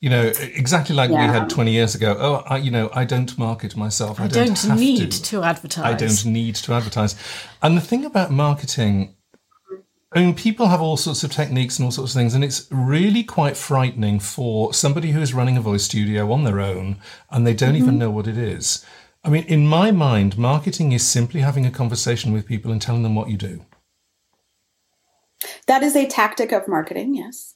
You 0.00 0.10
know, 0.10 0.24
exactly 0.62 0.94
like 0.94 1.10
we 1.10 1.16
had 1.16 1.48
20 1.50 1.72
years 1.72 1.94
ago. 1.94 2.16
Oh, 2.18 2.34
I, 2.46 2.58
you 2.58 2.70
know, 2.70 2.90
I 2.92 3.04
don't 3.04 3.36
market 3.36 3.76
myself. 3.76 4.20
I, 4.20 4.24
I 4.24 4.28
don't, 4.28 4.60
have 4.60 4.78
need 4.78 5.10
to. 5.10 5.22
to, 5.22 5.42
advertise. 5.42 5.84
I 5.84 5.94
don't 5.94 6.24
need 6.26 6.54
to 6.56 6.72
advertise. 6.74 7.16
And 7.62 7.76
the 7.76 7.80
thing 7.80 8.04
about 8.04 8.30
marketing, 8.30 9.16
I 10.12 10.20
mean, 10.20 10.34
people 10.34 10.68
have 10.68 10.80
all 10.80 10.96
sorts 10.96 11.22
of 11.22 11.30
techniques 11.30 11.78
and 11.78 11.84
all 11.84 11.90
sorts 11.90 12.12
of 12.12 12.18
things, 12.18 12.34
and 12.34 12.42
it's 12.42 12.66
really 12.70 13.22
quite 13.22 13.58
frightening 13.58 14.20
for 14.20 14.72
somebody 14.72 15.10
who 15.10 15.20
is 15.20 15.34
running 15.34 15.58
a 15.58 15.60
voice 15.60 15.84
studio 15.84 16.32
on 16.32 16.44
their 16.44 16.60
own 16.60 16.96
and 17.30 17.46
they 17.46 17.52
don't 17.52 17.76
even 17.76 17.90
mm-hmm. 17.90 17.98
know 17.98 18.10
what 18.10 18.26
it 18.26 18.38
is. 18.38 18.84
I 19.22 19.28
mean, 19.28 19.44
in 19.44 19.66
my 19.66 19.90
mind, 19.90 20.38
marketing 20.38 20.92
is 20.92 21.06
simply 21.06 21.40
having 21.42 21.66
a 21.66 21.70
conversation 21.70 22.32
with 22.32 22.46
people 22.46 22.72
and 22.72 22.80
telling 22.80 23.02
them 23.02 23.14
what 23.14 23.28
you 23.28 23.36
do. 23.36 23.66
that 25.66 25.82
is 25.82 25.94
a 25.94 26.06
tactic 26.06 26.52
of 26.52 26.66
marketing 26.66 27.14
yes 27.14 27.54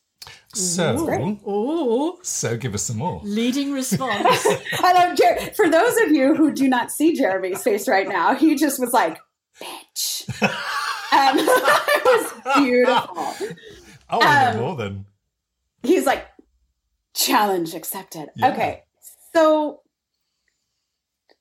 So, 0.55 1.39
Oh, 1.47 2.19
so 2.23 2.59
give 2.59 2.75
us 2.75 2.83
some 2.83 2.99
more. 2.99 3.21
leading 3.25 3.73
response. 3.73 4.47
I 4.79 4.93
love 4.93 5.17
Jer- 5.17 5.53
for 5.57 5.71
those 5.71 5.97
of 6.03 6.13
you 6.13 6.35
who 6.35 6.53
do 6.53 6.69
not 6.69 6.93
see 6.93 7.17
Jeremy's 7.17 7.63
face 7.63 7.89
right 7.89 8.07
now, 8.07 8.35
he 8.35 8.55
just 8.57 8.79
was 8.79 8.93
like, 8.93 9.19
"Bitch." 9.59 10.79
um, 11.13 11.37
it 11.39 12.05
was 12.05 12.33
beautiful. 12.57 13.57
I 14.09 14.17
want 14.17 14.23
to 14.23 14.51
Um, 14.51 14.57
more 14.59 14.77
then. 14.77 15.07
He's 15.83 16.07
like, 16.07 16.27
"Challenge 17.15 17.75
accepted." 17.75 18.31
Yeah. 18.37 18.53
Okay, 18.53 18.83
so 19.35 19.83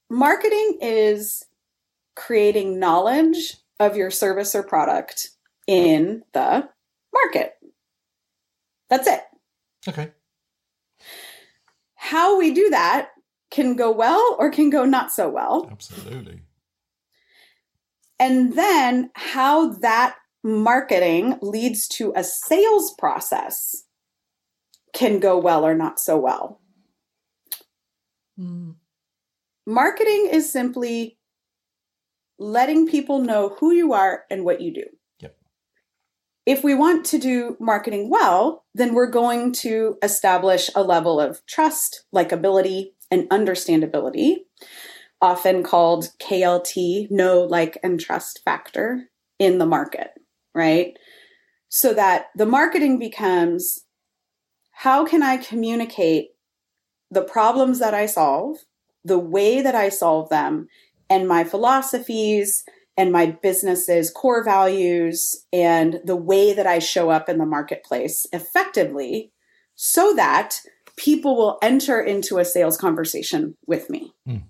marketing 0.10 0.78
is 0.82 1.44
creating 2.16 2.80
knowledge 2.80 3.58
of 3.80 3.96
your 3.96 4.12
service 4.12 4.54
or 4.54 4.64
product 4.64 5.30
in 5.68 6.24
the 6.34 6.70
market. 7.14 7.54
That's 8.90 9.08
it. 9.08 9.22
Okay. 9.88 10.12
How 11.96 12.38
we 12.38 12.54
do 12.54 12.70
that 12.72 13.10
can 13.50 13.76
go 13.76 13.92
well 13.92 14.36
or 14.40 14.50
can 14.50 14.70
go 14.70 14.86
not 14.86 15.12
so 15.12 15.30
well. 15.30 15.68
Absolutely. 15.72 16.42
And 18.22 18.54
then 18.54 19.10
how 19.16 19.70
that 19.80 20.16
marketing 20.44 21.40
leads 21.42 21.88
to 21.88 22.14
a 22.16 22.24
sales 22.24 22.94
process 23.00 23.86
can 24.94 25.20
go 25.20 25.40
well 25.40 25.66
or 25.66 25.74
not 25.74 26.00
so 26.00 26.20
well. 26.20 26.62
Mm. 28.40 28.76
Marketing 29.66 30.30
is 30.32 30.52
simply 30.52 31.18
letting 32.38 32.88
people 32.88 33.20
know 33.20 33.56
who 33.60 33.72
you 33.72 33.94
are 33.94 34.26
and 34.30 34.46
what 34.46 34.62
you 34.62 34.72
do. 34.72 34.86
Yep. 35.22 35.36
If 36.46 36.64
we 36.64 36.76
want 36.76 37.06
to 37.08 37.18
do 37.18 37.58
marketing 37.60 38.12
well, 38.12 38.66
then 38.76 38.94
we're 38.94 39.10
going 39.10 39.52
to 39.54 39.98
establish 40.04 40.70
a 40.76 40.84
level 40.84 41.20
of 41.20 41.44
trust, 41.48 42.06
likability, 42.14 42.92
and 43.10 43.28
understandability, 43.30 44.42
often 45.22 45.64
called 45.64 46.10
KLT, 46.20 47.12
know, 47.12 47.42
like, 47.42 47.78
and 47.84 48.00
trust 48.00 48.42
factor 48.44 49.10
in 49.40 49.58
the 49.58 49.66
market, 49.66 50.12
right? 50.56 50.98
So 51.70 51.94
that 51.94 52.28
the 52.36 52.46
marketing 52.46 53.00
becomes 53.00 53.80
how 54.72 55.06
can 55.06 55.22
I 55.22 55.38
communicate 55.38 56.30
the 57.12 57.22
problems 57.22 57.80
that 57.80 57.94
I 57.94 58.06
solve, 58.08 58.58
the 59.04 59.20
way 59.20 59.62
that 59.62 59.76
I 59.76 59.90
solve 59.90 60.30
them, 60.30 60.68
and 61.10 61.28
my 61.28 61.44
philosophies 61.44 62.64
and 62.98 63.12
my 63.12 63.28
business's 63.28 64.10
core 64.10 64.44
values 64.44 65.46
and 65.54 66.00
the 66.04 66.16
way 66.16 66.54
that 66.54 66.68
I 66.68 66.80
show 66.80 67.10
up 67.10 67.30
in 67.30 67.38
the 67.38 67.46
marketplace 67.46 68.26
effectively 68.34 69.32
so 69.76 70.14
that 70.16 70.60
people 70.98 71.36
will 71.36 71.58
enter 71.62 72.02
into 72.02 72.38
a 72.38 72.46
sales 72.46 72.78
conversation 72.78 73.56
with 73.66 73.90
me. 73.90 74.14
Mm. 74.28 74.44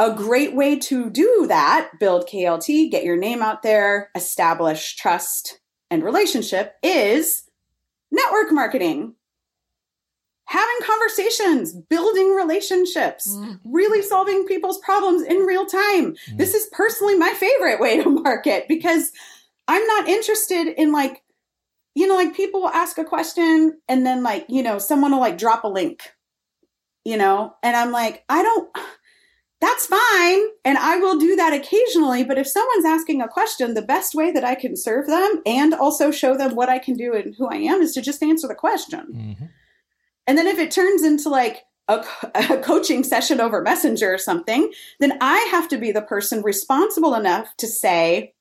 A 0.00 0.12
great 0.14 0.54
way 0.54 0.78
to 0.78 1.10
do 1.10 1.46
that, 1.48 1.90
build 1.98 2.28
KLT, 2.28 2.90
get 2.90 3.04
your 3.04 3.16
name 3.16 3.42
out 3.42 3.62
there, 3.62 4.10
establish 4.14 4.94
trust 4.96 5.60
and 5.90 6.04
relationship 6.04 6.74
is 6.82 7.44
network 8.12 8.52
marketing. 8.52 9.14
Having 10.44 10.76
conversations, 10.86 11.74
building 11.74 12.34
relationships, 12.34 13.28
Mm. 13.28 13.60
really 13.64 14.00
solving 14.02 14.46
people's 14.46 14.78
problems 14.78 15.22
in 15.22 15.38
real 15.40 15.66
time. 15.66 16.14
Mm. 16.30 16.38
This 16.38 16.54
is 16.54 16.68
personally 16.72 17.16
my 17.16 17.34
favorite 17.34 17.80
way 17.80 18.02
to 18.02 18.08
market 18.08 18.66
because 18.68 19.12
I'm 19.66 19.86
not 19.86 20.08
interested 20.08 20.68
in 20.68 20.92
like, 20.92 21.22
you 21.94 22.06
know, 22.06 22.14
like 22.14 22.34
people 22.34 22.62
will 22.62 22.68
ask 22.70 22.96
a 22.98 23.04
question 23.04 23.78
and 23.88 24.06
then 24.06 24.22
like, 24.22 24.46
you 24.48 24.62
know, 24.62 24.78
someone 24.78 25.10
will 25.10 25.20
like 25.20 25.36
drop 25.36 25.64
a 25.64 25.68
link, 25.68 26.14
you 27.04 27.16
know, 27.18 27.54
and 27.62 27.76
I'm 27.76 27.90
like, 27.90 28.24
I 28.28 28.42
don't, 28.42 28.70
that's 29.60 29.86
fine. 29.86 30.40
And 30.64 30.78
I 30.78 30.98
will 30.98 31.18
do 31.18 31.34
that 31.36 31.52
occasionally. 31.52 32.24
But 32.24 32.38
if 32.38 32.46
someone's 32.46 32.84
asking 32.84 33.20
a 33.20 33.28
question, 33.28 33.74
the 33.74 33.82
best 33.82 34.14
way 34.14 34.30
that 34.30 34.44
I 34.44 34.54
can 34.54 34.76
serve 34.76 35.06
them 35.06 35.42
and 35.44 35.74
also 35.74 36.10
show 36.10 36.36
them 36.36 36.54
what 36.54 36.68
I 36.68 36.78
can 36.78 36.94
do 36.94 37.14
and 37.14 37.34
who 37.36 37.48
I 37.48 37.56
am 37.56 37.80
is 37.80 37.92
to 37.94 38.02
just 38.02 38.22
answer 38.22 38.46
the 38.46 38.54
question. 38.54 39.00
hmm 39.38 39.44
And 40.26 40.38
then 40.38 40.46
if 40.46 40.58
it 40.58 40.70
turns 40.70 41.02
into 41.02 41.28
like 41.28 41.64
a, 41.88 42.04
a 42.34 42.58
coaching 42.58 43.02
session 43.02 43.40
over 43.40 43.62
Messenger 43.62 44.14
or 44.14 44.18
something, 44.18 44.70
then 45.00 45.18
I 45.20 45.38
have 45.50 45.68
to 45.68 45.78
be 45.78 45.90
the 45.90 46.02
person 46.02 46.42
responsible 46.42 47.14
enough 47.14 47.56
to 47.58 47.66
say, 47.66 48.34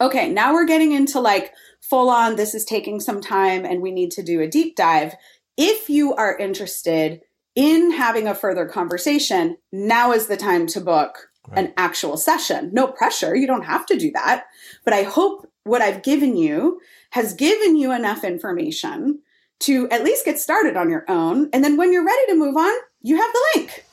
okay, 0.00 0.30
now 0.30 0.54
we're 0.54 0.66
getting 0.66 0.92
into 0.92 1.20
like 1.20 1.52
full 1.82 2.08
on, 2.08 2.36
this 2.36 2.54
is 2.54 2.64
taking 2.64 3.00
some 3.00 3.20
time 3.20 3.64
and 3.64 3.82
we 3.82 3.90
need 3.90 4.12
to 4.12 4.22
do 4.22 4.40
a 4.40 4.48
deep 4.48 4.76
dive. 4.76 5.14
If 5.56 5.90
you 5.90 6.14
are 6.14 6.38
interested 6.38 7.20
in 7.58 7.90
having 7.90 8.28
a 8.28 8.36
further 8.36 8.66
conversation, 8.66 9.56
now 9.72 10.12
is 10.12 10.28
the 10.28 10.36
time 10.36 10.68
to 10.68 10.80
book 10.80 11.28
Great. 11.42 11.58
an 11.58 11.74
actual 11.76 12.16
session. 12.16 12.70
No 12.72 12.86
pressure. 12.86 13.34
You 13.34 13.48
don't 13.48 13.64
have 13.64 13.84
to 13.86 13.98
do 13.98 14.12
that. 14.12 14.44
But 14.84 14.94
I 14.94 15.02
hope 15.02 15.50
what 15.64 15.82
I've 15.82 16.04
given 16.04 16.36
you 16.36 16.80
has 17.10 17.34
given 17.34 17.74
you 17.74 17.90
enough 17.90 18.22
information 18.22 19.18
to 19.60 19.88
at 19.90 20.04
least 20.04 20.24
get 20.24 20.38
started 20.38 20.76
on 20.76 20.88
your 20.88 21.04
own. 21.08 21.50
And 21.52 21.64
then 21.64 21.76
when 21.76 21.92
you're 21.92 22.06
ready 22.06 22.26
to 22.28 22.36
move 22.36 22.56
on, 22.56 22.72
you 23.02 23.16
have 23.16 23.32
the 23.32 23.46
link. 23.56 23.84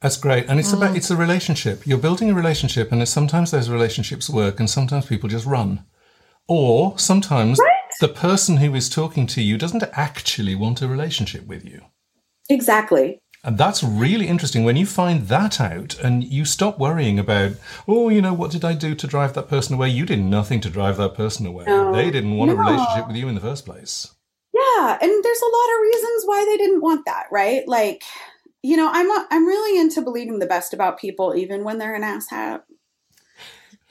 That's 0.00 0.16
great, 0.16 0.46
and 0.48 0.58
it's 0.58 0.72
about 0.72 0.94
mm. 0.94 0.96
it's 0.96 1.10
a 1.10 1.16
relationship. 1.16 1.86
You're 1.86 1.98
building 1.98 2.30
a 2.30 2.34
relationship, 2.34 2.90
and 2.90 3.06
sometimes 3.08 3.50
those 3.50 3.70
relationships 3.70 4.28
work, 4.28 4.60
and 4.60 4.68
sometimes 4.68 5.06
people 5.06 5.30
just 5.30 5.46
run, 5.46 5.84
or 6.46 6.98
sometimes 6.98 7.58
the 8.00 8.08
person 8.08 8.58
who 8.58 8.74
is 8.74 8.90
talking 8.90 9.26
to 9.28 9.40
you 9.40 9.56
doesn't 9.56 9.82
actually 9.92 10.54
want 10.54 10.82
a 10.82 10.88
relationship 10.88 11.46
with 11.46 11.64
you. 11.64 11.80
Exactly. 12.48 13.20
And 13.44 13.58
that's 13.58 13.84
really 13.84 14.26
interesting 14.26 14.64
when 14.64 14.76
you 14.76 14.86
find 14.86 15.28
that 15.28 15.60
out 15.60 15.98
and 16.00 16.24
you 16.24 16.46
stop 16.46 16.78
worrying 16.78 17.18
about, 17.18 17.52
oh, 17.86 18.08
you 18.08 18.22
know, 18.22 18.32
what 18.32 18.50
did 18.50 18.64
I 18.64 18.72
do 18.72 18.94
to 18.94 19.06
drive 19.06 19.34
that 19.34 19.48
person 19.48 19.74
away? 19.74 19.90
You 19.90 20.06
did 20.06 20.20
nothing 20.20 20.62
to 20.62 20.70
drive 20.70 20.96
that 20.96 21.14
person 21.14 21.44
away. 21.44 21.66
No. 21.66 21.92
They 21.92 22.10
didn't 22.10 22.38
want 22.38 22.50
a 22.50 22.56
relationship 22.56 23.06
with 23.06 23.16
you 23.16 23.28
in 23.28 23.34
the 23.34 23.42
first 23.42 23.66
place. 23.66 24.14
Yeah, 24.54 24.98
and 25.00 25.24
there's 25.24 25.42
a 25.42 25.56
lot 25.56 25.74
of 25.74 25.82
reasons 25.82 26.22
why 26.24 26.44
they 26.44 26.56
didn't 26.56 26.80
want 26.80 27.04
that, 27.04 27.26
right? 27.30 27.68
Like, 27.68 28.02
you 28.62 28.78
know, 28.78 28.88
I'm 28.90 29.10
a, 29.10 29.26
I'm 29.30 29.46
really 29.46 29.78
into 29.78 30.00
believing 30.00 30.38
the 30.38 30.46
best 30.46 30.72
about 30.72 30.98
people 30.98 31.34
even 31.34 31.64
when 31.64 31.76
they're 31.76 31.94
an 31.94 32.02
asshat. 32.02 32.62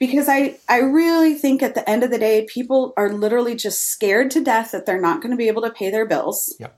Because 0.00 0.28
I 0.28 0.58
I 0.68 0.78
really 0.78 1.34
think 1.34 1.62
at 1.62 1.76
the 1.76 1.88
end 1.88 2.02
of 2.02 2.10
the 2.10 2.18
day 2.18 2.46
people 2.52 2.92
are 2.96 3.12
literally 3.12 3.54
just 3.54 3.82
scared 3.82 4.32
to 4.32 4.42
death 4.42 4.72
that 4.72 4.84
they're 4.84 5.00
not 5.00 5.22
going 5.22 5.30
to 5.30 5.36
be 5.36 5.46
able 5.46 5.62
to 5.62 5.70
pay 5.70 5.90
their 5.90 6.06
bills. 6.06 6.56
Yep. 6.58 6.76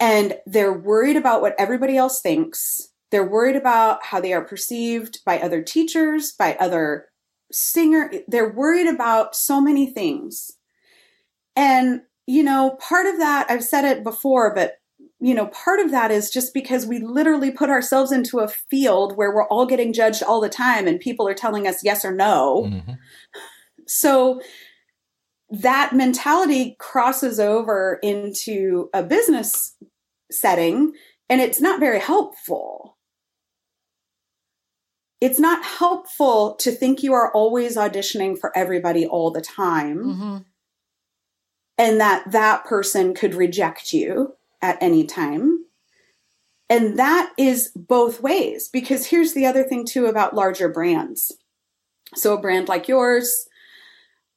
And 0.00 0.36
they're 0.46 0.72
worried 0.72 1.16
about 1.16 1.42
what 1.42 1.54
everybody 1.58 1.96
else 1.96 2.20
thinks. 2.20 2.88
They're 3.10 3.28
worried 3.28 3.56
about 3.56 4.04
how 4.04 4.20
they 4.20 4.32
are 4.32 4.44
perceived 4.44 5.20
by 5.24 5.38
other 5.38 5.62
teachers, 5.62 6.32
by 6.32 6.54
other 6.60 7.06
singer. 7.50 8.12
They're 8.28 8.52
worried 8.52 8.86
about 8.86 9.34
so 9.34 9.60
many 9.60 9.90
things. 9.90 10.52
And, 11.56 12.02
you 12.26 12.42
know, 12.42 12.76
part 12.80 13.06
of 13.06 13.18
that, 13.18 13.50
I've 13.50 13.64
said 13.64 13.84
it 13.84 14.04
before, 14.04 14.54
but, 14.54 14.74
you 15.18 15.34
know, 15.34 15.46
part 15.46 15.80
of 15.80 15.90
that 15.90 16.10
is 16.10 16.30
just 16.30 16.54
because 16.54 16.86
we 16.86 17.00
literally 17.00 17.50
put 17.50 17.70
ourselves 17.70 18.12
into 18.12 18.38
a 18.38 18.48
field 18.48 19.16
where 19.16 19.34
we're 19.34 19.48
all 19.48 19.66
getting 19.66 19.92
judged 19.92 20.22
all 20.22 20.40
the 20.40 20.48
time 20.48 20.86
and 20.86 21.00
people 21.00 21.26
are 21.26 21.34
telling 21.34 21.66
us 21.66 21.82
yes 21.82 22.04
or 22.04 22.14
no. 22.14 22.66
hmm 22.66 22.92
So 23.86 24.40
that 25.50 25.94
mentality 25.94 26.76
crosses 26.78 27.40
over 27.40 27.98
into 28.02 28.90
a 28.92 29.02
business 29.02 29.74
setting 30.30 30.92
and 31.30 31.40
it's 31.40 31.60
not 31.60 31.80
very 31.80 32.00
helpful. 32.00 32.96
It's 35.20 35.40
not 35.40 35.64
helpful 35.64 36.54
to 36.56 36.70
think 36.70 37.02
you 37.02 37.12
are 37.12 37.32
always 37.32 37.76
auditioning 37.76 38.38
for 38.38 38.56
everybody 38.56 39.06
all 39.06 39.30
the 39.30 39.40
time 39.40 40.14
hmm 40.14 40.38
and 41.78 42.00
that 42.00 42.32
that 42.32 42.64
person 42.64 43.14
could 43.14 43.34
reject 43.34 43.92
you 43.92 44.34
at 44.60 44.76
any 44.82 45.06
time. 45.06 45.64
And 46.68 46.98
that 46.98 47.32
is 47.38 47.70
both 47.74 48.20
ways 48.20 48.68
because 48.68 49.06
here's 49.06 49.32
the 49.32 49.46
other 49.46 49.62
thing 49.62 49.86
too 49.86 50.06
about 50.06 50.34
larger 50.34 50.68
brands. 50.68 51.32
So 52.14 52.36
a 52.36 52.40
brand 52.40 52.68
like 52.68 52.88
yours, 52.88 53.46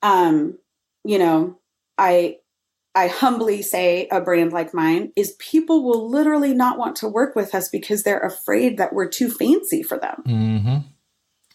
um, 0.02 0.60
you 1.04 1.20
know, 1.20 1.60
I 1.98 2.38
I 2.94 3.08
humbly 3.08 3.62
say 3.62 4.08
a 4.12 4.20
brand 4.20 4.52
like 4.52 4.74
mine 4.74 5.14
is 5.16 5.36
people 5.40 5.84
will 5.84 6.10
literally 6.10 6.54
not 6.54 6.78
want 6.78 6.98
to 6.98 7.08
work 7.08 7.36
with 7.36 7.56
us 7.56 7.70
because 7.70 8.04
they're 8.04 8.20
afraid 8.20 8.78
that 8.78 8.94
we're 8.94 9.08
too 9.08 9.30
fancy 9.30 9.82
for 9.82 9.98
them. 9.98 10.24
Mm-hmm. 10.28 10.78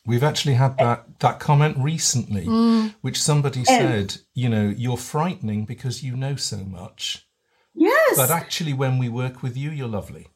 We've 0.07 0.23
actually 0.23 0.55
had 0.55 0.77
eh. 0.79 0.85
that, 0.85 1.19
that 1.21 1.41
comment 1.41 1.77
recently, 1.79 2.47
mm. 2.47 2.95
which 3.01 3.21
somebody 3.21 3.61
eh. 3.61 3.65
said, 3.65 4.17
you 4.35 4.49
know, 4.49 4.73
you're 4.75 4.97
frightening 4.97 5.65
because 5.65 6.03
you 6.03 6.17
know 6.17 6.37
so 6.37 6.59
much. 6.59 7.27
Yes. 7.75 8.17
But 8.17 8.31
actually, 8.31 8.73
when 8.73 8.99
we 8.99 9.09
work 9.09 9.43
with 9.43 9.57
you, 9.57 9.71
you're 9.71 9.89
lovely. 9.89 10.29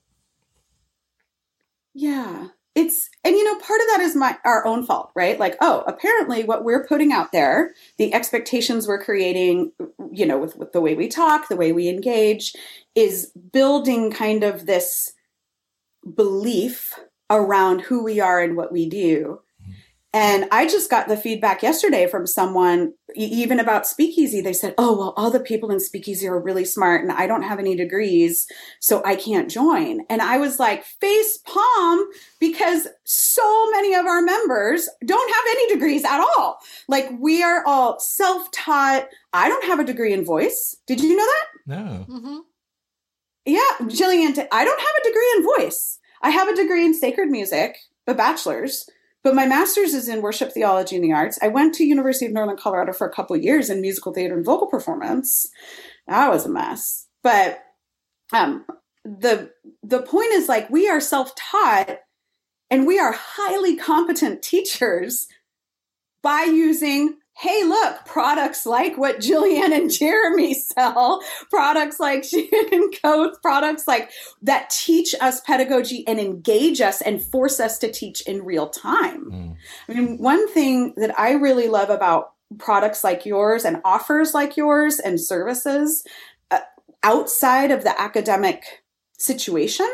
Yeah. 1.95 2.49
It's 2.75 3.11
and 3.25 3.35
you 3.35 3.45
know 3.45 3.59
part 3.59 3.81
of 3.81 3.87
that 3.89 4.01
is 4.01 4.15
my 4.15 4.39
our 4.45 4.65
own 4.65 4.87
fault, 4.87 5.11
right? 5.17 5.39
Like, 5.39 5.57
oh, 5.61 5.83
apparently 5.87 6.45
what 6.45 6.65
we're 6.65 6.87
putting 6.87 7.13
out 7.13 7.33
there, 7.33 7.75
the 7.99 8.15
expectations 8.15 8.87
we're 8.87 9.03
creating, 9.03 9.73
you 10.13 10.25
know, 10.25 10.39
with, 10.39 10.57
with 10.57 10.73
the 10.73 10.81
way 10.81 10.95
we 10.95 11.09
talk, 11.09 11.49
the 11.49 11.57
way 11.57 11.73
we 11.73 11.89
engage, 11.89 12.55
is 12.95 13.33
building 13.53 14.13
kind 14.13 14.45
of 14.45 14.67
this 14.67 15.13
belief 16.15 16.95
around 17.29 17.81
who 17.81 18.05
we 18.05 18.21
are 18.21 18.41
and 18.41 18.57
what 18.57 18.73
we 18.73 18.89
do. 18.89 19.41
And 20.13 20.47
I 20.51 20.67
just 20.67 20.91
got 20.91 21.07
the 21.07 21.17
feedback 21.17 21.63
yesterday 21.63 22.09
from 22.09 22.27
someone, 22.27 22.95
even 23.15 23.61
about 23.61 23.87
Speakeasy. 23.87 24.41
They 24.41 24.53
said, 24.53 24.75
Oh, 24.77 24.99
well, 24.99 25.15
all 25.17 25.31
the 25.31 25.39
people 25.39 25.71
in 25.71 25.79
Speakeasy 25.79 26.27
are 26.27 26.41
really 26.41 26.65
smart 26.65 27.03
and 27.03 27.13
I 27.13 27.29
don't 27.29 27.45
have 27.45 27.61
any 27.61 27.77
degrees, 27.77 28.47
so 28.81 29.03
I 29.05 29.15
can't 29.15 29.49
join. 29.49 30.01
And 30.11 30.21
I 30.21 30.39
was 30.39 30.59
like, 30.59 30.85
face 30.85 31.39
palm, 31.39 32.09
because 32.41 32.89
so 33.05 33.71
many 33.71 33.95
of 33.95 34.07
our 34.07 34.21
members 34.21 34.89
don't 35.05 35.35
have 35.35 35.45
any 35.49 35.75
degrees 35.75 36.05
at 36.05 36.21
all. 36.21 36.59
Like, 36.89 37.09
we 37.21 37.45
are 37.45 37.63
all 37.65 38.01
self 38.01 38.51
taught. 38.51 39.07
I 39.33 39.49
don't 39.49 39.65
have 39.67 39.79
a 39.79 39.85
degree 39.85 40.13
in 40.13 40.25
voice. 40.25 40.77
Did 40.89 41.01
you 41.01 41.15
know 41.15 41.27
that? 41.27 41.47
No. 41.67 42.05
hmm 42.09 42.39
yeah, 43.47 43.61
Gillian, 43.89 44.35
I 44.53 44.65
don't 44.65 44.81
have 44.81 44.95
a 45.01 45.09
degree 45.09 45.35
in 45.37 45.45
voice. 45.45 45.99
I 46.23 46.31
have 46.31 46.49
a 46.49 46.55
degree 46.55 46.85
in 46.85 46.95
sacred 46.95 47.31
music, 47.31 47.77
a 48.07 48.15
bachelor's, 48.15 48.89
but 49.23 49.35
my 49.35 49.47
master's 49.47 49.95
is 49.95 50.09
in 50.09 50.23
worship 50.23 50.53
theology 50.53 50.97
and 50.97 51.05
the 51.05 51.13
arts. 51.13 51.39
I 51.43 51.49
went 51.49 51.75
to 51.75 51.85
University 51.85 52.27
of 52.27 52.33
Northern 52.33 52.57
Colorado 52.57 52.93
for 52.93 53.07
a 53.07 53.13
couple 53.13 53.37
years 53.37 53.69
in 53.69 53.81
musical 53.81 54.13
theater 54.13 54.35
and 54.35 54.45
vocal 54.45 54.67
performance. 54.67 55.47
That 56.07 56.31
was 56.31 56.47
a 56.47 56.51
mess. 56.51 57.07
But 57.23 57.63
um, 58.33 58.65
the 59.05 59.51
the 59.83 60.03
point 60.03 60.33
is 60.33 60.49
like 60.49 60.71
we 60.71 60.89
are 60.89 61.01
self-taught 61.01 61.99
and 62.71 62.87
we 62.87 62.99
are 62.99 63.13
highly 63.13 63.77
competent 63.77 64.43
teachers 64.43 65.27
by 66.23 66.43
using 66.43 67.17
hey, 67.41 67.65
look, 67.65 68.05
products 68.05 68.67
like 68.67 68.99
what 68.99 69.19
Gillian 69.19 69.73
and 69.73 69.91
Jeremy 69.91 70.53
sell, 70.75 71.23
products 71.49 71.99
like 71.99 72.23
Shannon 72.31 72.91
Coates, 73.03 73.39
products 73.41 73.89
like 73.89 74.11
that 74.43 74.69
teach 74.69 75.15
us 75.23 75.41
pedagogy 75.41 76.07
and 76.07 76.21
engage 76.21 76.83
us 76.83 77.01
and 77.01 77.23
force 77.23 77.59
us 77.59 77.79
to 77.79 77.91
teach 77.91 78.21
in 78.23 78.45
real 78.45 78.69
time. 78.69 79.31
Mm. 79.31 79.57
I 79.89 79.93
mean, 79.95 80.19
one 80.19 80.53
thing 80.53 80.93
that 80.99 81.19
I 81.19 81.33
really 81.33 81.69
love 81.69 81.89
about 81.89 82.33
products 82.59 83.03
like 83.03 83.25
yours 83.25 83.65
and 83.65 83.81
offers 83.87 84.35
like 84.35 84.59
yours 84.59 84.99
and 84.99 85.19
services 85.19 86.05
uh, 86.51 86.61
outside 87.03 87.71
of 87.71 87.85
the 87.85 87.99
academic 87.99 88.83
situation 89.19 89.91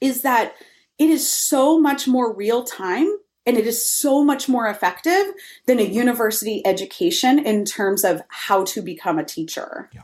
is 0.00 0.22
that 0.22 0.54
it 0.98 1.08
is 1.08 1.30
so 1.30 1.78
much 1.78 2.08
more 2.08 2.34
real 2.34 2.64
time 2.64 3.16
and 3.46 3.56
it 3.56 3.66
is 3.66 3.84
so 3.84 4.24
much 4.24 4.48
more 4.48 4.66
effective 4.68 5.32
than 5.66 5.78
a 5.78 5.82
university 5.82 6.64
education 6.66 7.44
in 7.44 7.64
terms 7.64 8.04
of 8.04 8.22
how 8.28 8.64
to 8.64 8.82
become 8.82 9.18
a 9.18 9.24
teacher. 9.24 9.90
Yeah. 9.92 10.02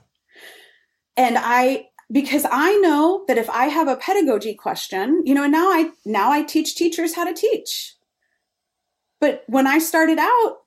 And 1.17 1.37
I 1.39 1.89
because 2.11 2.47
I 2.51 2.75
know 2.77 3.25
that 3.29 3.37
if 3.37 3.51
I 3.51 3.67
have 3.67 3.87
a 3.87 3.97
pedagogy 3.97 4.55
question, 4.55 5.23
you 5.27 5.35
know, 5.35 5.43
and 5.45 5.53
now 5.53 5.69
I 5.69 5.91
now 6.05 6.31
I 6.31 6.43
teach 6.43 6.75
teachers 6.75 7.15
how 7.15 7.25
to 7.25 7.35
teach. 7.35 7.95
But 9.21 9.45
when 9.47 9.67
I 9.67 9.79
started 9.79 10.19
out, 10.19 10.59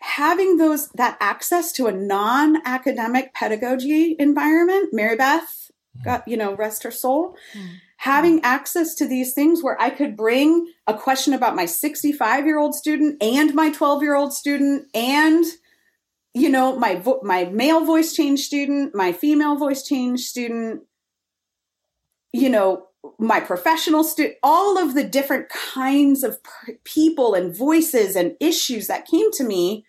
having 0.00 0.56
those 0.56 0.88
that 0.90 1.16
access 1.20 1.72
to 1.72 1.86
a 1.86 1.92
non-academic 1.92 3.34
pedagogy 3.34 4.16
environment, 4.18 4.90
Mary 4.92 5.16
Beth 5.16 5.70
mm. 5.98 6.04
got, 6.04 6.26
you 6.26 6.36
know, 6.36 6.54
rest 6.54 6.82
her 6.82 6.90
soul. 6.90 7.36
Mm 7.54 7.80
having 8.04 8.38
access 8.44 8.94
to 8.94 9.08
these 9.08 9.32
things 9.32 9.62
where 9.62 9.80
I 9.80 9.88
could 9.88 10.14
bring 10.14 10.70
a 10.86 10.92
question 10.92 11.32
about 11.32 11.56
my 11.56 11.64
65 11.64 12.44
year 12.44 12.58
old 12.58 12.74
student 12.74 13.16
and 13.22 13.54
my 13.54 13.70
12 13.70 14.02
year 14.02 14.14
old 14.14 14.34
student 14.34 14.86
and 14.92 15.42
you 16.34 16.50
know 16.50 16.78
my 16.78 16.96
vo- 16.96 17.22
my 17.22 17.46
male 17.46 17.82
voice 17.82 18.12
change 18.12 18.40
student 18.40 18.94
my 18.94 19.10
female 19.10 19.56
voice 19.56 19.82
change 19.82 20.20
student 20.20 20.82
you 22.34 22.50
know 22.50 22.88
my 23.18 23.40
professional 23.40 24.04
student 24.04 24.36
all 24.42 24.76
of 24.76 24.94
the 24.94 25.04
different 25.04 25.48
kinds 25.48 26.22
of 26.22 26.38
people 26.84 27.32
and 27.32 27.56
voices 27.56 28.16
and 28.16 28.36
issues 28.38 28.86
that 28.86 29.06
came 29.06 29.32
to 29.32 29.44
me 29.44 29.82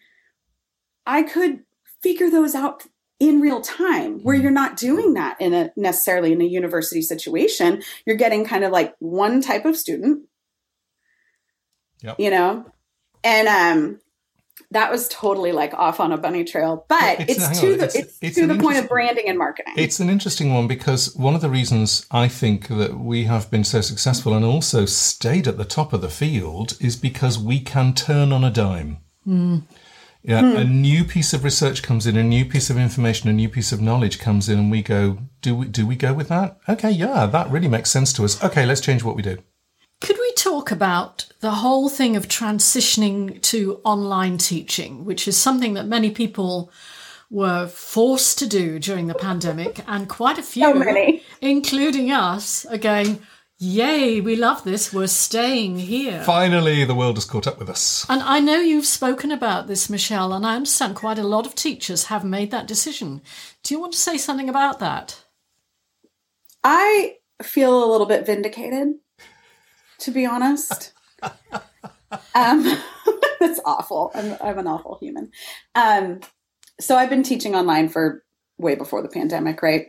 i 1.05 1.21
could 1.21 1.65
figure 2.01 2.29
those 2.29 2.55
out 2.55 2.85
in 3.19 3.39
real 3.39 3.61
time 3.61 4.19
where 4.23 4.35
you're 4.35 4.51
not 4.51 4.77
doing 4.77 5.13
that 5.13 5.39
in 5.39 5.53
a 5.53 5.71
necessarily 5.75 6.33
in 6.33 6.41
a 6.41 6.45
university 6.45 7.01
situation. 7.01 7.81
You're 8.05 8.17
getting 8.17 8.45
kind 8.45 8.63
of 8.63 8.71
like 8.71 8.95
one 8.99 9.41
type 9.41 9.65
of 9.65 9.77
student. 9.77 10.27
Yep. 12.01 12.19
you 12.19 12.29
know? 12.29 12.65
And 13.23 13.47
um 13.47 13.99
that 14.71 14.91
was 14.91 15.07
totally 15.09 15.51
like 15.51 15.73
off 15.73 15.99
on 15.99 16.11
a 16.11 16.17
bunny 16.17 16.43
trail 16.43 16.85
but 16.87 17.19
it's, 17.21 17.49
it's 17.49 17.59
to 17.59 17.75
the 17.77 17.85
it's, 17.85 17.95
it's, 17.95 18.17
it's 18.21 18.35
to 18.35 18.47
the 18.47 18.57
point 18.57 18.77
of 18.77 18.87
branding 18.87 19.27
and 19.27 19.37
marketing. 19.37 19.73
It's 19.77 19.99
an 19.99 20.09
interesting 20.09 20.53
one 20.53 20.67
because 20.67 21.15
one 21.15 21.35
of 21.35 21.41
the 21.41 21.49
reasons 21.49 22.05
i 22.11 22.27
think 22.27 22.67
that 22.67 22.97
we 22.99 23.25
have 23.25 23.49
been 23.49 23.63
so 23.63 23.81
successful 23.81 24.33
and 24.33 24.45
also 24.45 24.85
stayed 24.85 25.47
at 25.47 25.57
the 25.57 25.65
top 25.65 25.93
of 25.93 26.01
the 26.01 26.09
field 26.09 26.77
is 26.79 26.95
because 26.95 27.39
we 27.39 27.59
can 27.59 27.93
turn 27.93 28.31
on 28.31 28.43
a 28.43 28.51
dime. 28.51 28.97
Mm. 29.27 29.63
Yeah, 30.27 30.41
hmm. 30.41 30.57
a 30.57 30.63
new 30.63 31.03
piece 31.03 31.33
of 31.33 31.43
research 31.43 31.83
comes 31.83 32.07
in, 32.07 32.17
a 32.17 32.23
new 32.23 32.45
piece 32.45 32.71
of 32.71 32.77
information, 32.77 33.29
a 33.29 33.33
new 33.33 33.47
piece 33.47 33.71
of 33.71 33.79
knowledge 33.79 34.17
comes 34.17 34.49
in, 34.49 34.57
and 34.57 34.71
we 34.71 34.81
go, 34.81 35.19
do 35.41 35.55
we 35.55 35.67
do 35.67 35.85
we 35.85 35.95
go 35.95 36.13
with 36.13 36.29
that? 36.29 36.57
Okay, 36.67 36.89
yeah, 36.89 37.27
that 37.27 37.49
really 37.51 37.67
makes 37.67 37.91
sense 37.91 38.11
to 38.13 38.23
us. 38.23 38.43
Okay, 38.43 38.65
let's 38.65 38.81
change 38.81 39.03
what 39.03 39.15
we 39.15 39.21
do. 39.21 39.37
Could 40.01 40.17
we 40.17 40.33
talk 40.33 40.71
about 40.71 41.27
the 41.41 41.51
whole 41.51 41.89
thing 41.89 42.15
of 42.15 42.27
transitioning 42.27 43.39
to 43.43 43.79
online 43.83 44.39
teaching, 44.39 45.05
which 45.05 45.27
is 45.27 45.37
something 45.37 45.75
that 45.75 45.85
many 45.85 46.09
people 46.09 46.71
were 47.29 47.67
forced 47.67 48.39
to 48.39 48.47
do 48.47 48.79
during 48.79 49.05
the 49.05 49.13
pandemic, 49.13 49.81
and 49.87 50.09
quite 50.09 50.39
a 50.39 50.43
few, 50.43 50.83
so 50.83 51.19
including 51.39 52.11
us, 52.11 52.65
are 52.65 52.77
going, 52.79 53.19
Yay, 53.65 54.21
we 54.21 54.35
love 54.35 54.63
this. 54.63 54.93
We're 54.93 55.07
staying 55.07 55.79
here. 55.79 56.23
Finally, 56.23 56.85
the 56.85 56.93
world 56.93 57.17
has 57.17 57.25
caught 57.25 57.47
up 57.47 57.57
with 57.57 57.67
us. 57.67 58.05
And 58.07 58.21
I 58.21 58.39
know 58.39 58.59
you've 58.59 58.85
spoken 58.85 59.31
about 59.31 59.65
this, 59.65 59.89
Michelle, 59.89 60.33
and 60.33 60.45
I 60.45 60.55
understand 60.55 60.95
quite 60.95 61.17
a 61.17 61.23
lot 61.23 61.47
of 61.47 61.55
teachers 61.55 62.05
have 62.05 62.23
made 62.23 62.51
that 62.51 62.67
decision. 62.67 63.23
Do 63.63 63.73
you 63.73 63.79
want 63.79 63.93
to 63.93 63.99
say 63.99 64.17
something 64.17 64.49
about 64.49 64.77
that? 64.79 65.25
I 66.63 67.15
feel 67.41 67.83
a 67.83 67.89
little 67.91 68.05
bit 68.05 68.27
vindicated, 68.27 68.99
to 70.01 70.11
be 70.11 70.27
honest. 70.27 70.93
um, 71.23 72.63
that's 73.39 73.59
awful. 73.65 74.11
I'm, 74.13 74.37
I'm, 74.41 74.59
an 74.59 74.67
awful 74.67 74.99
human. 75.01 75.31
Um, 75.73 76.19
so 76.79 76.97
I've 76.97 77.09
been 77.09 77.23
teaching 77.23 77.55
online 77.55 77.89
for 77.89 78.23
way 78.59 78.75
before 78.75 79.01
the 79.01 79.09
pandemic, 79.09 79.63
right? 79.63 79.87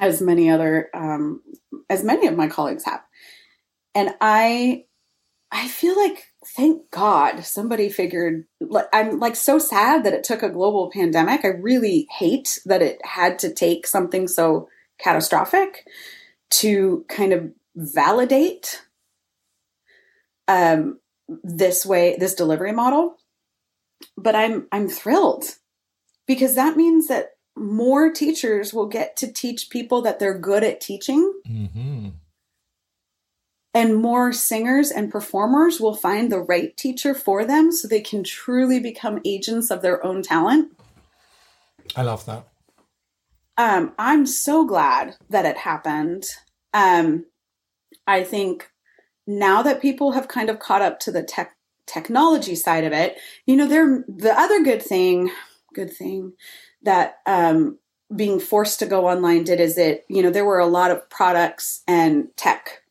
as 0.00 0.20
many 0.20 0.50
other 0.50 0.88
um, 0.94 1.40
as 1.88 2.04
many 2.04 2.26
of 2.26 2.36
my 2.36 2.48
colleagues 2.48 2.84
have. 2.84 3.02
And 3.94 4.14
i 4.20 4.84
i 5.52 5.68
feel 5.68 5.96
like 5.96 6.26
thank 6.56 6.90
god 6.90 7.44
somebody 7.44 7.88
figured 7.88 8.44
i'm 8.92 9.20
like 9.20 9.36
so 9.36 9.58
sad 9.58 10.04
that 10.04 10.12
it 10.12 10.24
took 10.24 10.42
a 10.42 10.50
global 10.50 10.90
pandemic. 10.90 11.44
I 11.44 11.48
really 11.48 12.06
hate 12.10 12.58
that 12.66 12.82
it 12.82 12.98
had 13.04 13.38
to 13.40 13.52
take 13.52 13.86
something 13.86 14.26
so 14.28 14.68
catastrophic 14.98 15.86
to 16.50 17.04
kind 17.08 17.32
of 17.32 17.50
validate 17.76 18.82
um, 20.46 20.98
this 21.42 21.86
way 21.86 22.16
this 22.18 22.34
delivery 22.34 22.72
model. 22.72 23.16
But 24.16 24.34
i'm 24.34 24.66
i'm 24.72 24.88
thrilled 24.88 25.44
because 26.26 26.54
that 26.54 26.76
means 26.76 27.08
that 27.08 27.33
more 27.56 28.10
teachers 28.10 28.74
will 28.74 28.86
get 28.86 29.16
to 29.16 29.32
teach 29.32 29.70
people 29.70 30.02
that 30.02 30.18
they're 30.18 30.38
good 30.38 30.64
at 30.64 30.80
teaching. 30.80 31.32
Mm-hmm. 31.48 32.08
And 33.72 33.96
more 33.96 34.32
singers 34.32 34.90
and 34.90 35.10
performers 35.10 35.80
will 35.80 35.96
find 35.96 36.30
the 36.30 36.38
right 36.38 36.76
teacher 36.76 37.12
for 37.12 37.44
them 37.44 37.72
so 37.72 37.88
they 37.88 38.00
can 38.00 38.22
truly 38.22 38.78
become 38.78 39.20
agents 39.24 39.70
of 39.70 39.82
their 39.82 40.04
own 40.04 40.22
talent. 40.22 40.72
I 41.96 42.02
love 42.02 42.24
that. 42.26 42.46
Um, 43.56 43.92
I'm 43.98 44.26
so 44.26 44.64
glad 44.64 45.16
that 45.30 45.44
it 45.44 45.56
happened. 45.56 46.24
Um, 46.72 47.26
I 48.06 48.22
think 48.22 48.70
now 49.26 49.62
that 49.62 49.82
people 49.82 50.12
have 50.12 50.28
kind 50.28 50.50
of 50.50 50.58
caught 50.58 50.82
up 50.82 51.00
to 51.00 51.12
the 51.12 51.22
tech 51.22 51.56
technology 51.86 52.54
side 52.54 52.84
of 52.84 52.92
it, 52.92 53.16
you 53.46 53.56
know, 53.56 53.66
they're 53.66 54.04
the 54.08 54.38
other 54.38 54.62
good 54.62 54.82
thing, 54.82 55.30
good 55.72 55.92
thing 55.92 56.32
that 56.84 57.18
um, 57.26 57.78
being 58.14 58.38
forced 58.38 58.78
to 58.78 58.86
go 58.86 59.08
online 59.08 59.44
did 59.44 59.60
is 59.60 59.76
it, 59.76 60.04
you 60.08 60.22
know, 60.22 60.30
there 60.30 60.44
were 60.44 60.58
a 60.58 60.66
lot 60.66 60.90
of 60.90 61.08
products 61.10 61.82
and 61.86 62.28
tech 62.36 62.82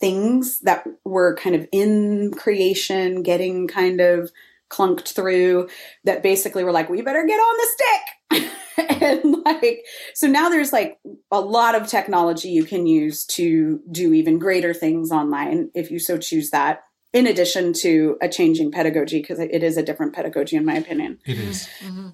things 0.00 0.58
that 0.60 0.86
were 1.04 1.36
kind 1.36 1.54
of 1.54 1.68
in 1.72 2.32
creation, 2.32 3.22
getting 3.22 3.68
kind 3.68 4.00
of 4.00 4.30
clunked 4.70 5.08
through 5.08 5.68
that 6.04 6.22
basically 6.22 6.64
were 6.64 6.72
like, 6.72 6.88
we 6.88 7.02
better 7.02 7.26
get 7.26 7.38
on 7.38 7.56
the 7.58 7.68
stick. 7.76 8.50
and 9.02 9.36
like, 9.44 9.84
so 10.14 10.26
now 10.26 10.48
there's 10.48 10.72
like 10.72 10.98
a 11.30 11.40
lot 11.40 11.74
of 11.74 11.86
technology 11.86 12.48
you 12.48 12.64
can 12.64 12.86
use 12.86 13.26
to 13.26 13.80
do 13.90 14.14
even 14.14 14.38
greater 14.38 14.72
things 14.72 15.10
online 15.10 15.70
if 15.74 15.90
you 15.90 15.98
so 15.98 16.16
choose 16.16 16.50
that. 16.50 16.84
In 17.12 17.26
addition 17.26 17.72
to 17.74 18.16
a 18.22 18.28
changing 18.28 18.70
pedagogy, 18.70 19.20
because 19.20 19.40
it 19.40 19.64
is 19.64 19.76
a 19.76 19.82
different 19.82 20.14
pedagogy, 20.14 20.54
in 20.54 20.64
my 20.64 20.74
opinion. 20.74 21.18
It 21.26 21.38
is. 21.38 21.68
Mm-hmm. 21.80 22.10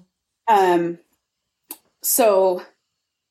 Um, 0.47 0.99
so 2.01 2.63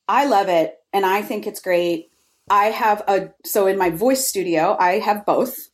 I 0.09 0.27
love 0.27 0.49
it 0.49 0.77
and 0.93 1.07
I 1.07 1.23
think 1.23 1.47
it's 1.47 1.61
great. 1.61 2.11
I 2.51 2.67
have 2.67 3.03
a, 3.09 3.31
so 3.45 3.67
in 3.67 3.79
my 3.79 3.91
voice 3.91 4.27
studio, 4.27 4.77
I 4.79 4.99
have 4.99 5.27
both. 5.27 5.71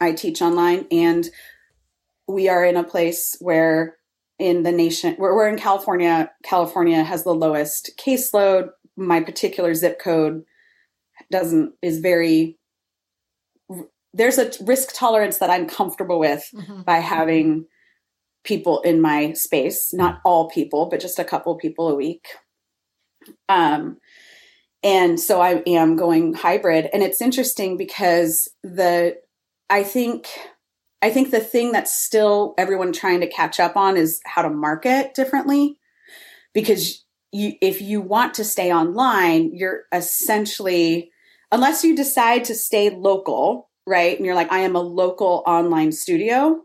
I 0.00 0.12
teach 0.12 0.40
online 0.40 0.86
and 0.90 1.28
we 2.26 2.48
are 2.48 2.64
in 2.64 2.76
a 2.76 2.84
place 2.84 3.36
where 3.40 3.96
in 4.38 4.62
the 4.62 4.72
nation, 4.72 5.14
where 5.14 5.34
we're 5.34 5.48
in 5.48 5.58
California, 5.58 6.30
California 6.44 7.02
has 7.02 7.24
the 7.24 7.34
lowest 7.34 7.90
caseload. 7.98 8.70
My 8.96 9.20
particular 9.20 9.74
zip 9.74 9.98
code 9.98 10.44
doesn't, 11.30 11.74
is 11.82 11.98
very, 11.98 12.58
there's 14.14 14.38
a 14.38 14.52
risk 14.62 14.94
tolerance 14.94 15.38
that 15.38 15.50
I'm 15.50 15.66
comfortable 15.66 16.20
with 16.20 16.48
mm-hmm. 16.54 16.82
by 16.82 16.98
having 16.98 17.66
people 18.44 18.80
in 18.82 19.00
my 19.00 19.32
space, 19.32 19.92
not 19.92 20.20
all 20.24 20.48
people, 20.48 20.86
but 20.86 21.00
just 21.00 21.18
a 21.18 21.24
couple 21.24 21.54
people 21.56 21.88
a 21.88 21.94
week. 21.94 22.26
Um, 23.48 23.98
and 24.82 25.18
so 25.18 25.40
I 25.40 25.62
am 25.66 25.96
going 25.96 26.34
hybrid. 26.34 26.88
And 26.92 27.02
it's 27.02 27.20
interesting 27.20 27.76
because 27.76 28.48
the 28.62 29.16
I 29.70 29.82
think 29.82 30.28
I 31.02 31.10
think 31.10 31.30
the 31.30 31.40
thing 31.40 31.72
that's 31.72 31.92
still 31.92 32.54
everyone 32.58 32.92
trying 32.92 33.20
to 33.20 33.28
catch 33.28 33.60
up 33.60 33.76
on 33.76 33.96
is 33.96 34.20
how 34.24 34.42
to 34.42 34.50
market 34.50 35.14
differently. 35.14 35.78
Because 36.54 37.04
you 37.32 37.54
if 37.60 37.82
you 37.82 38.00
want 38.00 38.34
to 38.34 38.44
stay 38.44 38.72
online, 38.72 39.50
you're 39.54 39.82
essentially 39.92 41.10
unless 41.50 41.82
you 41.82 41.96
decide 41.96 42.44
to 42.44 42.54
stay 42.54 42.90
local, 42.90 43.70
right? 43.86 44.16
And 44.16 44.24
you're 44.24 44.34
like, 44.34 44.52
I 44.52 44.60
am 44.60 44.76
a 44.76 44.80
local 44.80 45.42
online 45.46 45.92
studio, 45.92 46.62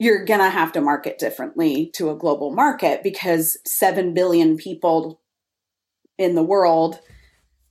you're 0.00 0.24
going 0.24 0.40
to 0.40 0.50
have 0.50 0.72
to 0.72 0.80
market 0.80 1.18
differently 1.18 1.90
to 1.94 2.10
a 2.10 2.16
global 2.16 2.50
market 2.50 3.02
because 3.02 3.58
7 3.66 4.14
billion 4.14 4.56
people 4.56 5.20
in 6.18 6.34
the 6.34 6.42
world 6.42 6.98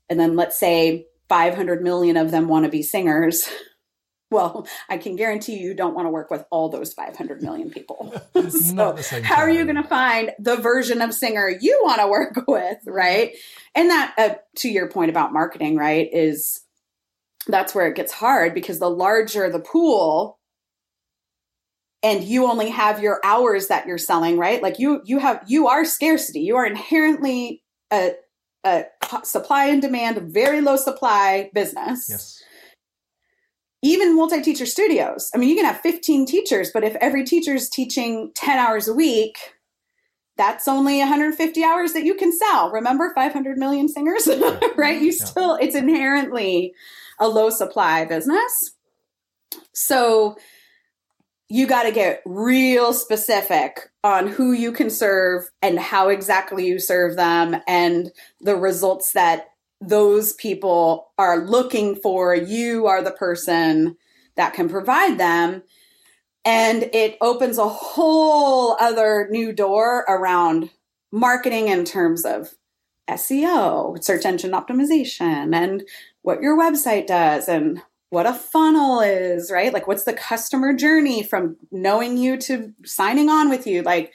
and 0.10 0.20
then 0.20 0.36
let's 0.36 0.58
say 0.58 1.08
500 1.28 1.84
million 1.84 2.16
of 2.16 2.32
them 2.32 2.48
want 2.48 2.66
to 2.66 2.72
be 2.72 2.82
singers 2.82 3.50
well 4.32 4.68
i 4.88 4.98
can 4.98 5.16
guarantee 5.16 5.58
you 5.58 5.70
you 5.70 5.74
don't 5.74 5.96
want 5.96 6.06
to 6.06 6.12
work 6.12 6.30
with 6.30 6.46
all 6.52 6.70
those 6.70 6.94
500 6.94 7.42
million 7.42 7.70
people. 7.70 8.14
So 8.50 8.96
how 9.24 9.38
are 9.38 9.50
you 9.50 9.64
going 9.64 9.76
to 9.76 9.84
find 9.84 10.32
the 10.40 10.56
version 10.56 11.02
of 11.02 11.14
singer 11.14 11.50
you 11.50 11.82
want 11.84 12.00
to 12.02 12.08
work 12.08 12.44
with 12.48 12.78
right? 12.86 13.36
And 13.76 13.90
that 13.90 14.14
uh, 14.18 14.36
to 14.58 14.70
your 14.70 14.88
point 14.90 15.10
about 15.10 15.34
marketing 15.34 15.76
right 15.76 16.08
is 16.12 16.62
that's 17.48 17.74
where 17.74 17.88
it 17.88 17.96
gets 17.96 18.12
hard 18.12 18.54
because 18.54 18.80
the 18.80 18.90
larger 18.90 19.50
the 19.50 19.60
pool 19.60 20.39
and 22.02 22.24
you 22.24 22.46
only 22.46 22.70
have 22.70 23.02
your 23.02 23.20
hours 23.24 23.68
that 23.68 23.86
you're 23.86 23.98
selling 23.98 24.38
right? 24.38 24.62
Like 24.62 24.80
you 24.80 25.02
you 25.06 25.20
have 25.20 25.44
you 25.48 25.68
are 25.68 25.86
scarcity. 25.86 26.42
You 26.42 26.56
are 26.56 26.66
inherently 26.66 27.64
a, 27.92 28.12
a 28.64 28.86
supply 29.24 29.66
and 29.66 29.82
demand 29.82 30.18
very 30.34 30.62
low 30.62 30.76
supply 30.76 31.50
business. 31.54 32.08
Yes. 32.10 32.44
Even 33.82 34.16
multi-teacher 34.16 34.66
studios. 34.66 35.30
I 35.34 35.38
mean 35.38 35.50
you 35.50 35.56
can 35.56 35.66
have 35.66 35.82
15 35.82 36.26
teachers 36.26 36.72
but 36.74 36.84
if 36.84 36.96
every 36.96 37.24
teacher 37.26 37.56
is 37.56 37.70
teaching 37.70 38.32
10 38.36 38.58
hours 38.58 38.88
a 38.88 38.94
week 38.94 39.38
that's 40.38 40.70
only 40.70 41.00
150 41.00 41.64
hours 41.66 41.92
that 41.92 42.06
you 42.06 42.16
can 42.16 42.32
sell. 42.32 42.72
Remember 42.72 43.12
500 43.14 43.58
million 43.58 43.90
singers? 43.90 44.26
Right? 44.78 45.02
You 45.02 45.12
still 45.12 45.56
it's 45.56 45.76
inherently 45.76 46.74
a 47.20 47.28
low 47.28 47.50
supply 47.50 48.06
business. 48.06 48.72
So 49.74 50.38
you 51.50 51.66
got 51.66 51.84
to 51.84 51.92
get 51.92 52.22
real 52.26 52.94
specific 52.94 53.90
on 54.04 54.28
who 54.28 54.52
you 54.52 54.72
can 54.72 54.90
serve 54.90 55.50
and 55.62 55.80
how 55.80 56.10
exactly 56.10 56.68
you 56.68 56.80
serve 56.80 57.16
them 57.16 57.56
and 57.68 58.12
the 58.40 58.56
results 58.56 59.14
that 59.14 59.48
those 59.82 60.34
people 60.34 61.12
are 61.18 61.40
looking 61.40 61.96
for. 61.96 62.36
You 62.36 62.86
are 62.86 63.02
the 63.02 63.12
person 63.12 63.98
that 64.36 64.54
can 64.54 64.70
provide 64.70 65.18
them. 65.18 65.64
And 66.46 66.84
it 66.94 67.18
opens 67.20 67.58
a 67.58 67.68
whole 67.68 68.78
other 68.80 69.28
new 69.32 69.52
door 69.52 70.06
around 70.08 70.70
marketing 71.12 71.68
in 71.68 71.84
terms 71.84 72.26
of 72.26 72.54
SEO, 73.10 74.02
search 74.04 74.26
engine 74.26 74.52
optimization, 74.52 75.56
and 75.56 75.84
what 76.22 76.42
your 76.42 76.58
website 76.58 77.08
does, 77.08 77.50
and 77.50 77.82
what 78.10 78.26
a 78.26 78.34
funnel 78.34 79.02
is, 79.02 79.52
right? 79.52 79.74
Like, 79.74 79.88
what's 79.88 80.04
the 80.04 80.14
customer 80.14 80.74
journey 80.74 81.24
from 81.24 81.58
knowing 81.72 82.18
you 82.18 82.38
to 82.38 82.74
signing 82.84 83.30
on 83.30 83.50
with 83.50 83.68
you? 83.68 83.84
Like, 83.84 84.14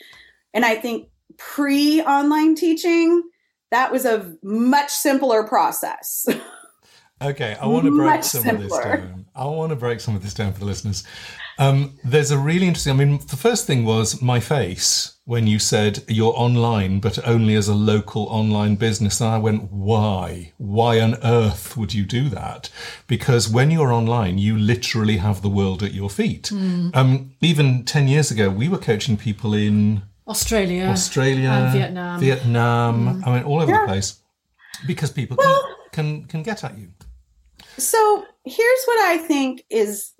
and 0.53 0.65
I 0.65 0.75
think 0.75 1.09
pre 1.37 2.03
online 2.03 2.55
teaching, 2.55 3.23
that 3.71 3.93
was 3.93 4.05
a 4.05 4.35
much 4.43 4.91
simpler 4.91 5.45
process. 5.45 6.27
Okay, 7.23 7.57
I 7.61 7.67
want 7.67 7.85
to 7.85 7.97
break 7.97 8.11
much 8.11 8.25
some 8.25 8.43
simpler. 8.43 8.65
of 8.65 8.71
this 8.71 9.01
down. 9.01 9.27
I 9.35 9.47
want 9.47 9.71
to 9.71 9.77
break 9.77 10.01
some 10.01 10.17
of 10.17 10.23
this 10.23 10.35
down 10.35 10.53
for 10.53 10.59
the 10.59 10.67
listeners. 10.67 11.05
Um, 11.59 11.99
there's 12.05 12.31
a 12.31 12.39
really 12.39 12.67
interesting. 12.67 12.93
I 12.93 12.97
mean, 12.97 13.19
the 13.29 13.37
first 13.37 13.67
thing 13.67 13.85
was 13.85 14.21
my 14.21 14.41
face 14.41 15.15
when 15.25 15.47
you 15.47 15.59
said 15.59 16.05
you're 16.09 16.35
online, 16.37 17.01
but 17.01 17.27
only 17.27 17.55
as 17.55 17.69
a 17.69 17.75
local 17.75 18.25
online 18.25 18.77
business. 18.77 19.21
And 19.21 19.31
I 19.31 19.39
went, 19.39 19.71
why? 19.71 20.53
Why 20.59 21.01
on 21.01 21.17
earth 21.23 21.77
would 21.77 21.95
you 21.95 22.05
do 22.05 22.29
that? 22.31 22.71
Because 23.07 23.49
when 23.49 23.71
you're 23.71 23.93
online, 23.93 24.39
you 24.39 24.57
literally 24.57 25.19
have 25.19 25.43
the 25.43 25.49
world 25.49 25.83
at 25.83 25.95
your 25.95 26.11
feet. 26.11 26.51
Mm. 26.53 26.95
Um, 26.95 27.35
even 27.41 27.85
10 27.85 28.09
years 28.09 28.31
ago, 28.31 28.51
we 28.51 28.69
were 28.69 28.79
coaching 28.79 29.17
people 29.17 29.55
in 29.55 30.03
Australia, 30.27 30.87
Australia, 30.87 31.49
and 31.51 31.73
Vietnam, 31.73 32.21
Vietnam. 32.21 33.23
Mm. 33.23 33.27
I 33.27 33.35
mean, 33.35 33.45
all 33.45 33.61
over 33.61 33.71
yeah. 33.71 33.81
the 33.81 33.87
place 33.87 34.21
because 34.87 35.11
people 35.11 35.37
well, 35.39 35.77
can, 35.93 36.23
can, 36.23 36.25
can 36.25 36.43
get 36.43 36.65
at 36.65 36.77
you. 36.77 36.89
So 37.79 38.25
here's 38.45 38.85
what 38.85 38.99
I 39.01 39.19
think 39.19 39.65
is 39.71 40.14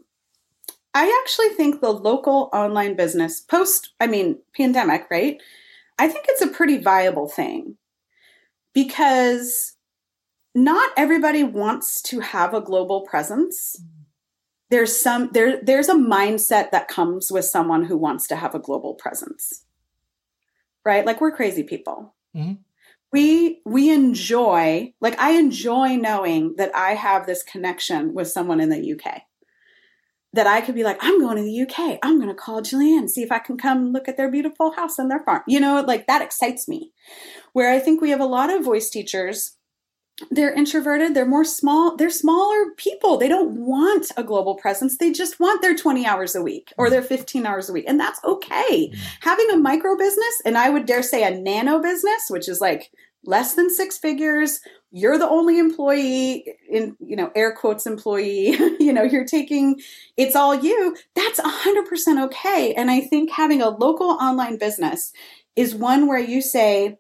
I 0.95 1.21
actually 1.23 1.49
think 1.49 1.81
the 1.81 1.91
local 1.91 2.51
online 2.53 2.95
business 2.95 3.41
post, 3.41 3.93
I 4.01 4.07
mean, 4.07 4.39
pandemic, 4.57 5.09
right? 5.11 5.41
I 5.99 6.09
think 6.09 6.27
it's 6.29 6.43
a 6.43 6.47
pretty 6.47 6.79
viable 6.79 7.29
thing 7.29 7.77
because 8.73 9.75
not 10.55 10.91
everybody 10.97 11.43
wants 11.43 12.01
to 12.03 12.21
have 12.21 12.55
a 12.55 12.61
global 12.61 13.03
presence. 13.03 13.81
There's 14.71 14.97
some 14.97 15.31
there 15.33 15.61
there's 15.63 15.89
a 15.89 15.95
mindset 15.95 16.71
that 16.71 16.89
comes 16.89 17.31
with 17.31 17.45
someone 17.45 17.85
who 17.85 17.97
wants 17.97 18.27
to 18.29 18.37
have 18.37 18.55
a 18.55 18.61
global 18.61 18.95
presence. 18.95 19.65
Right? 20.85 21.05
Like 21.05 21.21
we're 21.21 21.33
crazy 21.33 21.65
people. 21.65 22.15
Mm-hmm. 22.37 22.55
We 23.13 23.61
we 23.65 23.91
enjoy 23.91 24.95
like 25.01 25.19
I 25.19 25.33
enjoy 25.33 25.97
knowing 25.97 26.55
that 26.57 26.75
I 26.75 26.95
have 26.95 27.27
this 27.27 27.43
connection 27.43 28.15
with 28.15 28.29
someone 28.29 28.61
in 28.61 28.69
the 28.69 28.95
UK 28.95 29.23
that 30.35 30.49
I 30.49 30.61
could 30.61 30.75
be 30.75 30.83
like, 30.83 30.99
I'm 31.01 31.21
going 31.21 31.37
to 31.37 31.43
the 31.43 31.63
UK. 31.63 31.99
I'm 32.03 32.19
going 32.19 32.29
to 32.29 32.35
call 32.35 32.61
Julianne, 32.61 33.09
see 33.09 33.23
if 33.23 33.31
I 33.31 33.39
can 33.39 33.57
come 33.57 33.93
look 33.93 34.09
at 34.09 34.17
their 34.17 34.31
beautiful 34.31 34.73
house 34.73 34.99
and 34.99 35.09
their 35.09 35.21
farm. 35.21 35.43
You 35.47 35.61
know, 35.61 35.81
like 35.87 36.09
that 36.09 36.23
excites 36.23 36.67
me. 36.67 36.93
Where 37.53 37.73
I 37.73 37.79
think 37.79 38.01
we 38.01 38.11
have 38.11 38.21
a 38.21 38.27
lot 38.27 38.53
of 38.53 38.65
voice 38.65 38.91
teachers, 38.91 39.57
they're 40.33 40.53
introverted, 40.53 41.15
they're 41.15 41.25
more 41.25 41.45
small, 41.45 41.97
they're 41.97 42.11
smaller 42.11 42.71
people. 42.77 43.17
They 43.17 43.29
don't 43.29 43.65
want 43.65 44.11
a 44.17 44.25
global 44.25 44.57
presence. 44.57 44.99
They 44.99 45.13
just 45.13 45.39
want 45.39 45.63
their 45.63 45.77
20 45.77 46.05
hours 46.05 46.35
a 46.35 46.43
week 46.43 46.73
or 46.77 46.91
their 46.91 47.03
15 47.03 47.47
hours 47.47 47.69
a 47.69 47.73
week. 47.73 47.85
And 47.87 48.01
that's 48.01 48.23
okay. 48.25 48.89
Mm-hmm. 48.89 49.01
Having 49.21 49.51
a 49.53 49.57
micro 49.57 49.97
business, 49.97 50.43
and 50.45 50.59
I 50.59 50.69
would 50.69 50.87
dare 50.87 51.05
say 51.05 51.23
a 51.23 51.37
nano 51.37 51.81
business, 51.81 52.27
which 52.29 52.49
is 52.49 52.61
like 52.61 52.91
less 53.25 53.55
than 53.55 53.71
six 53.71 53.99
figures 53.99 54.61
you're 54.97 55.19
the 55.19 55.29
only 55.29 55.59
employee 55.59 56.47
in 56.71 56.97
you 57.01 57.17
know 57.17 57.31
air 57.35 57.53
quotes 57.53 57.85
employee 57.85 58.51
you 58.81 58.93
know 58.93 59.03
you're 59.03 59.25
taking 59.25 59.81
it's 60.17 60.37
all 60.37 60.55
you 60.55 60.97
that's 61.17 61.41
100% 61.41 62.25
okay. 62.25 62.73
And 62.75 62.91
i 62.91 63.01
think 63.01 63.31
having 63.31 63.61
a 63.61 63.71
local 63.71 64.11
online 64.11 64.57
business 64.57 65.13
is 65.57 65.75
one 65.75 66.07
where 66.07 66.19
you 66.19 66.41
say 66.41 66.97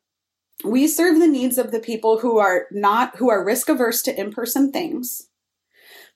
we 0.64 0.88
serve 0.88 1.20
the 1.20 1.28
needs 1.28 1.56
of 1.56 1.70
the 1.70 1.80
people 1.80 2.18
who 2.18 2.38
are 2.38 2.66
not 2.72 3.16
who 3.16 3.30
are 3.30 3.44
risk 3.44 3.68
averse 3.68 4.02
to 4.02 4.20
in-person 4.20 4.72
things 4.72 5.28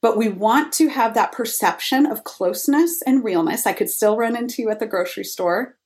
but 0.01 0.17
we 0.17 0.29
want 0.29 0.73
to 0.75 0.89
have 0.89 1.15
that 1.15 1.33
perception 1.33 2.07
of 2.07 2.23
closeness 2.23 3.03
and 3.03 3.25
realness. 3.25 3.67
I 3.67 3.73
could 3.73 3.91
still 3.91 4.17
run 4.17 4.37
into 4.37 4.63
you 4.63 4.71
at 4.71 4.79
the 4.79 4.87
grocery 4.87 5.25
store 5.25 5.78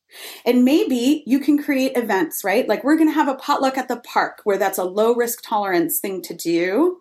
and 0.45 0.65
maybe 0.65 1.23
you 1.27 1.39
can 1.41 1.63
create 1.63 1.97
events, 1.97 2.45
right? 2.45 2.69
Like 2.69 2.85
we're 2.85 2.97
going 2.97 3.09
to 3.09 3.15
have 3.15 3.29
a 3.29 3.35
potluck 3.35 3.79
at 3.79 3.89
the 3.89 4.01
park 4.01 4.41
where 4.45 4.59
that's 4.59 4.79
a 4.79 4.85
low 4.85 5.15
risk 5.15 5.43
tolerance 5.43 6.01
thing 6.01 6.23
to 6.23 6.35
do. 6.35 7.01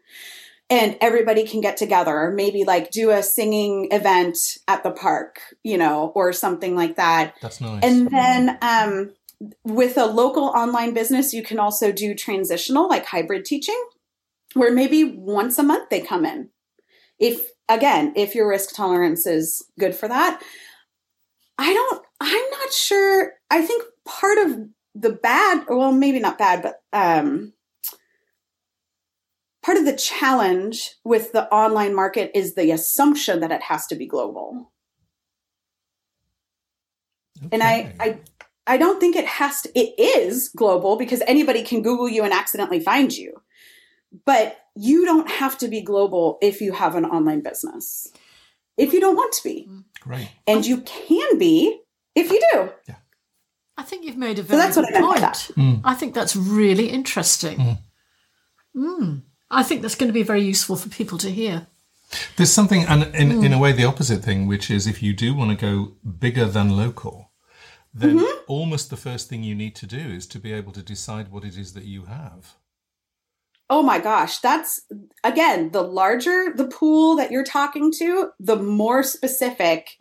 And 0.69 0.95
everybody 1.01 1.45
can 1.45 1.59
get 1.59 1.75
together, 1.75 2.17
or 2.17 2.31
maybe 2.31 2.63
like 2.63 2.91
do 2.91 3.09
a 3.09 3.21
singing 3.21 3.89
event 3.91 4.37
at 4.69 4.83
the 4.83 4.91
park, 4.91 5.41
you 5.63 5.77
know, 5.77 6.13
or 6.15 6.31
something 6.31 6.77
like 6.77 6.95
that. 6.95 7.35
That's 7.41 7.59
nice. 7.59 7.83
And 7.83 8.09
then 8.09 8.57
um, 8.61 9.11
with 9.65 9.97
a 9.97 10.05
local 10.05 10.45
online 10.45 10.93
business, 10.93 11.33
you 11.33 11.43
can 11.43 11.59
also 11.59 11.91
do 11.91 12.15
transitional, 12.15 12.87
like 12.87 13.05
hybrid 13.05 13.43
teaching, 13.43 13.83
where 14.53 14.71
maybe 14.71 15.03
once 15.03 15.59
a 15.59 15.63
month 15.63 15.89
they 15.89 15.99
come 15.99 16.25
in. 16.25 16.51
If, 17.19 17.41
again, 17.67 18.13
if 18.15 18.33
your 18.33 18.47
risk 18.47 18.73
tolerance 18.73 19.27
is 19.27 19.65
good 19.77 19.93
for 19.93 20.07
that. 20.07 20.41
I 21.57 21.73
don't 21.73 22.03
I'm 22.23 22.49
not 22.51 22.71
sure. 22.71 23.33
I 23.49 23.63
think 23.63 23.83
part 24.05 24.37
of 24.37 24.67
the 24.93 25.09
bad, 25.09 25.65
well, 25.67 25.91
maybe 25.91 26.19
not 26.19 26.37
bad, 26.37 26.61
but 26.61 26.83
um, 26.93 27.53
part 29.63 29.79
of 29.79 29.85
the 29.85 29.95
challenge 29.95 30.91
with 31.03 31.31
the 31.31 31.51
online 31.51 31.95
market 31.95 32.31
is 32.35 32.53
the 32.53 32.69
assumption 32.69 33.39
that 33.39 33.51
it 33.51 33.63
has 33.63 33.87
to 33.87 33.95
be 33.95 34.05
global. 34.05 34.71
Okay. 37.39 37.49
And 37.53 37.63
I, 37.63 37.93
I, 37.99 38.19
I 38.67 38.77
don't 38.77 38.99
think 38.99 39.15
it 39.15 39.25
has 39.25 39.63
to. 39.63 39.71
It 39.73 39.99
is 39.99 40.49
global 40.49 40.97
because 40.97 41.23
anybody 41.25 41.63
can 41.63 41.81
Google 41.81 42.07
you 42.07 42.23
and 42.23 42.33
accidentally 42.33 42.79
find 42.79 43.11
you, 43.11 43.41
but 44.27 44.59
you 44.75 45.05
don't 45.05 45.27
have 45.27 45.57
to 45.57 45.67
be 45.67 45.81
global 45.81 46.37
if 46.39 46.61
you 46.61 46.73
have 46.73 46.95
an 46.95 47.05
online 47.05 47.41
business. 47.41 48.09
If 48.77 48.93
you 48.93 48.99
don't 48.99 49.15
want 49.15 49.33
to 49.33 49.43
be, 49.43 49.67
right, 50.05 50.29
and 50.45 50.63
you 50.65 50.81
can 50.81 51.39
be 51.39 51.80
if 52.15 52.31
you 52.31 52.41
do. 52.53 52.69
Yeah. 52.87 52.95
I 53.77 53.83
think 53.83 54.05
you've 54.05 54.17
made 54.17 54.37
a 54.39 54.43
very 54.43 54.59
so 54.59 54.65
that's 54.65 54.75
good 54.75 54.85
what 54.85 54.95
I 54.95 55.01
point. 55.01 55.23
I, 55.23 55.61
mm. 55.61 55.81
I 55.83 55.93
think 55.95 56.13
that's 56.13 56.35
really 56.35 56.89
interesting. 56.89 57.57
Mm. 57.57 57.77
Mm. 58.75 59.21
I 59.49 59.63
think 59.63 59.81
that's 59.81 59.95
going 59.95 60.09
to 60.09 60.13
be 60.13 60.23
very 60.23 60.41
useful 60.41 60.75
for 60.75 60.89
people 60.89 61.17
to 61.19 61.31
hear. 61.31 61.67
There's 62.35 62.51
something, 62.51 62.83
and 62.85 63.03
in, 63.15 63.43
in 63.43 63.53
a 63.53 63.59
way, 63.59 63.71
the 63.71 63.85
opposite 63.85 64.23
thing, 64.23 64.47
which 64.47 64.69
is 64.69 64.85
if 64.85 65.01
you 65.01 65.13
do 65.13 65.33
want 65.33 65.51
to 65.51 65.65
go 65.65 65.93
bigger 66.19 66.45
than 66.45 66.75
local, 66.77 67.31
then 67.93 68.19
Mm-hmm. 68.19 68.43
almost 68.47 68.89
the 68.89 68.97
first 68.97 69.29
thing 69.29 69.43
you 69.43 69.55
need 69.55 69.75
to 69.75 69.87
do 69.87 69.97
is 69.97 70.27
to 70.27 70.39
be 70.39 70.53
able 70.53 70.71
to 70.73 70.81
decide 70.81 71.31
what 71.31 71.43
it 71.43 71.57
is 71.57 71.73
that 71.73 71.85
you 71.85 72.05
have. 72.05 72.55
Oh 73.69 73.81
my 73.81 73.99
gosh, 73.99 74.39
that's 74.39 74.81
again, 75.23 75.71
the 75.71 75.81
larger 75.81 76.53
the 76.53 76.67
pool 76.67 77.15
that 77.15 77.31
you're 77.31 77.43
talking 77.43 77.91
to, 77.93 78.31
the 78.39 78.57
more 78.57 79.03
specific 79.03 79.97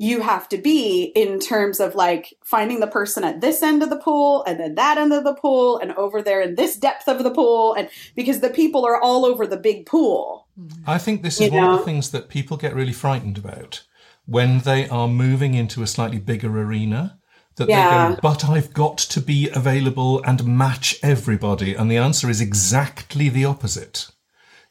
you 0.00 0.22
have 0.22 0.48
to 0.48 0.56
be 0.56 1.12
in 1.14 1.38
terms 1.38 1.78
of 1.78 1.94
like 1.94 2.32
finding 2.42 2.80
the 2.80 2.86
person 2.86 3.22
at 3.22 3.42
this 3.42 3.62
end 3.62 3.82
of 3.82 3.90
the 3.90 3.98
pool 3.98 4.42
and 4.46 4.58
then 4.58 4.74
that 4.74 4.96
end 4.96 5.12
of 5.12 5.24
the 5.24 5.34
pool 5.34 5.76
and 5.76 5.92
over 5.92 6.22
there 6.22 6.40
in 6.40 6.54
this 6.54 6.74
depth 6.74 7.06
of 7.06 7.22
the 7.22 7.30
pool 7.30 7.74
and 7.74 7.86
because 8.16 8.40
the 8.40 8.48
people 8.48 8.86
are 8.86 8.98
all 8.98 9.26
over 9.26 9.46
the 9.46 9.58
big 9.58 9.84
pool. 9.84 10.48
I 10.86 10.96
think 10.96 11.20
this 11.20 11.38
is 11.38 11.52
You 11.52 11.58
one 11.58 11.72
of 11.72 11.78
the 11.80 11.84
things 11.84 12.12
that 12.12 12.30
people 12.30 12.56
get 12.56 12.74
really 12.74 12.94
frightened 12.94 13.36
about 13.36 13.82
when 14.24 14.60
they 14.60 14.88
are 14.88 15.06
moving 15.06 15.52
into 15.52 15.82
a 15.82 15.86
slightly 15.86 16.18
bigger 16.18 16.58
arena. 16.58 17.18
That 17.56 17.66
they 17.66 17.74
go, 17.74 18.16
but 18.22 18.48
I've 18.48 18.72
got 18.72 18.96
to 18.96 19.20
be 19.20 19.50
available 19.50 20.22
and 20.22 20.46
match 20.46 20.98
everybody. 21.02 21.74
And 21.74 21.90
the 21.90 21.98
answer 21.98 22.30
is 22.30 22.40
exactly 22.40 23.28
the 23.28 23.44
opposite. 23.44 24.06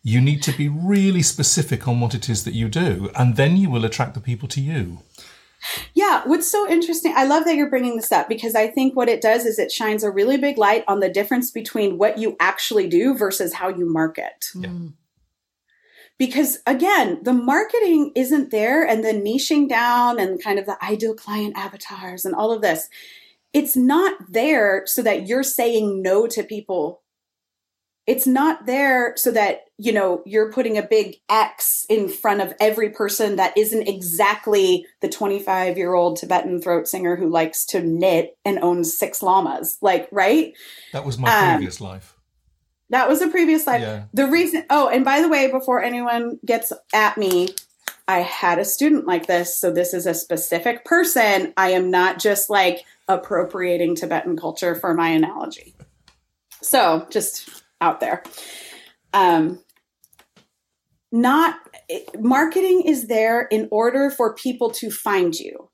You 0.01 0.21
need 0.21 0.41
to 0.43 0.53
be 0.53 0.69
really 0.69 1.21
specific 1.21 1.87
on 1.87 1.99
what 1.99 2.15
it 2.15 2.29
is 2.29 2.45
that 2.45 2.53
you 2.53 2.69
do, 2.69 3.11
and 3.15 3.35
then 3.35 3.57
you 3.57 3.69
will 3.69 3.85
attract 3.85 4.13
the 4.13 4.21
people 4.21 4.47
to 4.47 4.61
you. 4.61 4.99
Yeah, 5.93 6.23
what's 6.25 6.49
so 6.49 6.69
interesting, 6.69 7.13
I 7.15 7.25
love 7.25 7.45
that 7.45 7.55
you're 7.55 7.69
bringing 7.69 7.95
this 7.95 8.11
up 8.11 8.29
because 8.29 8.55
I 8.55 8.67
think 8.67 8.95
what 8.95 9.09
it 9.09 9.21
does 9.21 9.45
is 9.45 9.59
it 9.59 9.71
shines 9.71 10.03
a 10.03 10.11
really 10.11 10.37
big 10.37 10.57
light 10.57 10.83
on 10.87 10.99
the 10.99 11.09
difference 11.09 11.51
between 11.51 11.97
what 11.97 12.17
you 12.17 12.35
actually 12.39 12.87
do 12.87 13.13
versus 13.13 13.53
how 13.53 13.69
you 13.69 13.85
market. 13.85 14.51
Mm. 14.55 14.93
Because 16.17 16.59
again, 16.67 17.19
the 17.23 17.33
marketing 17.33 18.11
isn't 18.15 18.51
there 18.51 18.85
and 18.85 19.03
the 19.03 19.13
niching 19.13 19.69
down 19.69 20.19
and 20.19 20.43
kind 20.43 20.59
of 20.59 20.65
the 20.65 20.77
ideal 20.83 21.15
client 21.15 21.57
avatars 21.57 22.25
and 22.25 22.35
all 22.35 22.51
of 22.51 22.61
this. 22.61 22.89
It's 23.53 23.75
not 23.75 24.15
there 24.29 24.83
so 24.85 25.01
that 25.01 25.27
you're 25.27 25.43
saying 25.43 26.01
no 26.01 26.27
to 26.27 26.43
people. 26.43 27.01
It's 28.09 28.25
not 28.25 28.65
there 28.65 29.13
so 29.17 29.29
that, 29.33 29.65
you 29.77 29.93
know, 29.93 30.23
you're 30.25 30.51
putting 30.51 30.79
a 30.79 30.81
big 30.81 31.17
X 31.29 31.85
in 31.89 32.09
front 32.09 32.41
of 32.41 32.55
every 32.59 32.89
person 32.89 33.35
that 33.35 33.55
isn't 33.55 33.87
exactly 33.87 34.87
the 35.01 35.09
25 35.09 35.77
year 35.77 35.93
old 35.93 36.17
Tibetan 36.17 36.59
throat 36.59 36.87
singer 36.87 37.15
who 37.15 37.29
likes 37.29 37.65
to 37.67 37.83
knit 37.83 38.35
and 38.43 38.57
owns 38.63 38.97
six 38.97 39.21
llamas. 39.21 39.77
Like, 39.83 40.09
right? 40.11 40.53
That 40.91 41.05
was 41.05 41.19
my 41.19 41.29
Um, 41.29 41.57
previous 41.57 41.79
life. 41.79 42.15
That 42.89 43.07
was 43.07 43.21
a 43.21 43.27
previous 43.27 43.67
life. 43.67 43.81
Yeah. 43.81 44.05
The 44.11 44.25
reason, 44.25 44.65
oh, 44.71 44.89
and 44.89 45.05
by 45.05 45.21
the 45.21 45.29
way, 45.29 45.51
before 45.51 45.83
anyone 45.83 46.39
gets 46.43 46.73
at 46.91 47.15
me, 47.15 47.49
I 48.07 48.21
had 48.21 48.57
a 48.57 48.65
student 48.65 49.05
like 49.05 49.27
this. 49.27 49.55
So 49.55 49.69
this 49.69 49.93
is 49.93 50.07
a 50.07 50.15
specific 50.15 50.83
person. 50.83 51.53
I 51.57 51.73
am 51.73 51.91
not 51.91 52.17
just 52.17 52.49
like 52.49 52.85
appropriating 53.07 53.93
Tibetan 53.93 54.35
culture 54.35 54.73
for 54.73 54.95
my 54.95 55.09
analogy. 55.09 55.75
So 56.63 57.05
just 57.11 57.58
out 57.81 57.99
there. 57.99 58.23
Um, 59.13 59.59
not 61.11 61.55
marketing 62.19 62.83
is 62.85 63.07
there 63.07 63.41
in 63.41 63.67
order 63.71 64.11
for 64.11 64.33
people 64.35 64.69
to 64.69 64.91
find 64.91 65.35
you 65.35 65.69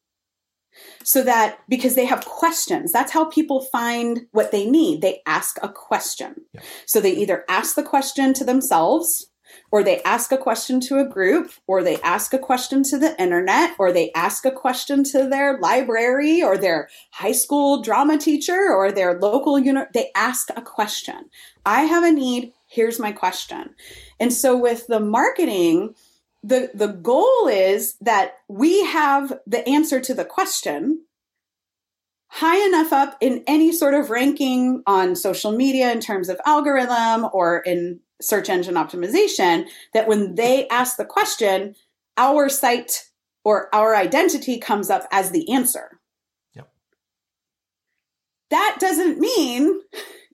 so 1.04 1.24
that 1.24 1.60
because 1.68 1.96
they 1.96 2.06
have 2.06 2.24
questions 2.26 2.92
that's 2.92 3.12
how 3.12 3.26
people 3.26 3.62
find 3.72 4.22
what 4.32 4.52
they 4.52 4.66
need 4.66 5.02
they 5.02 5.22
ask 5.26 5.58
a 5.62 5.70
question 5.70 6.36
Yeah. 6.54 6.62
so 6.86 7.02
they 7.02 7.12
either 7.12 7.44
ask 7.50 7.76
the 7.76 7.84
question 7.84 8.34
to 8.36 8.46
themselves 8.46 9.28
or 9.72 9.84
they 9.84 10.02
ask 10.04 10.32
a 10.32 10.38
question 10.38 10.80
to 10.82 11.00
a 11.00 11.08
group 11.08 11.52
or 11.68 11.84
they 11.84 12.00
ask 12.02 12.34
a 12.34 12.40
question 12.40 12.84
to 12.84 12.98
the 12.98 13.20
internet 13.22 13.76
or 13.80 13.92
they 13.92 14.12
ask 14.14 14.46
a 14.46 14.52
question 14.52 15.04
to 15.04 15.28
their 15.30 15.60
library 15.60 16.42
or 16.42 16.58
their 16.58 16.90
high 17.12 17.32
school 17.32 17.82
drama 17.82 18.18
teacher 18.18 18.74
or 18.74 18.92
their 18.92 19.20
local 19.20 19.60
unit 19.60 19.90
they 19.94 20.12
ask 20.16 20.50
a 20.56 20.62
question. 20.62 21.30
I 21.66 21.82
have 21.84 22.04
a 22.04 22.12
need 22.12 22.54
here's 22.68 23.00
my 23.00 23.12
question. 23.12 23.76
And 24.20 24.34
so 24.34 24.58
with 24.58 24.88
the 24.88 25.00
marketing 25.00 25.96
the 26.44 26.70
the 26.74 26.88
goal 26.88 27.48
is 27.48 27.96
that 28.02 28.36
we 28.48 28.86
have 28.86 29.40
the 29.48 29.68
answer 29.68 30.00
to 30.00 30.14
the 30.14 30.26
question 30.26 31.02
high 32.36 32.62
enough 32.68 32.92
up 32.92 33.16
in 33.22 33.42
any 33.48 33.72
sort 33.72 33.94
of 33.94 34.10
ranking 34.10 34.84
on 34.86 35.16
social 35.16 35.54
media 35.54 35.90
in 35.90 36.02
terms 36.02 36.28
of 36.28 36.38
algorithm 36.46 37.26
or 37.32 37.60
in 37.60 37.98
search 38.22 38.50
engine 38.50 38.76
optimization 38.76 39.66
that 39.94 40.06
when 40.06 40.36
they 40.36 40.68
ask 40.68 40.98
the 40.98 41.06
question 41.06 41.74
our 42.18 42.50
site 42.50 43.06
or 43.46 43.74
our 43.74 43.96
identity 43.96 44.60
comes 44.60 44.90
up 44.90 45.08
as 45.14 45.32
the 45.32 45.50
answer 45.50 46.02
Yep. 46.56 46.70
that 48.50 48.78
doesn't 48.82 49.18
mean 49.18 49.80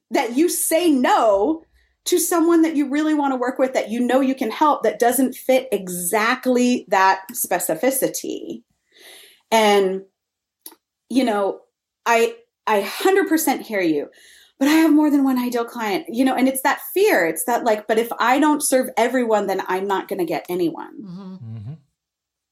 that 0.09 0.35
you 0.35 0.49
say 0.49 0.89
no 0.89 1.63
to 2.05 2.17
someone 2.17 2.63
that 2.63 2.75
you 2.75 2.89
really 2.89 3.13
want 3.13 3.31
to 3.31 3.37
work 3.37 3.59
with 3.59 3.73
that 3.73 3.91
you 3.91 3.99
know 3.99 4.21
you 4.21 4.33
can 4.33 4.49
help 4.49 4.81
that 4.81 4.97
doesn't 4.97 5.35
fit 5.35 5.67
exactly 5.71 6.83
that 6.87 7.21
specificity 7.31 8.63
and 9.51 10.01
you 11.07 11.23
know 11.23 11.61
i 12.05 12.35
i 12.67 12.81
100% 12.81 13.61
hear 13.61 13.81
you 13.81 14.09
but 14.59 14.67
i 14.67 14.71
have 14.71 14.93
more 14.93 15.09
than 15.09 15.23
one 15.23 15.39
ideal 15.39 15.65
client 15.65 16.05
you 16.09 16.23
know 16.23 16.35
and 16.35 16.47
it's 16.47 16.61
that 16.61 16.81
fear 16.93 17.25
it's 17.25 17.45
that 17.45 17.63
like 17.63 17.87
but 17.87 17.97
if 17.97 18.09
i 18.19 18.39
don't 18.39 18.63
serve 18.63 18.89
everyone 18.97 19.47
then 19.47 19.61
i'm 19.67 19.87
not 19.87 20.07
going 20.07 20.19
to 20.19 20.25
get 20.25 20.45
anyone. 20.49 20.93
Hmm 21.03 21.35
hmm 21.35 21.73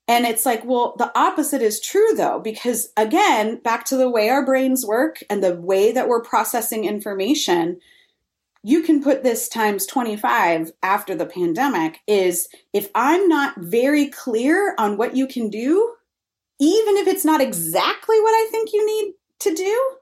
and 0.09 0.25
it's 0.25 0.43
like, 0.43 0.65
well, 0.65 0.95
the 0.97 1.15
opposite 1.15 1.61
is 1.61 1.79
true 1.79 2.15
though, 2.15 2.39
because 2.39 2.91
again, 2.97 3.61
back 3.61 3.85
to 3.85 3.95
the 3.95 4.09
way 4.09 4.29
our 4.29 4.43
brains 4.43 4.83
work 4.83 5.19
and 5.29 5.43
the 5.43 5.55
way 5.55 5.91
that 5.91 6.07
we're 6.07 6.23
processing 6.23 6.85
information, 6.85 7.79
you 8.63 8.81
can 8.81 9.03
put 9.03 9.21
this 9.21 9.47
times 9.47 9.85
25 9.85 10.71
after 10.81 11.13
the 11.13 11.27
pandemic 11.27 11.99
is 12.07 12.47
if 12.73 12.89
I'm 12.95 13.27
not 13.27 13.53
very 13.59 14.07
clear 14.07 14.73
on 14.79 14.97
what 14.97 15.15
you 15.15 15.27
can 15.27 15.47
do, 15.47 15.93
even 16.59 16.97
if 16.97 17.07
it's 17.07 17.23
not 17.23 17.39
exactly 17.39 18.19
what 18.19 18.33
I 18.33 18.47
think 18.49 18.73
you 18.73 18.83
need 18.83 19.13
to 19.39 19.53
do, 19.53 19.95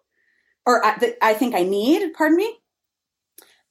or 0.66 0.86
I, 0.86 0.98
that 1.00 1.18
I 1.22 1.34
think 1.34 1.56
I 1.56 1.64
need, 1.64 2.14
pardon 2.14 2.38
me, 2.38 2.58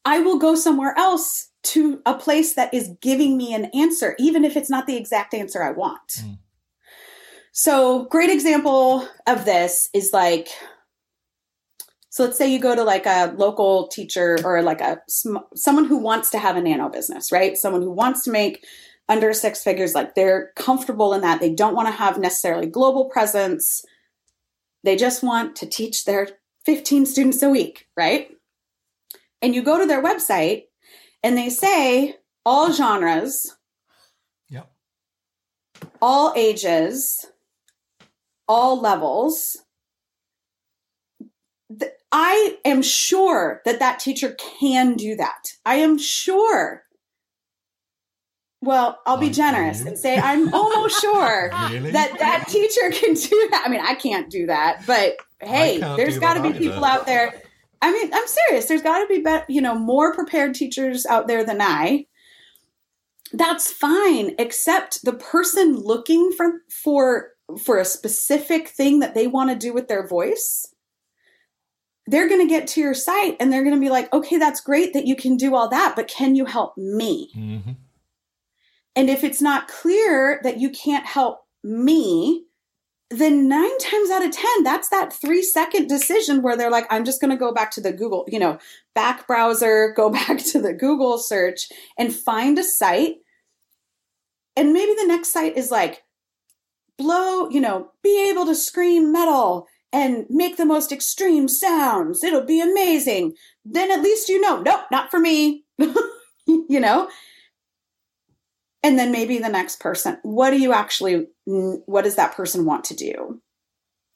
I 0.04 0.20
will 0.20 0.38
go 0.38 0.54
somewhere 0.54 0.94
else 0.96 1.50
to 1.64 2.00
a 2.06 2.14
place 2.14 2.54
that 2.54 2.72
is 2.72 2.92
giving 3.00 3.36
me 3.36 3.52
an 3.52 3.66
answer, 3.74 4.14
even 4.18 4.44
if 4.44 4.56
it's 4.56 4.70
not 4.70 4.86
the 4.86 4.96
exact 4.96 5.34
answer 5.34 5.62
I 5.62 5.72
want. 5.72 6.08
Mm. 6.20 6.38
So, 7.52 8.04
great 8.04 8.30
example 8.30 9.08
of 9.26 9.44
this 9.44 9.88
is 9.94 10.12
like, 10.12 10.48
so 12.10 12.24
let's 12.24 12.38
say 12.38 12.50
you 12.50 12.58
go 12.58 12.74
to 12.74 12.84
like 12.84 13.06
a 13.06 13.34
local 13.36 13.88
teacher 13.88 14.38
or 14.44 14.62
like 14.62 14.80
a 14.80 15.00
someone 15.08 15.86
who 15.86 15.98
wants 15.98 16.30
to 16.30 16.38
have 16.38 16.56
a 16.56 16.62
nano 16.62 16.88
business, 16.88 17.32
right? 17.32 17.56
Someone 17.56 17.82
who 17.82 17.90
wants 17.90 18.22
to 18.24 18.30
make 18.30 18.64
under 19.08 19.32
six 19.32 19.62
figures, 19.62 19.94
like 19.94 20.14
they're 20.14 20.52
comfortable 20.56 21.14
in 21.14 21.20
that. 21.22 21.40
They 21.40 21.52
don't 21.52 21.74
want 21.74 21.88
to 21.88 21.92
have 21.92 22.18
necessarily 22.18 22.66
global 22.66 23.06
presence. 23.06 23.84
They 24.84 24.96
just 24.96 25.22
want 25.22 25.56
to 25.56 25.66
teach 25.66 26.04
their 26.04 26.28
15 26.64 27.06
students 27.06 27.42
a 27.42 27.48
week, 27.48 27.86
right? 27.96 28.30
And 29.42 29.54
you 29.54 29.62
go 29.62 29.78
to 29.78 29.86
their 29.86 30.02
website 30.02 30.64
and 31.22 31.36
they 31.36 31.50
say 31.50 32.16
all 32.44 32.72
genres, 32.72 33.56
Yep. 34.48 34.70
all 36.00 36.32
ages, 36.36 37.26
all 38.48 38.80
levels. 38.80 39.56
I 42.12 42.58
am 42.64 42.82
sure 42.82 43.60
that 43.64 43.80
that 43.80 43.98
teacher 43.98 44.36
can 44.38 44.94
do 44.94 45.16
that. 45.16 45.48
I 45.64 45.76
am 45.76 45.98
sure. 45.98 46.85
Well, 48.66 48.98
I'll 49.06 49.16
be 49.18 49.30
generous 49.30 49.84
and 49.86 49.96
say 49.96 50.18
I'm 50.18 50.52
almost 50.52 51.00
sure 51.00 51.50
Really? 51.70 51.92
that 51.92 52.18
that 52.18 52.46
teacher 52.48 52.90
can 52.90 53.14
do 53.14 53.48
that. 53.52 53.62
I 53.64 53.68
mean, 53.70 53.80
I 53.80 53.94
can't 53.94 54.28
do 54.30 54.46
that, 54.46 54.82
but 54.86 55.16
hey, 55.40 55.78
there's 55.78 56.18
got 56.18 56.34
to 56.34 56.42
be 56.42 56.48
either. 56.48 56.58
people 56.58 56.84
out 56.84 57.06
there. 57.06 57.32
I 57.80 57.92
mean, 57.92 58.12
I'm 58.12 58.26
serious. 58.26 58.66
There's 58.66 58.82
got 58.82 59.00
to 59.00 59.06
be, 59.06 59.20
be, 59.20 59.38
you 59.48 59.60
know, 59.60 59.78
more 59.78 60.14
prepared 60.14 60.54
teachers 60.54 61.06
out 61.06 61.28
there 61.28 61.44
than 61.44 61.60
I. 61.60 62.06
That's 63.32 63.70
fine, 63.70 64.34
except 64.38 65.04
the 65.04 65.12
person 65.12 65.76
looking 65.76 66.32
for 66.32 66.62
for 66.70 67.30
for 67.62 67.78
a 67.78 67.84
specific 67.84 68.68
thing 68.68 69.00
that 69.00 69.14
they 69.14 69.26
want 69.26 69.50
to 69.50 69.56
do 69.56 69.72
with 69.72 69.88
their 69.88 70.06
voice. 70.06 70.66
They're 72.08 72.28
going 72.28 72.40
to 72.40 72.48
get 72.48 72.68
to 72.68 72.80
your 72.80 72.94
site 72.94 73.36
and 73.40 73.52
they're 73.52 73.64
going 73.64 73.74
to 73.74 73.80
be 73.80 73.90
like, 73.90 74.12
"Okay, 74.12 74.38
that's 74.38 74.60
great 74.60 74.92
that 74.94 75.06
you 75.06 75.16
can 75.16 75.36
do 75.36 75.54
all 75.54 75.68
that, 75.68 75.94
but 75.96 76.08
can 76.08 76.34
you 76.34 76.44
help 76.44 76.76
me?" 76.76 77.30
hmm 77.34 77.72
And 78.96 79.10
if 79.10 79.22
it's 79.22 79.42
not 79.42 79.68
clear 79.68 80.40
that 80.42 80.58
you 80.58 80.70
can't 80.70 81.06
help 81.06 81.40
me, 81.62 82.46
then 83.10 83.48
nine 83.48 83.78
times 83.78 84.10
out 84.10 84.24
of 84.24 84.32
10, 84.32 84.64
that's 84.64 84.88
that 84.88 85.12
three 85.12 85.42
second 85.42 85.86
decision 85.86 86.42
where 86.42 86.56
they're 86.56 86.70
like, 86.70 86.86
I'm 86.90 87.04
just 87.04 87.20
going 87.20 87.30
to 87.30 87.36
go 87.36 87.52
back 87.52 87.70
to 87.72 87.80
the 87.80 87.92
Google, 87.92 88.24
you 88.26 88.38
know, 88.38 88.58
back 88.94 89.26
browser, 89.26 89.92
go 89.94 90.10
back 90.10 90.38
to 90.38 90.60
the 90.60 90.72
Google 90.72 91.18
search 91.18 91.68
and 91.98 92.12
find 92.12 92.58
a 92.58 92.64
site. 92.64 93.16
And 94.56 94.72
maybe 94.72 94.94
the 94.94 95.06
next 95.06 95.32
site 95.32 95.56
is 95.56 95.70
like, 95.70 96.02
blow, 96.96 97.50
you 97.50 97.60
know, 97.60 97.90
be 98.02 98.30
able 98.30 98.46
to 98.46 98.54
scream 98.54 99.12
metal 99.12 99.66
and 99.92 100.24
make 100.30 100.56
the 100.56 100.64
most 100.64 100.90
extreme 100.90 101.46
sounds. 101.46 102.24
It'll 102.24 102.44
be 102.44 102.60
amazing. 102.60 103.34
Then 103.64 103.92
at 103.92 104.02
least 104.02 104.28
you 104.28 104.40
know, 104.40 104.62
nope, 104.62 104.86
not 104.90 105.10
for 105.10 105.20
me. 105.20 105.64
you 105.78 106.80
know? 106.80 107.08
And 108.82 108.98
then 108.98 109.10
maybe 109.10 109.38
the 109.38 109.48
next 109.48 109.80
person, 109.80 110.18
what 110.22 110.50
do 110.50 110.58
you 110.58 110.72
actually, 110.72 111.26
what 111.44 112.04
does 112.04 112.16
that 112.16 112.34
person 112.34 112.64
want 112.64 112.84
to 112.84 112.94
do 112.94 113.40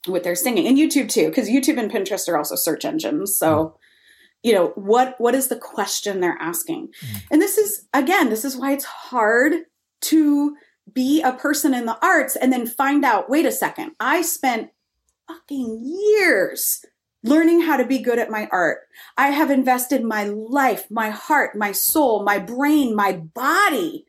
with 0.06 0.22
their 0.22 0.34
singing? 0.34 0.66
And 0.66 0.78
YouTube 0.78 1.08
too, 1.08 1.28
because 1.28 1.48
YouTube 1.48 1.78
and 1.78 1.90
Pinterest 1.90 2.28
are 2.28 2.36
also 2.36 2.54
search 2.54 2.84
engines. 2.84 3.36
So, 3.36 3.76
you 4.42 4.54
know, 4.54 4.68
what 4.74 5.16
what 5.18 5.34
is 5.34 5.48
the 5.48 5.56
question 5.56 6.20
they're 6.20 6.38
asking? 6.40 6.88
Mm. 7.04 7.22
And 7.32 7.42
this 7.42 7.58
is 7.58 7.86
again, 7.92 8.30
this 8.30 8.44
is 8.44 8.56
why 8.56 8.72
it's 8.72 8.84
hard 8.84 9.52
to 10.02 10.56
be 10.92 11.20
a 11.22 11.32
person 11.32 11.74
in 11.74 11.86
the 11.86 11.98
arts 12.02 12.36
and 12.36 12.52
then 12.52 12.66
find 12.66 13.04
out, 13.04 13.28
wait 13.28 13.46
a 13.46 13.52
second, 13.52 13.92
I 14.00 14.22
spent 14.22 14.70
fucking 15.28 15.82
years 15.84 16.84
learning 17.22 17.60
how 17.60 17.76
to 17.76 17.84
be 17.84 17.98
good 17.98 18.18
at 18.18 18.30
my 18.30 18.48
art. 18.50 18.78
I 19.16 19.28
have 19.28 19.50
invested 19.50 20.02
my 20.02 20.24
life, 20.24 20.86
my 20.90 21.10
heart, 21.10 21.56
my 21.56 21.72
soul, 21.72 22.24
my 22.24 22.38
brain, 22.38 22.96
my 22.96 23.12
body 23.12 24.06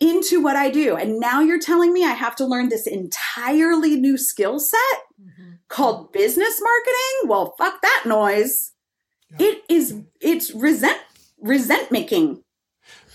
into 0.00 0.42
what 0.42 0.56
I 0.56 0.70
do. 0.70 0.96
And 0.96 1.20
now 1.20 1.40
you're 1.40 1.60
telling 1.60 1.92
me 1.92 2.04
I 2.04 2.12
have 2.12 2.36
to 2.36 2.46
learn 2.46 2.68
this 2.68 2.86
entirely 2.86 3.96
new 3.96 4.16
skill 4.16 4.58
set 4.58 4.80
mm-hmm. 5.20 5.52
called 5.68 6.12
business 6.12 6.60
marketing? 6.60 7.28
Well, 7.28 7.54
fuck 7.58 7.80
that 7.82 8.04
noise. 8.06 8.72
Yeah. 9.38 9.46
It 9.46 9.64
is 9.68 10.02
it's 10.20 10.52
resent 10.52 11.00
resent 11.40 11.90
making. 11.90 12.42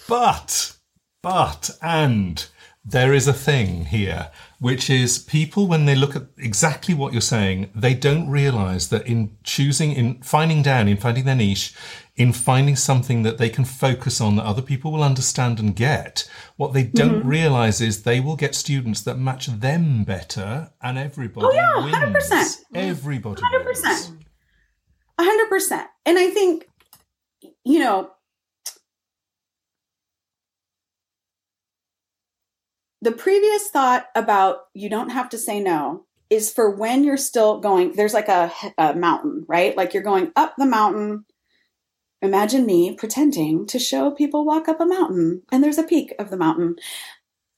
But 0.07 0.77
but 1.21 1.71
and 1.81 2.45
there 2.83 3.13
is 3.13 3.27
a 3.27 3.33
thing 3.33 3.85
here, 3.85 4.31
which 4.59 4.89
is 4.89 5.19
people, 5.19 5.67
when 5.67 5.85
they 5.85 5.95
look 5.95 6.15
at 6.15 6.23
exactly 6.37 6.93
what 6.93 7.11
you're 7.13 7.21
saying, 7.21 7.69
they 7.75 7.93
don't 7.93 8.29
realize 8.29 8.89
that 8.89 9.05
in 9.05 9.37
choosing, 9.43 9.91
in 9.91 10.21
finding 10.21 10.63
down, 10.63 10.87
in 10.87 10.97
finding 10.97 11.25
their 11.25 11.35
niche, 11.35 11.73
in 12.19 12.33
finding 12.33 12.75
something 12.75 13.23
that 13.23 13.37
they 13.37 13.49
can 13.49 13.63
focus 13.63 14.19
on 14.19 14.35
that 14.35 14.43
other 14.43 14.61
people 14.61 14.91
will 14.91 15.03
understand 15.03 15.57
and 15.57 15.73
get, 15.73 16.29
what 16.57 16.73
they 16.73 16.83
don't 16.83 17.19
mm-hmm. 17.19 17.29
realize 17.29 17.79
is 17.79 18.03
they 18.03 18.19
will 18.19 18.35
get 18.35 18.53
students 18.53 19.01
that 19.01 19.17
match 19.17 19.47
them 19.47 20.03
better 20.03 20.69
and 20.81 20.97
everybody 20.97 21.47
oh, 21.47 21.87
yeah, 21.87 22.11
100%. 22.11 22.13
wins. 22.13 22.65
Everybody 22.75 23.41
100%. 23.41 23.65
Wins. 23.65 24.11
100%. 25.17 25.85
And 26.05 26.19
I 26.19 26.29
think, 26.29 26.67
you 27.63 27.79
know, 27.79 28.11
the 33.01 33.13
previous 33.13 33.69
thought 33.69 34.07
about 34.13 34.63
you 34.73 34.89
don't 34.89 35.11
have 35.11 35.29
to 35.29 35.37
say 35.37 35.61
no 35.61 36.05
is 36.29 36.51
for 36.51 36.69
when 36.69 37.05
you're 37.05 37.15
still 37.15 37.61
going 37.61 37.93
there's 37.93 38.13
like 38.13 38.27
a, 38.27 38.51
a, 38.77 38.93
mountain 38.93 39.45
right 39.47 39.77
like 39.77 39.93
you're 39.93 40.03
going 40.03 40.31
up 40.35 40.53
the 40.57 40.65
mountain 40.65 41.23
imagine 42.21 42.65
me 42.65 42.93
pretending 42.95 43.65
to 43.67 43.79
show 43.79 44.11
people 44.11 44.45
walk 44.45 44.67
up 44.67 44.79
a 44.79 44.85
mountain 44.85 45.43
and 45.51 45.63
there's 45.63 45.77
a 45.77 45.83
peak 45.83 46.13
of 46.19 46.29
the 46.29 46.37
mountain. 46.37 46.75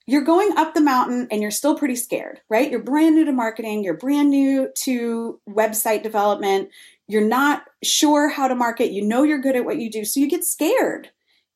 You're 0.08 0.24
going 0.24 0.58
up 0.58 0.74
the 0.74 0.82
mountain 0.82 1.28
and 1.32 1.42
you're 1.42 1.52
still 1.52 1.78
pretty 1.78 1.96
scared 1.96 2.42
right? 2.50 2.70
You're 2.70 2.84
brand 2.84 3.16
new 3.16 3.26
to 3.26 3.32
marketing. 3.32 3.84
You're 3.84 3.98
brand 3.98 4.30
new 4.30 4.70
to 4.84 5.40
website 5.50 6.04
development. 6.04 6.70
You're 7.08 7.28
not 7.28 7.64
sure 7.84 8.30
how 8.30 8.48
to 8.48 8.56
market. 8.56 8.92
You 8.92 9.06
know 9.06 9.24
you're 9.24 9.42
good 9.42 9.56
at 9.56 9.66
what 9.66 9.78
you 9.78 9.90
do 9.90 10.06
so 10.06 10.20
you 10.20 10.30
get 10.30 10.44
scared. 10.44 11.10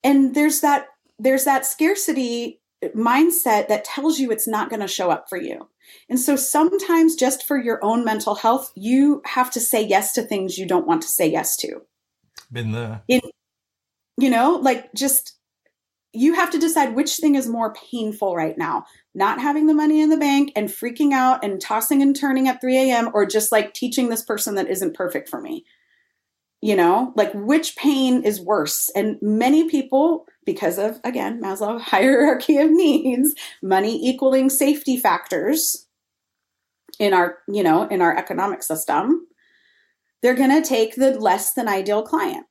And 0.04 0.36
there's 0.36 0.62
that 0.62 0.88
there's 1.18 1.46
that 1.46 1.66
scarcity 1.66 2.62
mindset 2.96 3.68
that 3.68 3.86
tells 3.86 4.20
you 4.20 4.32
it's 4.32 4.48
not 4.48 4.70
going 4.70 4.82
to 4.82 4.88
show 4.88 5.10
up 5.10 5.28
for 5.30 5.38
you. 5.38 5.70
And 6.10 6.20
so 6.20 6.36
sometimes, 6.36 7.16
just 7.16 7.44
for 7.48 7.58
your 7.58 7.84
own 7.84 8.04
mental 8.04 8.36
health, 8.36 8.72
you 8.76 9.22
have 9.26 9.52
to 9.52 9.60
say 9.60 9.86
yes 9.86 10.14
to 10.14 10.22
things 10.22 10.58
you 10.58 10.66
don't 10.66 10.88
want 10.88 11.02
to 11.04 11.08
say 11.08 11.28
yes 11.30 11.56
to. 11.58 11.82
Been 12.52 12.72
there. 12.72 13.04
In, 13.08 13.22
you 14.18 14.30
know, 14.30 14.60
like 14.62 14.94
just 14.94 15.38
you 16.14 16.34
have 16.34 16.52
to 16.52 16.60
decide 16.60 16.96
which 16.96 17.18
thing 17.18 17.36
is 17.36 17.48
more 17.48 17.74
painful 17.74 18.36
right 18.36 18.58
now 18.58 18.86
not 19.16 19.40
having 19.40 19.66
the 19.66 19.74
money 19.74 20.02
in 20.02 20.10
the 20.10 20.18
bank 20.18 20.52
and 20.56 20.68
freaking 20.68 21.14
out 21.14 21.44
and 21.44 21.60
tossing 21.60 22.02
and 22.02 22.16
turning 22.16 22.50
at 22.50 22.60
3 22.60 22.78
a.m., 22.78 23.10
or 23.14 23.26
just 23.26 23.52
like 23.52 23.74
teaching 23.74 24.10
this 24.10 24.22
person 24.22 24.56
that 24.56 24.68
isn't 24.68 24.94
perfect 24.94 25.30
for 25.30 25.42
me. 25.42 25.66
You 26.62 26.76
know, 26.76 27.14
like 27.16 27.32
which 27.34 27.76
pain 27.78 28.24
is 28.24 28.42
worse? 28.42 28.90
And 28.96 29.18
many 29.22 29.70
people 29.70 30.26
because 30.46 30.78
of, 30.78 31.00
again, 31.04 31.42
Maslow 31.42 31.80
hierarchy 31.82 32.58
of 32.58 32.70
needs, 32.70 33.34
money 33.64 34.06
equaling 34.08 34.50
safety 34.50 34.98
factors 34.98 35.88
in 37.00 37.14
our, 37.14 37.38
you 37.48 37.64
know, 37.64 37.88
in 37.88 38.02
our 38.02 38.16
economic 38.16 38.64
system, 38.64 39.28
they're 40.22 40.34
going 40.34 40.62
to 40.62 40.68
take 40.68 40.96
the 40.96 41.12
less 41.20 41.54
than 41.54 41.68
ideal 41.68 42.04
client. 42.04 42.46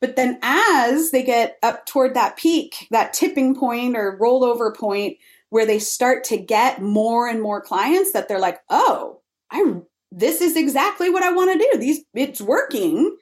But 0.00 0.16
then 0.16 0.38
as 0.42 1.10
they 1.10 1.22
get 1.22 1.58
up 1.62 1.86
toward 1.86 2.14
that 2.14 2.36
peak, 2.36 2.86
that 2.90 3.12
tipping 3.12 3.54
point 3.54 3.96
or 3.96 4.18
rollover 4.20 4.74
point 4.74 5.16
where 5.50 5.66
they 5.66 5.78
start 5.78 6.24
to 6.24 6.36
get 6.36 6.82
more 6.82 7.26
and 7.26 7.42
more 7.42 7.60
clients 7.60 8.12
that 8.12 8.28
they're 8.28 8.38
like, 8.38 8.60
"Oh, 8.70 9.20
I 9.50 9.74
this 10.12 10.40
is 10.40 10.56
exactly 10.56 11.10
what 11.10 11.22
I 11.22 11.32
want 11.32 11.52
to 11.52 11.58
do. 11.72 11.78
These 11.78 12.04
it's 12.14 12.40
working." 12.40 13.16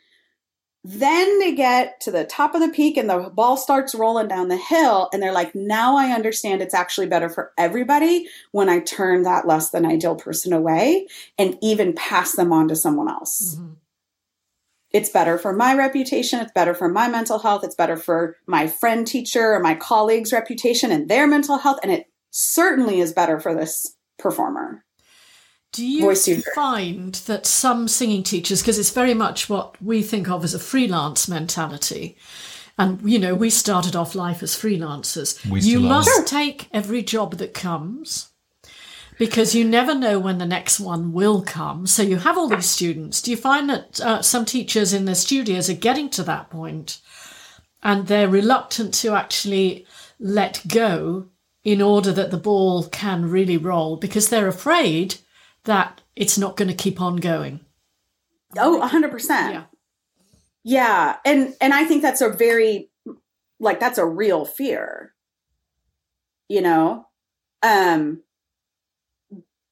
Then 0.89 1.41
they 1.41 1.53
get 1.53 2.01
to 2.03 2.13
the 2.13 2.25
top 2.25 2.55
of 2.55 2.61
the 2.61 2.69
peak 2.69 2.97
and 2.97 3.11
the 3.11 3.29
ball 3.35 3.57
starts 3.57 3.93
rolling 3.93 4.29
down 4.29 4.47
the 4.47 4.57
hill. 4.57 5.09
And 5.13 5.21
they're 5.21 5.33
like, 5.33 5.53
now 5.53 5.97
I 5.97 6.13
understand 6.13 6.63
it's 6.63 6.75
actually 6.75 7.09
better 7.09 7.29
for 7.29 7.53
everybody 7.59 8.29
when 8.53 8.69
I 8.69 8.79
turn 8.79 9.25
that 9.25 9.49
less 9.49 9.71
than 9.71 9.85
ideal 9.85 10.15
person 10.15 10.53
away 10.53 11.09
and 11.37 11.59
even 11.61 11.93
pass 11.93 12.37
them 12.37 12.53
on 12.53 12.69
to 12.69 12.77
someone 12.77 13.09
else. 13.09 13.57
Mm-hmm. 13.57 13.73
It's 14.93 15.11
better 15.11 15.39
for 15.39 15.53
my 15.53 15.75
reputation. 15.75 16.39
It's 16.39 16.53
better 16.53 16.73
for 16.73 16.89
my 16.89 17.09
mental 17.09 17.41
health. 17.41 17.65
It's 17.65 17.75
better 17.75 17.97
for 17.97 18.37
my 18.47 18.69
friend 18.69 19.05
teacher 19.05 19.55
or 19.55 19.61
my 19.61 19.75
colleague's 19.75 20.33
reputation 20.33 20.93
and 20.93 21.09
their 21.09 21.27
mental 21.27 21.59
health. 21.59 21.81
And 21.83 21.91
it 21.91 22.07
certainly 22.31 23.01
is 23.01 23.13
better 23.13 23.41
for 23.41 23.57
this 23.57 23.97
performer. 24.21 24.85
Do 25.77 25.87
you 25.87 26.43
find 26.55 27.15
that 27.27 27.47
some 27.47 27.89
singing 27.89 28.23
teachers, 28.23 28.63
because 28.63 28.79
it's 28.79 28.91
very 28.91 29.15
much 29.15 29.49
what 29.49 29.81
we 29.83 30.03
think 30.03 30.29
of 30.29 30.45
as 30.45 30.55
a 30.55 30.59
freelance 30.59 31.29
mentality, 31.29 32.17
and 32.79 33.01
you 33.11 33.19
know, 33.19 33.35
we 33.35 33.51
started 33.51 33.97
off 33.97 34.15
life 34.15 34.43
as 34.43 34.55
freelancers. 34.55 35.45
We 35.49 35.61
you 35.61 35.81
must 35.81 36.21
are. 36.21 36.25
take 36.25 36.69
every 36.73 37.03
job 37.03 37.37
that 37.37 37.55
comes 37.55 38.31
because 39.19 39.55
you 39.55 39.65
never 39.65 39.95
know 39.95 40.19
when 40.19 40.39
the 40.39 40.47
next 40.47 40.79
one 40.79 41.13
will 41.13 41.43
come. 41.43 41.87
So 41.87 42.03
you 42.03 42.19
have 42.19 42.37
all 42.37 42.49
these 42.49 42.69
students. 42.69 43.23
Do 43.23 43.31
you 43.31 43.37
find 43.37 43.71
that 43.71 44.01
uh, 44.01 44.23
some 44.23 44.45
teachers 44.45 44.93
in 44.93 45.07
their 45.07 45.15
studios 45.15 45.71
are 45.71 45.75
getting 45.75 46.11
to 46.11 46.23
that 46.25 46.51
point 46.51 47.01
and 47.83 48.07
they're 48.07 48.29
reluctant 48.29 48.93
to 48.95 49.15
actually 49.15 49.87
let 50.19 50.63
go 50.69 51.29
in 51.65 51.81
order 51.83 52.13
that 52.13 52.31
the 52.31 52.37
ball 52.37 52.85
can 52.85 53.31
really 53.31 53.57
roll 53.57 53.97
because 53.97 54.29
they're 54.29 54.49
afraid 54.49 55.17
that 55.67 56.01
it's 56.17 56.37
not 56.39 56.57
going 56.57 56.69
to 56.69 56.75
keep 56.75 57.01
on 57.01 57.17
going. 57.17 57.61
Oh, 58.59 58.81
100%. 58.83 59.29
Yeah. 59.29 59.65
Yeah, 60.69 61.19
and 61.25 61.55
and 61.61 61.73
I 61.73 61.85
think 61.85 62.03
that's 62.03 62.21
a 62.21 62.29
very 62.29 62.91
like 63.61 63.79
that's 63.79 63.99
a 63.99 64.05
real 64.05 64.45
fear. 64.45 65.15
You 66.49 66.61
know? 66.61 67.07
Um 67.63 68.23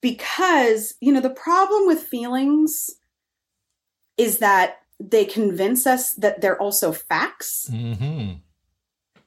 because, 0.01 0.95
you 1.01 1.13
know, 1.13 1.21
the 1.21 1.31
problem 1.31 1.89
with 1.89 2.01
feelings 2.01 2.91
is 4.17 4.39
that 4.39 4.83
they 5.01 5.25
convince 5.25 5.85
us 5.85 6.13
that 6.13 6.41
they're 6.41 6.61
also 6.61 6.93
facts. 6.93 7.69
Mm-hmm. 7.73 8.35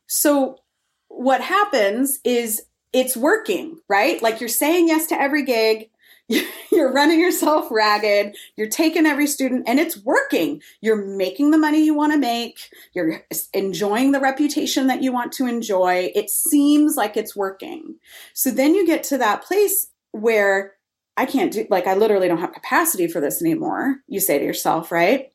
So 0.05 0.59
what 1.07 1.41
happens 1.41 2.19
is 2.23 2.61
it's 2.93 3.17
working, 3.17 3.79
right? 3.89 4.21
Like 4.21 4.39
you're 4.39 4.47
saying 4.47 4.87
yes 4.87 5.07
to 5.07 5.19
every 5.19 5.43
gig, 5.43 5.89
you're 6.71 6.91
running 6.91 7.19
yourself 7.19 7.69
ragged. 7.71 8.35
You're 8.55 8.67
taking 8.67 9.05
every 9.05 9.27
student 9.27 9.63
and 9.67 9.79
it's 9.79 9.97
working. 10.03 10.61
You're 10.81 11.05
making 11.05 11.51
the 11.51 11.57
money 11.57 11.83
you 11.83 11.93
want 11.93 12.13
to 12.13 12.19
make. 12.19 12.59
You're 12.93 13.23
enjoying 13.53 14.11
the 14.11 14.19
reputation 14.19 14.87
that 14.87 15.01
you 15.01 15.11
want 15.11 15.31
to 15.33 15.47
enjoy. 15.47 16.11
It 16.15 16.29
seems 16.29 16.95
like 16.95 17.15
it's 17.15 17.35
working. 17.35 17.95
So 18.33 18.51
then 18.51 18.75
you 18.75 18.85
get 18.85 19.03
to 19.03 19.17
that 19.17 19.43
place 19.43 19.87
where 20.11 20.73
i 21.17 21.25
can't 21.25 21.51
do 21.51 21.67
like 21.69 21.85
i 21.85 21.93
literally 21.93 22.27
don't 22.27 22.39
have 22.39 22.53
capacity 22.53 23.07
for 23.07 23.19
this 23.19 23.41
anymore 23.41 23.97
you 24.07 24.19
say 24.19 24.39
to 24.39 24.45
yourself 24.45 24.91
right? 24.91 25.33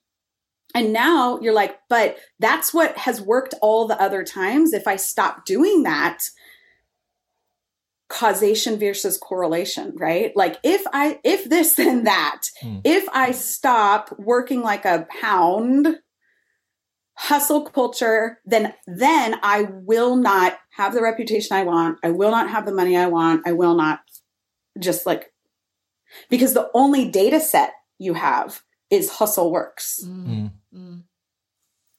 And 0.74 0.92
now 0.92 1.38
you're 1.40 1.52
like 1.52 1.78
but 1.88 2.16
that's 2.38 2.72
what 2.72 2.96
has 2.96 3.20
worked 3.20 3.54
all 3.60 3.86
the 3.86 4.00
other 4.00 4.24
times. 4.24 4.72
If 4.72 4.86
i 4.86 4.96
stop 4.96 5.44
doing 5.44 5.82
that 5.82 6.24
causation 8.12 8.78
versus 8.78 9.16
correlation, 9.16 9.94
right? 9.96 10.36
Like 10.36 10.58
if 10.62 10.82
I 10.92 11.18
if 11.24 11.48
this 11.48 11.74
then 11.76 12.04
that, 12.04 12.42
mm. 12.62 12.82
if 12.84 13.08
I 13.12 13.32
stop 13.32 14.14
working 14.18 14.62
like 14.62 14.84
a 14.84 15.06
hound 15.20 15.98
hustle 17.14 17.64
culture, 17.64 18.38
then 18.44 18.74
then 18.86 19.36
I 19.42 19.62
will 19.62 20.16
not 20.16 20.58
have 20.76 20.94
the 20.94 21.02
reputation 21.02 21.56
I 21.56 21.64
want. 21.64 21.98
I 22.02 22.10
will 22.10 22.30
not 22.30 22.50
have 22.50 22.66
the 22.66 22.74
money 22.74 22.96
I 22.96 23.06
want. 23.06 23.46
I 23.46 23.52
will 23.52 23.74
not 23.74 24.00
just 24.78 25.06
like 25.06 25.32
because 26.28 26.52
the 26.52 26.70
only 26.74 27.08
data 27.08 27.40
set 27.40 27.72
you 27.98 28.14
have 28.14 28.62
is 28.90 29.10
hustle 29.10 29.50
works. 29.50 30.00
Mm. 30.04 30.52
Mm. 30.74 31.02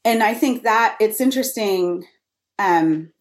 And 0.06 0.22
I 0.22 0.36
think 0.36 0.64
that 0.64 0.98
it's 1.00 1.20
interesting 1.20 2.06
um 2.60 3.12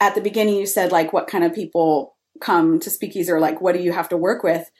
at 0.00 0.14
the 0.14 0.20
beginning 0.20 0.56
you 0.56 0.66
said 0.66 0.92
like 0.92 1.12
what 1.12 1.26
kind 1.26 1.44
of 1.44 1.54
people 1.54 2.16
come 2.40 2.78
to 2.80 2.90
speakeasy 2.90 3.30
or 3.30 3.40
like 3.40 3.60
what 3.60 3.74
do 3.74 3.82
you 3.82 3.92
have 3.92 4.08
to 4.08 4.16
work 4.16 4.42
with 4.42 4.70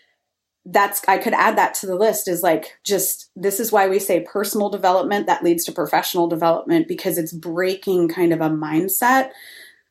that's 0.65 1.03
i 1.09 1.17
could 1.17 1.33
add 1.33 1.57
that 1.57 1.75
to 1.75 1.87
the 1.87 1.97
list 1.97 2.29
is 2.29 2.43
like 2.43 2.79
just 2.85 3.31
this 3.35 3.59
is 3.59 3.73
why 3.73 3.89
we 3.89 3.99
say 3.99 4.21
personal 4.21 4.69
development 4.69 5.27
that 5.27 5.43
leads 5.43 5.65
to 5.65 5.73
professional 5.73 6.29
development 6.29 6.87
because 6.87 7.19
it's 7.19 7.33
breaking 7.33 8.09
kind 8.09 8.33
of 8.33 8.41
a 8.41 8.51
mindset 8.51 9.31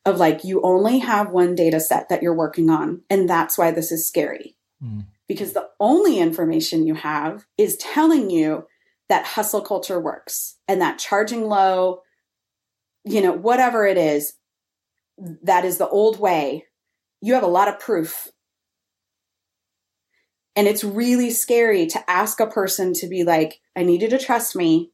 of 0.05 0.17
like 0.17 0.43
you 0.43 0.61
only 0.61 0.99
have 0.99 1.31
one 1.31 1.55
data 1.55 1.79
set 1.79 2.07
that 2.09 2.21
you're 2.21 2.33
working 2.33 2.69
on 2.69 3.01
and 3.09 3.29
that's 3.29 3.57
why 3.57 3.71
this 3.71 3.91
is 3.91 4.07
scary 4.07 4.55
mm. 4.83 5.05
because 5.27 5.53
the 5.53 5.67
only 5.79 6.19
information 6.19 6.85
you 6.85 6.93
have 6.93 7.45
is 7.57 7.75
telling 7.77 8.29
you 8.29 8.65
that 9.09 9.25
hustle 9.25 9.61
culture 9.61 9.99
works 9.99 10.57
and 10.67 10.79
that 10.79 10.99
charging 10.99 11.45
low 11.45 12.01
you 13.03 13.21
know 13.21 13.33
whatever 13.33 13.85
it 13.85 13.97
is 13.97 14.33
that 15.17 15.65
is 15.65 15.77
the 15.77 15.89
old 15.89 16.19
way, 16.19 16.65
you 17.21 17.33
have 17.33 17.43
a 17.43 17.47
lot 17.47 17.67
of 17.67 17.79
proof. 17.79 18.27
And 20.55 20.67
it's 20.67 20.83
really 20.83 21.29
scary 21.29 21.85
to 21.87 22.09
ask 22.09 22.39
a 22.39 22.47
person 22.47 22.93
to 22.93 23.07
be 23.07 23.23
like, 23.23 23.59
I 23.75 23.83
need 23.83 24.01
you 24.01 24.09
to 24.09 24.17
trust 24.17 24.55
me. 24.55 24.91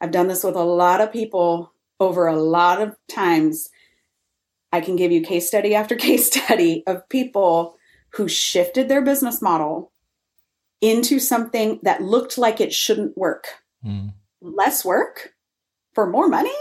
I've 0.00 0.10
done 0.10 0.28
this 0.28 0.42
with 0.42 0.56
a 0.56 0.64
lot 0.64 1.00
of 1.00 1.12
people 1.12 1.72
over 2.00 2.26
a 2.26 2.40
lot 2.40 2.80
of 2.80 2.96
times. 3.08 3.70
I 4.72 4.80
can 4.80 4.96
give 4.96 5.12
you 5.12 5.22
case 5.22 5.46
study 5.46 5.74
after 5.74 5.96
case 5.96 6.26
study 6.26 6.82
of 6.86 7.08
people 7.08 7.76
who 8.14 8.28
shifted 8.28 8.88
their 8.88 9.02
business 9.02 9.40
model 9.40 9.92
into 10.80 11.18
something 11.18 11.78
that 11.82 12.02
looked 12.02 12.36
like 12.36 12.60
it 12.60 12.72
shouldn't 12.72 13.16
work. 13.16 13.46
Mm. 13.84 14.12
Less 14.40 14.84
work 14.84 15.34
for 15.94 16.10
more 16.10 16.28
money 16.28 16.54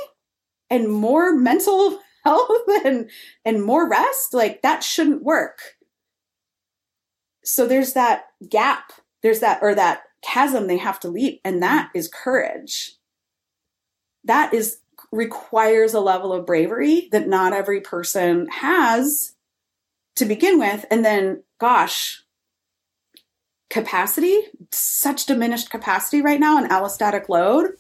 and 0.70 0.89
more 0.89 1.34
mental 1.34 1.99
health 2.24 2.68
and 2.86 3.10
and 3.46 3.64
more 3.64 3.90
rest 3.90 4.34
like 4.34 4.62
that 4.62 4.84
shouldn't 4.84 5.24
work. 5.24 5.60
So 7.44 7.68
there's 7.68 7.94
that 7.94 8.26
gap 8.50 8.94
there's 9.22 9.40
that 9.40 9.60
or 9.62 9.76
that 9.76 10.04
chasm 10.24 10.68
they 10.68 10.78
have 10.78 11.00
to 11.02 11.10
leap 11.10 11.42
and 11.44 11.62
that 11.62 11.90
is 11.94 12.08
courage. 12.08 12.94
That 14.24 14.54
is 14.54 14.78
requires 15.12 15.94
a 15.94 16.00
level 16.00 16.32
of 16.32 16.46
bravery 16.46 17.10
that 17.12 17.28
not 17.28 17.54
every 17.54 17.82
person 17.82 18.48
has 18.48 19.34
to 20.16 20.26
begin 20.26 20.60
with 20.60 20.86
and 20.92 21.04
then 21.04 21.44
gosh 21.60 22.24
capacity 23.70 24.38
such 24.72 25.26
diminished 25.26 25.70
capacity 25.70 26.22
right 26.22 26.40
now 26.40 26.58
and 26.58 26.70
allostatic 26.70 27.30
load 27.30 27.72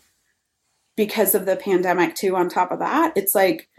because 0.95 1.35
of 1.35 1.45
the 1.45 1.55
pandemic 1.55 2.15
too 2.15 2.35
on 2.35 2.49
top 2.49 2.71
of 2.71 2.79
that. 2.79 3.13
It's 3.15 3.35
like 3.35 3.69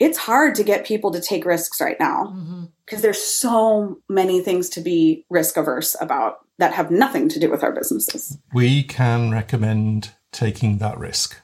it's 0.00 0.16
hard 0.16 0.54
to 0.56 0.64
get 0.64 0.86
people 0.86 1.10
to 1.12 1.20
take 1.20 1.44
risks 1.44 1.80
right 1.80 2.00
now 2.00 2.24
because 2.24 2.98
mm-hmm. 2.98 3.02
there's 3.02 3.22
so 3.22 4.00
many 4.08 4.40
things 4.40 4.70
to 4.70 4.80
be 4.80 5.26
risk 5.28 5.56
averse 5.56 5.94
about 6.00 6.38
that 6.58 6.72
have 6.72 6.90
nothing 6.90 7.28
to 7.28 7.38
do 7.38 7.50
with 7.50 7.62
our 7.62 7.70
businesses. 7.70 8.38
We 8.52 8.82
can 8.82 9.30
recommend 9.30 10.12
taking 10.32 10.78
that 10.78 10.98
risk. 10.98 11.36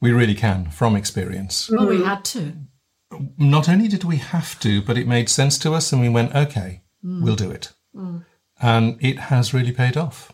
We 0.00 0.12
really 0.12 0.34
can 0.34 0.70
from 0.70 0.96
experience. 0.96 1.70
Well, 1.70 1.86
we 1.86 1.98
mm. 1.98 2.06
had 2.06 2.24
to. 2.26 2.52
Not 3.38 3.68
only 3.68 3.86
did 3.86 4.04
we 4.04 4.16
have 4.16 4.58
to, 4.60 4.82
but 4.82 4.98
it 4.98 5.06
made 5.06 5.28
sense 5.28 5.58
to 5.58 5.72
us 5.74 5.92
and 5.92 6.00
we 6.00 6.08
went, 6.08 6.34
okay, 6.34 6.82
mm. 7.04 7.22
we'll 7.22 7.36
do 7.36 7.50
it. 7.50 7.72
Mm. 7.94 8.24
And 8.60 8.98
it 9.00 9.18
has 9.18 9.54
really 9.54 9.72
paid 9.72 9.96
off. 9.96 10.32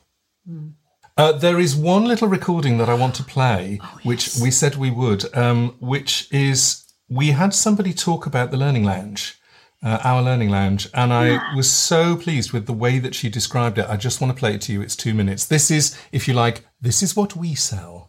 Mm. 0.48 0.74
Uh, 1.16 1.32
there 1.32 1.58
is 1.58 1.74
one 1.74 2.04
little 2.04 2.28
recording 2.28 2.78
that 2.78 2.88
I 2.90 2.94
want 2.94 3.14
to 3.16 3.24
play, 3.24 3.80
oh, 3.82 3.92
yes. 3.96 4.04
which 4.04 4.36
we 4.42 4.50
said 4.50 4.76
we 4.76 4.90
would, 4.90 5.34
um, 5.36 5.74
which 5.80 6.28
is 6.30 6.85
we 7.08 7.30
had 7.30 7.54
somebody 7.54 7.92
talk 7.92 8.26
about 8.26 8.50
the 8.50 8.56
Learning 8.56 8.84
Lounge, 8.84 9.38
uh, 9.82 9.98
our 10.02 10.22
Learning 10.22 10.50
Lounge, 10.50 10.88
and 10.92 11.12
I 11.12 11.54
was 11.54 11.70
so 11.70 12.16
pleased 12.16 12.52
with 12.52 12.66
the 12.66 12.72
way 12.72 12.98
that 12.98 13.14
she 13.14 13.28
described 13.28 13.78
it. 13.78 13.86
I 13.88 13.96
just 13.96 14.20
want 14.20 14.32
to 14.32 14.38
play 14.38 14.54
it 14.54 14.60
to 14.62 14.72
you. 14.72 14.82
It's 14.82 14.96
two 14.96 15.14
minutes. 15.14 15.46
This 15.46 15.70
is, 15.70 15.96
if 16.10 16.26
you 16.26 16.34
like, 16.34 16.66
this 16.80 17.02
is 17.02 17.14
what 17.14 17.36
we 17.36 17.54
sell. 17.54 18.08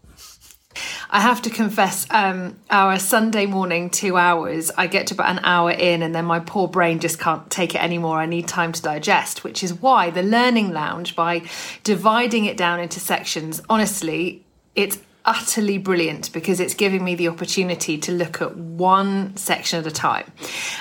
I 1.10 1.22
have 1.22 1.41
to 1.43 1.50
confess, 1.50 2.06
um, 2.12 2.60
our 2.70 3.00
Sunday 3.00 3.45
morning 3.45 3.89
two 3.89 4.18
hours, 4.18 4.72
I 4.78 4.88
get 4.88 5.08
to 5.08 5.14
about 5.14 5.30
an 5.30 5.39
hour 5.43 5.72
in, 5.72 6.02
and 6.02 6.14
then 6.14 6.26
my 6.26 6.39
poor 6.39 6.68
brain 6.68 7.00
just 7.00 7.20
can't 7.20 7.50
take 7.50 7.76
it 7.76 7.82
anymore. 7.82 8.20
I 8.20 8.26
need 8.26 8.48
time 8.48 8.72
to 8.74 8.82
digest, 8.82 9.43
which 9.43 9.64
is 9.64 9.74
why 9.74 10.10
the 10.10 10.24
Learning 10.24 10.72
Lounge, 10.72 11.16
by 11.16 11.43
dividing 11.84 12.45
it 12.45 12.58
down 12.58 12.80
into 12.80 13.00
sections, 13.00 13.62
honestly, 13.70 14.45
it's 14.76 15.00
utterly 15.28 15.78
brilliant 15.78 16.32
because 16.32 16.60
it's 16.60 16.74
giving 16.74 17.04
me 17.04 17.14
the 17.14 17.28
opportunity 17.28 17.98
to 17.98 18.12
look 18.12 18.42
at 18.42 18.56
one 18.56 19.36
section 19.36 19.80
at 19.80 19.86
a 19.86 19.92
time. 19.92 20.32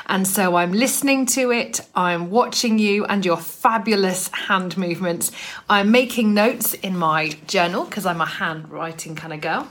And 0.07 0.27
so 0.27 0.57
I'm 0.57 0.73
listening 0.73 1.27
to 1.27 1.51
it, 1.51 1.81
I'm 1.95 2.31
watching 2.31 2.79
you 2.79 3.05
and 3.05 3.25
your 3.25 3.37
fabulous 3.37 4.29
hand 4.29 4.79
movements. 4.79 5.33
I'm 5.69 5.91
making 5.91 6.33
notes 6.33 6.73
in 6.75 6.97
my 6.97 7.31
journal 7.47 7.85
because 7.85 8.07
I'm 8.07 8.21
a 8.21 8.27
handwriting 8.27 9.17
kind 9.17 9.33
of 9.35 9.41
girl. 9.41 9.69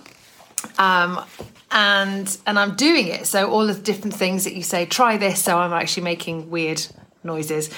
Um, 0.78 1.24
and 1.72 2.38
and 2.46 2.60
I'm 2.60 2.76
doing 2.76 3.08
it. 3.08 3.28
So 3.28 3.50
all 3.50 3.68
the 3.68 3.74
different 3.74 4.16
things 4.16 4.44
that 4.44 4.56
you 4.56 4.64
say, 4.64 4.86
try 4.86 5.18
this. 5.18 5.44
So 5.44 5.58
I'm 5.58 5.74
actually 5.74 6.04
making 6.04 6.50
weird 6.50 6.86
noises 7.26 7.70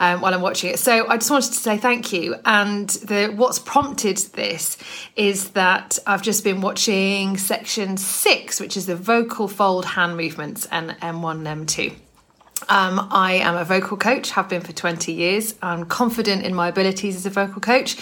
um, 0.00 0.20
while 0.20 0.32
I'm 0.32 0.40
watching 0.40 0.70
it. 0.70 0.78
So 0.78 1.06
I 1.08 1.16
just 1.16 1.30
wanted 1.30 1.48
to 1.48 1.58
say 1.58 1.76
thank 1.76 2.12
you. 2.12 2.36
And 2.44 2.88
the 2.88 3.28
what's 3.28 3.58
prompted 3.58 4.18
this 4.34 4.78
is 5.16 5.50
that 5.50 5.98
I've 6.06 6.22
just 6.22 6.44
been 6.44 6.60
watching 6.60 7.36
section 7.36 7.96
six, 7.96 8.60
which 8.60 8.76
is 8.76 8.86
the 8.86 8.96
vocal 8.96 9.48
fold 9.48 9.84
hand 9.84 10.16
movements 10.16 10.66
and 10.70 10.90
M1 11.00 11.46
and 11.46 11.68
M2. 11.68 11.94
Um, 12.68 13.08
I 13.10 13.34
am 13.34 13.56
a 13.56 13.64
vocal 13.64 13.96
coach, 13.96 14.30
have 14.30 14.48
been 14.48 14.60
for 14.60 14.72
20 14.72 15.12
years. 15.12 15.54
I'm 15.62 15.84
confident 15.84 16.44
in 16.44 16.54
my 16.54 16.68
abilities 16.68 17.16
as 17.16 17.26
a 17.26 17.30
vocal 17.30 17.60
coach. 17.60 17.96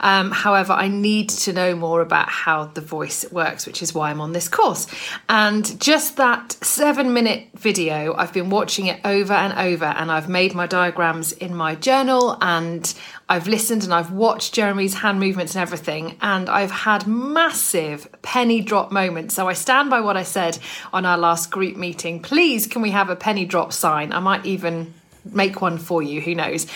Um, 0.00 0.30
however, 0.30 0.72
I 0.72 0.88
need 0.88 1.28
to 1.30 1.52
know 1.52 1.74
more 1.74 2.00
about 2.00 2.28
how 2.28 2.66
the 2.66 2.80
voice 2.80 3.30
works, 3.30 3.66
which 3.66 3.82
is 3.82 3.94
why 3.94 4.10
I'm 4.10 4.20
on 4.20 4.32
this 4.32 4.48
course. 4.48 4.86
And 5.28 5.80
just 5.80 6.16
that 6.16 6.52
seven 6.64 7.12
minute 7.12 7.48
video, 7.54 8.14
I've 8.14 8.32
been 8.32 8.50
watching 8.50 8.86
it 8.86 9.00
over 9.04 9.32
and 9.32 9.58
over, 9.58 9.84
and 9.84 10.10
I've 10.10 10.28
made 10.28 10.54
my 10.54 10.66
diagrams 10.66 11.32
in 11.32 11.54
my 11.54 11.74
journal 11.74 12.36
and 12.40 12.92
I've 13.28 13.48
listened 13.48 13.82
and 13.82 13.92
I've 13.92 14.12
watched 14.12 14.54
Jeremy's 14.54 14.94
hand 14.94 15.18
movements 15.18 15.54
and 15.54 15.62
everything, 15.62 16.16
and 16.20 16.48
I've 16.48 16.70
had 16.70 17.06
massive 17.06 18.08
penny 18.22 18.60
drop 18.60 18.92
moments. 18.92 19.34
So 19.34 19.48
I 19.48 19.52
stand 19.52 19.90
by 19.90 20.00
what 20.00 20.16
I 20.16 20.22
said 20.22 20.58
on 20.92 21.04
our 21.04 21.18
last 21.18 21.50
group 21.50 21.76
meeting. 21.76 22.20
Please, 22.20 22.66
can 22.66 22.82
we 22.82 22.90
have 22.90 23.10
a 23.10 23.16
penny 23.16 23.44
drop 23.44 23.72
sign? 23.72 24.12
I 24.12 24.20
might 24.20 24.46
even 24.46 24.94
make 25.32 25.60
one 25.60 25.78
for 25.78 26.02
you 26.02 26.20
who 26.20 26.34
knows 26.34 26.66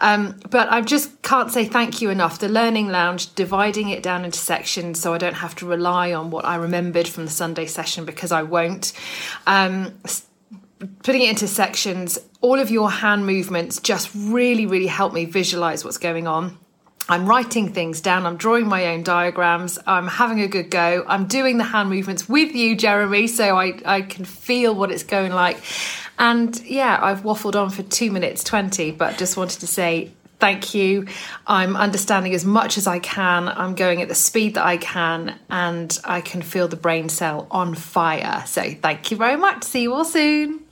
um, 0.00 0.38
but 0.50 0.66
i 0.72 0.80
just 0.80 1.20
can't 1.22 1.50
say 1.50 1.64
thank 1.66 2.00
you 2.00 2.08
enough 2.10 2.38
the 2.38 2.48
learning 2.48 2.88
lounge 2.88 3.34
dividing 3.34 3.90
it 3.90 4.02
down 4.02 4.24
into 4.24 4.38
sections 4.38 4.98
so 4.98 5.12
i 5.12 5.18
don't 5.18 5.34
have 5.34 5.54
to 5.54 5.66
rely 5.66 6.12
on 6.12 6.30
what 6.30 6.44
i 6.44 6.56
remembered 6.56 7.06
from 7.06 7.26
the 7.26 7.30
sunday 7.30 7.66
session 7.66 8.06
because 8.06 8.32
i 8.32 8.42
won't 8.42 8.92
um, 9.46 9.92
putting 11.02 11.22
it 11.22 11.30
into 11.30 11.48
sections, 11.48 12.18
all 12.40 12.58
of 12.58 12.70
your 12.70 12.90
hand 12.90 13.26
movements 13.26 13.80
just 13.80 14.10
really, 14.14 14.66
really 14.66 14.86
help 14.86 15.12
me 15.12 15.24
visualize 15.24 15.84
what's 15.84 15.98
going 15.98 16.26
on. 16.26 16.58
I'm 17.10 17.26
writing 17.26 17.72
things 17.72 18.02
down, 18.02 18.26
I'm 18.26 18.36
drawing 18.36 18.68
my 18.68 18.88
own 18.88 19.02
diagrams, 19.02 19.78
I'm 19.86 20.06
having 20.06 20.40
a 20.42 20.46
good 20.48 20.70
go, 20.70 21.04
I'm 21.08 21.26
doing 21.26 21.56
the 21.56 21.64
hand 21.64 21.88
movements 21.88 22.28
with 22.28 22.54
you, 22.54 22.76
Jeremy, 22.76 23.28
so 23.28 23.56
I, 23.56 23.80
I 23.86 24.02
can 24.02 24.26
feel 24.26 24.74
what 24.74 24.92
it's 24.92 25.04
going 25.04 25.32
like. 25.32 25.58
And 26.18 26.60
yeah, 26.64 26.98
I've 27.00 27.22
waffled 27.22 27.58
on 27.58 27.70
for 27.70 27.82
two 27.82 28.10
minutes 28.10 28.44
20, 28.44 28.90
but 28.90 29.16
just 29.16 29.38
wanted 29.38 29.60
to 29.60 29.66
say 29.66 30.12
thank 30.38 30.74
you. 30.74 31.06
I'm 31.46 31.76
understanding 31.76 32.34
as 32.34 32.44
much 32.44 32.76
as 32.76 32.86
I 32.86 32.98
can. 32.98 33.48
I'm 33.48 33.74
going 33.74 34.02
at 34.02 34.08
the 34.08 34.14
speed 34.14 34.54
that 34.54 34.66
I 34.66 34.76
can, 34.76 35.34
and 35.48 35.98
I 36.04 36.20
can 36.20 36.42
feel 36.42 36.68
the 36.68 36.76
brain 36.76 37.08
cell 37.08 37.46
on 37.50 37.74
fire. 37.74 38.44
So 38.46 38.62
thank 38.62 39.10
you 39.10 39.16
very 39.16 39.36
much. 39.36 39.64
See 39.64 39.82
you 39.82 39.94
all 39.94 40.04
soon. 40.04 40.67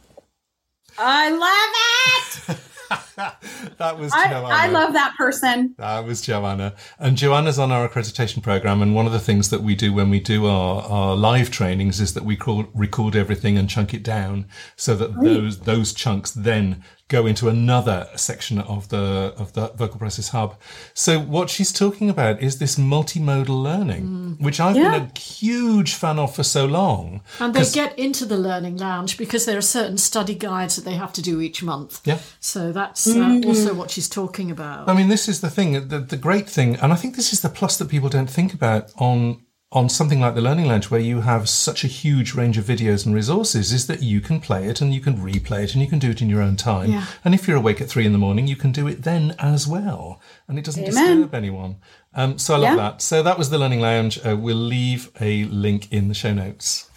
I 0.99 1.31
love 1.31 2.59
it. 2.59 2.59
that 3.79 3.99
was 3.99 4.13
I, 4.13 4.29
Joanna. 4.29 4.49
I 4.49 4.69
love 4.69 4.93
that 4.93 5.15
person. 5.17 5.75
That 5.79 6.05
was 6.05 6.21
Joanna. 6.23 6.75
And 6.99 7.17
Joanna's 7.17 7.59
on 7.59 7.73
our 7.73 7.89
accreditation 7.89 8.43
program. 8.43 8.83
And 8.83 8.95
one 8.95 9.07
of 9.07 9.13
the 9.13 9.21
things 9.21 9.51
that 9.51 9.63
we 9.63 9.75
do 9.75 9.93
when 9.93 10.11
we 10.11 10.21
do 10.21 10.47
our, 10.47 10.83
our 10.83 11.17
live 11.17 11.51
trainings 11.51 12.01
is 12.01 12.15
that 12.15 12.25
we 12.25 12.37
call, 12.37 12.67
record 12.75 13.17
everything 13.17 13.59
and 13.59 13.69
chunk 13.69 13.95
it 13.95 14.03
down 14.03 14.47
so 14.77 14.95
that 14.97 15.21
those, 15.21 15.61
those 15.61 15.93
chunks 15.93 16.31
then 16.31 16.83
go 17.09 17.25
into 17.25 17.49
another 17.49 18.09
section 18.17 18.59
of 18.59 18.89
the, 18.89 19.33
of 19.39 19.53
the 19.53 19.69
vocal 19.77 19.99
process 19.99 20.31
hub. 20.31 20.57
So 20.93 21.21
what 21.21 21.49
she's 21.51 21.73
talking 21.73 22.11
about 22.11 22.43
is 22.43 22.59
this 22.59 22.77
multimodal 22.77 23.63
learning, 23.63 24.37
which 24.41 24.59
I've 24.59 24.77
Yeah. 24.77 24.91
been 24.99 25.11
a 25.15 25.19
huge 25.19 25.95
fan 25.95 26.19
of 26.19 26.35
for 26.35 26.43
so 26.43 26.67
long. 26.67 27.21
And 27.39 27.55
they 27.55 27.65
get 27.71 27.97
into 27.97 28.25
the 28.25 28.37
learning 28.37 28.79
lounge 28.79 29.19
because 29.19 29.45
there 29.45 29.57
are 29.57 29.63
certain 29.63 29.99
study 29.99 30.35
guides 30.35 30.75
that 30.77 30.85
they 30.85 30.95
have 30.95 31.13
to 31.13 31.23
do 31.23 31.41
each 31.41 31.63
month. 31.63 32.01
Yeah. 32.05 32.19
So 32.41 32.73
that's 32.73 33.07
uh, 33.07 33.41
also 33.47 33.73
what 33.75 33.91
she's 33.91 34.09
talking 34.09 34.51
about. 34.51 34.89
I 34.89 34.95
mean, 34.95 35.09
this 35.09 35.29
is 35.29 35.41
the 35.41 35.51
thing, 35.51 35.89
the, 35.89 36.01
the 36.01 36.17
great 36.17 36.49
thing, 36.51 36.75
and 36.77 36.93
I 36.93 36.97
think 36.97 37.15
this 37.15 37.33
is 37.33 37.41
the 37.41 37.49
plus 37.49 37.77
that 37.77 37.89
people 37.89 38.09
don't 38.09 38.31
think 38.31 38.53
about 38.53 38.91
on 38.97 39.43
on 39.77 39.91
something 39.91 40.21
like 40.21 40.35
the 40.35 40.41
Learning 40.41 40.65
Lounge, 40.65 40.91
where 40.91 40.99
you 40.99 41.21
have 41.21 41.51
such 41.51 41.85
a 41.85 41.87
huge 41.87 42.33
range 42.33 42.57
of 42.57 42.65
videos 42.65 43.05
and 43.05 43.15
resources, 43.15 43.75
is 43.75 43.87
that 43.89 44.03
you 44.03 44.23
can 44.23 44.41
play 44.41 44.65
it 44.65 44.81
and 44.81 44.95
you 44.95 45.03
can 45.03 45.19
replay 45.19 45.65
it 45.65 45.75
and 45.75 45.83
you 45.83 45.87
can 45.87 45.99
do 45.99 46.09
it 46.09 46.23
in 46.23 46.31
your 46.31 46.41
own 46.41 46.57
time. 46.57 46.91
Yeah. 46.91 47.05
And 47.23 47.35
if 47.35 47.47
you're 47.47 47.59
awake 47.59 47.83
at 47.83 47.89
three 47.91 48.07
in 48.07 48.13
the 48.13 48.19
morning, 48.19 48.47
you 48.47 48.57
can 48.57 48.73
do 48.73 48.89
it 48.89 49.03
then 49.03 49.37
as 49.39 49.67
well, 49.69 50.19
and 50.49 50.59
it 50.59 50.65
doesn't 50.65 50.83
Amen. 50.83 51.19
disturb 51.19 51.35
anyone. 51.35 51.77
Um, 52.15 52.39
so 52.39 52.55
I 52.55 52.57
love 52.57 52.71
Yeah. 52.71 52.77
that. 52.77 53.03
So 53.03 53.23
that 53.23 53.37
was 53.37 53.51
the 53.51 53.59
Learning 53.59 53.81
Lounge. 53.81 54.19
Uh, 54.27 54.35
we'll 54.35 54.57
leave 54.57 55.11
a 55.21 55.45
link 55.45 55.93
in 55.93 56.09
the 56.09 56.15
show 56.15 56.33
notes. 56.33 56.89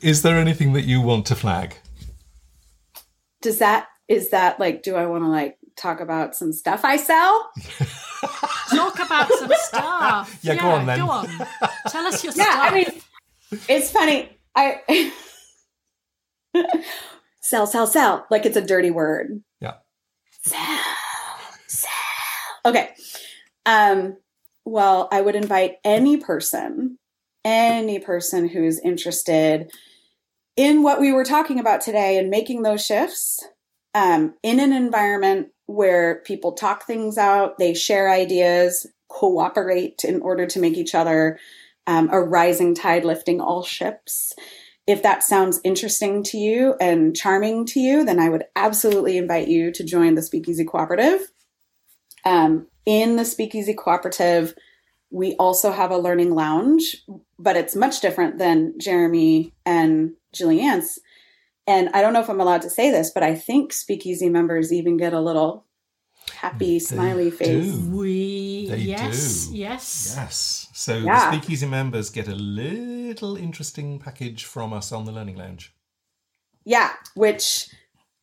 Is 0.00 0.22
there 0.22 0.36
anything 0.36 0.72
that 0.74 0.82
you 0.84 1.00
want 1.00 1.26
to 1.26 1.34
flag? 1.34 1.78
Does 3.42 3.58
that 3.58 3.88
is 4.06 4.30
that 4.30 4.60
like? 4.60 4.84
Do 4.84 4.94
I 4.94 5.06
want 5.06 5.24
to 5.24 5.28
like 5.28 5.58
talk 5.80 6.00
about 6.00 6.36
some 6.36 6.52
stuff 6.52 6.84
I 6.84 6.96
sell? 6.96 7.50
Talk 8.70 8.98
about 9.00 9.28
some 9.32 9.50
stuff. 9.54 10.38
Yeah, 10.42 10.56
go 10.56 10.68
on 10.68 10.86
then. 10.86 10.98
Go 10.98 11.10
on. 11.10 11.26
Tell 11.88 12.06
us 12.06 12.22
your 12.22 12.32
stuff. 12.34 12.46
Yeah, 12.46 12.52
stuff. 12.52 12.72
I 12.72 12.74
mean, 12.74 13.62
it's 13.68 13.90
funny. 13.90 14.28
I 14.54 15.12
sell, 17.40 17.66
sell, 17.66 17.86
sell. 17.86 18.26
Like 18.30 18.46
it's 18.46 18.56
a 18.56 18.60
dirty 18.60 18.90
word. 18.90 19.42
Yeah. 19.60 19.74
Sell, 20.44 20.78
sell. 21.66 21.90
Okay. 22.66 22.90
Um. 23.64 24.16
Well, 24.66 25.08
I 25.10 25.22
would 25.22 25.34
invite 25.34 25.76
any 25.82 26.18
person, 26.18 26.98
any 27.44 27.98
person 27.98 28.48
who's 28.48 28.78
interested 28.78 29.72
in 30.56 30.82
what 30.82 31.00
we 31.00 31.12
were 31.12 31.24
talking 31.24 31.58
about 31.58 31.80
today 31.80 32.18
and 32.18 32.28
making 32.28 32.62
those 32.62 32.84
shifts 32.84 33.40
um, 33.94 34.34
in 34.42 34.60
an 34.60 34.72
environment 34.72 35.48
where 35.70 36.16
people 36.26 36.52
talk 36.52 36.86
things 36.86 37.16
out, 37.16 37.58
they 37.58 37.74
share 37.74 38.10
ideas, 38.10 38.86
cooperate 39.08 40.02
in 40.04 40.20
order 40.20 40.46
to 40.46 40.60
make 40.60 40.76
each 40.76 40.94
other 40.94 41.38
um, 41.86 42.08
a 42.12 42.20
rising 42.20 42.74
tide 42.74 43.04
lifting 43.04 43.40
all 43.40 43.62
ships. 43.62 44.32
If 44.86 45.02
that 45.02 45.22
sounds 45.22 45.60
interesting 45.62 46.22
to 46.24 46.38
you 46.38 46.74
and 46.80 47.14
charming 47.14 47.66
to 47.66 47.80
you, 47.80 48.04
then 48.04 48.18
I 48.18 48.28
would 48.28 48.44
absolutely 48.56 49.16
invite 49.16 49.48
you 49.48 49.70
to 49.72 49.84
join 49.84 50.14
the 50.14 50.22
Speakeasy 50.22 50.64
Cooperative. 50.64 51.30
Um, 52.24 52.66
in 52.84 53.16
the 53.16 53.24
Speakeasy 53.24 53.74
Cooperative, 53.74 54.54
we 55.10 55.34
also 55.36 55.70
have 55.70 55.90
a 55.90 55.98
learning 55.98 56.34
lounge, 56.34 56.96
but 57.38 57.56
it's 57.56 57.76
much 57.76 58.00
different 58.00 58.38
than 58.38 58.74
Jeremy 58.78 59.52
and 59.64 60.14
Gillian's. 60.32 60.98
And 61.66 61.88
I 61.90 62.00
don't 62.02 62.12
know 62.12 62.20
if 62.20 62.28
I'm 62.30 62.40
allowed 62.40 62.62
to 62.62 62.70
say 62.70 62.90
this, 62.90 63.10
but 63.12 63.22
I 63.22 63.34
think 63.34 63.72
Speakeasy 63.72 64.28
members 64.28 64.72
even 64.72 64.96
get 64.96 65.12
a 65.12 65.20
little 65.20 65.66
happy, 66.32 66.78
smiley 66.78 67.30
face. 67.30 67.72
do. 67.74 67.90
we 67.96 68.68
They 68.68 68.78
yes, 68.78 69.46
do. 69.46 69.56
yes. 69.56 70.14
Yes. 70.16 70.68
So 70.72 70.96
Yeah. 70.98 71.30
the 71.30 71.36
Speakeasy 71.38 71.66
members 71.66 72.10
get 72.10 72.28
a 72.28 72.34
little 72.34 73.36
interesting 73.36 73.98
package 73.98 74.44
from 74.44 74.72
us 74.72 74.90
on 74.92 75.04
the 75.04 75.12
Learning 75.12 75.36
Lounge. 75.36 75.74
Yeah, 76.64 76.90
which 77.14 77.68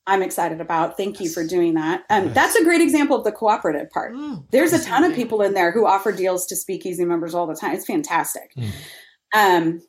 I'm 0.06 0.22
excited 0.22 0.62
about. 0.62 0.96
Thank 0.96 1.20
you 1.20 1.30
for 1.30 1.46
doing 1.46 1.74
that. 1.76 2.04
Um, 2.10 2.26
Yes. 2.28 2.36
That's 2.36 2.56
a 2.56 2.64
great 2.64 2.82
example 2.82 3.18
of 3.18 3.24
the 3.24 3.32
cooperative 3.32 3.90
part. 3.90 4.14
Mm, 4.14 4.46
There's 4.52 4.74
a 4.74 4.84
ton 4.84 5.04
of 5.04 5.14
people 5.14 5.42
in 5.42 5.54
there 5.54 5.72
who 5.72 5.86
offer 5.86 6.12
deals 6.12 6.46
to 6.48 6.56
speakeasy 6.56 7.04
members 7.06 7.34
all 7.34 7.46
the 7.48 7.56
time. 7.56 7.76
It's 7.76 7.86
fantastic. 7.86 8.54
Mm. 8.56 8.72
Um, 9.34 9.82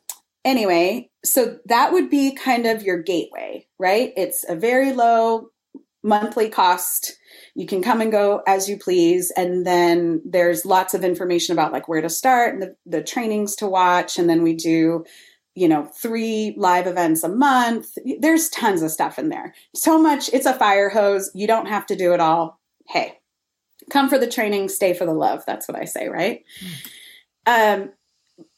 anyway, 0.49 1.09
so 1.23 1.59
that 1.65 1.93
would 1.93 2.09
be 2.09 2.33
kind 2.33 2.65
of 2.65 2.81
your 2.81 3.01
gateway, 3.01 3.67
right? 3.77 4.11
It's 4.17 4.43
a 4.49 4.55
very 4.55 4.93
low 4.93 5.49
monthly 6.03 6.49
cost. 6.49 7.17
You 7.55 7.67
can 7.67 7.83
come 7.83 8.01
and 8.01 8.11
go 8.11 8.41
as 8.47 8.67
you 8.67 8.77
please. 8.77 9.31
And 9.37 9.65
then 9.65 10.21
there's 10.25 10.65
lots 10.65 10.93
of 10.93 11.03
information 11.03 11.53
about 11.53 11.71
like 11.71 11.87
where 11.87 12.01
to 12.01 12.09
start 12.09 12.53
and 12.53 12.63
the, 12.63 12.75
the 12.85 13.03
trainings 13.03 13.55
to 13.57 13.67
watch. 13.67 14.17
And 14.17 14.27
then 14.27 14.41
we 14.41 14.55
do, 14.55 15.05
you 15.53 15.67
know, 15.67 15.85
three 15.85 16.55
live 16.57 16.87
events 16.87 17.23
a 17.23 17.29
month. 17.29 17.89
There's 18.19 18.49
tons 18.49 18.81
of 18.81 18.91
stuff 18.91 19.19
in 19.19 19.29
there. 19.29 19.53
So 19.75 20.01
much, 20.01 20.29
it's 20.33 20.47
a 20.47 20.53
fire 20.53 20.89
hose. 20.89 21.29
You 21.35 21.45
don't 21.45 21.67
have 21.67 21.85
to 21.87 21.95
do 21.95 22.13
it 22.13 22.19
all. 22.19 22.59
Hey, 22.87 23.19
come 23.91 24.09
for 24.09 24.17
the 24.17 24.27
training, 24.27 24.69
stay 24.69 24.93
for 24.93 25.05
the 25.05 25.13
love. 25.13 25.43
That's 25.45 25.67
what 25.67 25.77
I 25.77 25.85
say, 25.85 26.07
right? 26.07 26.43
Um, 27.45 27.91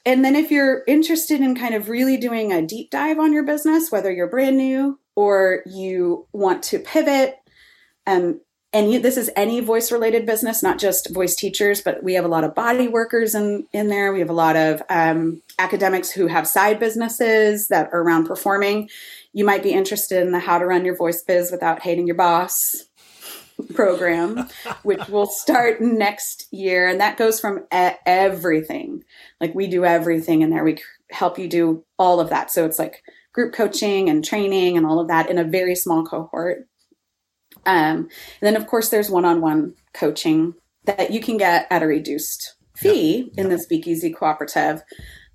and 0.06 0.26
then 0.26 0.36
if 0.36 0.50
you're 0.50 0.84
interested 0.88 1.42
in 1.42 1.56
kind 1.56 1.76
of 1.76 1.90
really 1.90 2.18
doing 2.18 2.52
a 2.52 2.62
deep 2.62 2.90
dive 2.90 3.20
on 3.20 3.34
your 3.34 3.44
business, 3.44 3.92
whether 3.92 4.12
you're 4.12 4.28
brand 4.28 4.58
new 4.58 5.00
or 5.16 5.62
you 5.66 6.28
want 6.32 6.64
to 6.64 6.80
pivot, 6.80 7.38
um, 8.08 8.42
and 8.74 8.92
you, 8.92 9.00
this 9.00 9.18
is 9.18 9.30
any 9.36 9.60
voice 9.60 9.92
related 9.92 10.26
business, 10.26 10.64
not 10.64 10.80
just 10.80 11.14
voice 11.14 11.36
teachers, 11.36 11.82
but 11.82 12.04
we 12.04 12.14
have 12.14 12.24
a 12.24 12.30
lot 12.30 12.46
of 12.46 12.56
body 12.56 12.88
workers 12.88 13.36
in, 13.36 13.68
in 13.74 13.90
there. 13.90 14.14
We 14.14 14.20
have 14.20 14.30
a 14.30 14.34
lot 14.34 14.56
of 14.56 14.82
um, 14.90 15.42
academics 15.60 16.10
who 16.10 16.28
have 16.28 16.48
side 16.48 16.80
businesses 16.80 17.68
that 17.68 17.90
are 17.92 18.02
around 18.02 18.28
performing. 18.28 18.90
You 19.34 19.44
might 19.44 19.62
be 19.62 19.74
interested 19.74 20.22
in 20.22 20.32
the 20.32 20.40
How 20.40 20.58
to 20.58 20.66
Run 20.66 20.86
Your 20.86 20.96
Voice 20.96 21.22
Biz 21.22 21.52
Without 21.52 21.82
Hating 21.82 22.08
Your 22.08 22.16
Boss 22.16 22.86
program, 23.64 24.48
which 24.84 25.08
will 25.08 25.26
start 25.26 25.82
next 25.82 26.48
year. 26.52 26.88
And 26.88 27.00
that 27.00 27.18
goes 27.18 27.40
from 27.40 27.66
everything. 27.72 29.04
Like 29.40 29.56
we 29.56 29.68
do 29.68 29.86
everything 29.86 30.42
in 30.42 30.50
there. 30.50 30.64
We 30.64 30.78
help 31.12 31.38
you 31.38 31.48
do 31.48 31.84
all 31.98 32.20
of 32.20 32.30
that. 32.30 32.52
So 32.52 32.66
it's 32.66 32.80
like 32.80 33.04
group 33.34 33.54
coaching 33.54 34.10
and 34.10 34.24
training 34.24 34.78
and 34.78 34.86
all 34.86 35.00
of 35.00 35.08
that 35.08 35.30
in 35.30 35.38
a 35.38 35.44
very 35.44 35.76
small 35.76 36.06
cohort. 36.06 36.68
Um, 37.66 38.08
and 38.08 38.10
then, 38.42 38.56
of 38.56 38.68
course, 38.68 38.90
there's 38.90 39.10
one 39.10 39.26
on 39.26 39.42
one 39.42 39.76
coaching 39.94 40.56
that 40.86 41.12
you 41.12 41.22
can 41.22 41.38
get 41.38 41.68
at 41.70 41.84
a 41.84 41.88
reduced 41.88 42.56
fee 42.76 43.32
in 43.38 43.50
the 43.50 43.60
Speakeasy 43.60 44.12
Cooperative. 44.12 44.82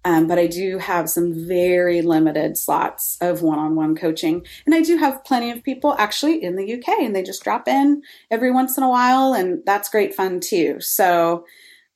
Um, 0.07 0.29
but 0.29 0.39
I 0.39 0.47
do 0.47 0.79
have 0.79 1.11
some 1.11 1.35
very 1.35 2.01
limited 2.01 2.57
slots 2.57 3.19
of 3.21 3.43
one 3.43 3.59
on 3.59 3.75
one 3.75 3.97
coaching. 3.97 4.47
And 4.65 4.73
I 4.73 4.81
do 4.81 4.97
have 4.99 5.25
plenty 5.25 5.51
of 5.51 5.65
people 5.65 5.97
actually 5.99 6.45
in 6.45 6.55
the 6.55 6.75
UK, 6.75 7.01
and 7.01 7.15
they 7.15 7.25
just 7.25 7.43
drop 7.43 7.67
in 7.67 8.03
every 8.31 8.53
once 8.53 8.79
in 8.79 8.85
a 8.85 8.89
while, 8.89 9.35
and 9.35 9.65
that's 9.67 9.89
great 9.89 10.15
fun 10.15 10.39
too. 10.39 10.77
So 10.79 11.45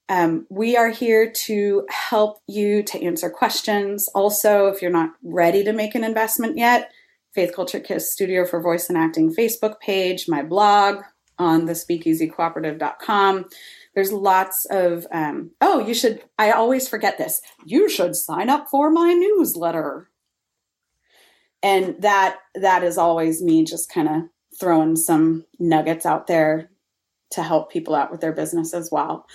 um, 0.09 0.45
we 0.51 0.77
are 0.77 0.89
here 0.89 1.31
to 1.31 1.87
help 1.89 2.41
you 2.49 2.83
to 2.83 3.01
answer 3.01 3.31
questions. 3.31 4.09
Also, 4.13 4.67
if 4.67 4.83
you're 4.83 4.91
not 4.91 5.11
ready 5.23 5.63
to 5.63 5.73
make 5.73 5.95
an 5.95 6.03
investment 6.03 6.59
yet, 6.59 6.91
Faith 7.33 7.55
Culture 7.55 7.79
Kiss 7.79 8.11
Studio 8.11 8.45
for 8.45 8.61
Voice 8.61 8.89
and 8.89 8.99
Acting 8.99 9.33
Facebook 9.33 9.79
page, 9.79 10.27
my 10.27 10.43
blog 10.43 11.05
on 11.39 11.67
the 11.67 11.75
speakeasycooperative.com. 11.75 13.45
There's 14.01 14.13
lots 14.13 14.65
of, 14.71 15.07
um, 15.13 15.51
oh, 15.61 15.79
you 15.87 15.93
should, 15.93 16.23
I 16.39 16.53
always 16.53 16.89
forget 16.89 17.19
this. 17.19 17.43
You 17.67 17.87
should 17.91 18.17
sign 18.17 18.49
up 18.49 18.69
for 18.71 18.91
my 18.91 19.13
newsletter. 19.13 20.09
And 21.63 22.01
that 22.01 22.39
that 22.55 22.83
is 22.83 22.97
always 22.97 23.43
me 23.43 23.63
just 23.67 23.93
kind 23.93 24.09
of 24.09 24.23
throwing 24.59 24.97
some 24.97 25.45
nuggets 25.59 26.07
out 26.07 26.29
there 26.29 26.71
to 27.33 27.43
help 27.43 27.71
people 27.71 27.95
out 27.95 28.11
with 28.11 28.23
their 28.23 28.33
business 28.33 28.73
as 28.73 28.89
well. 28.91 29.27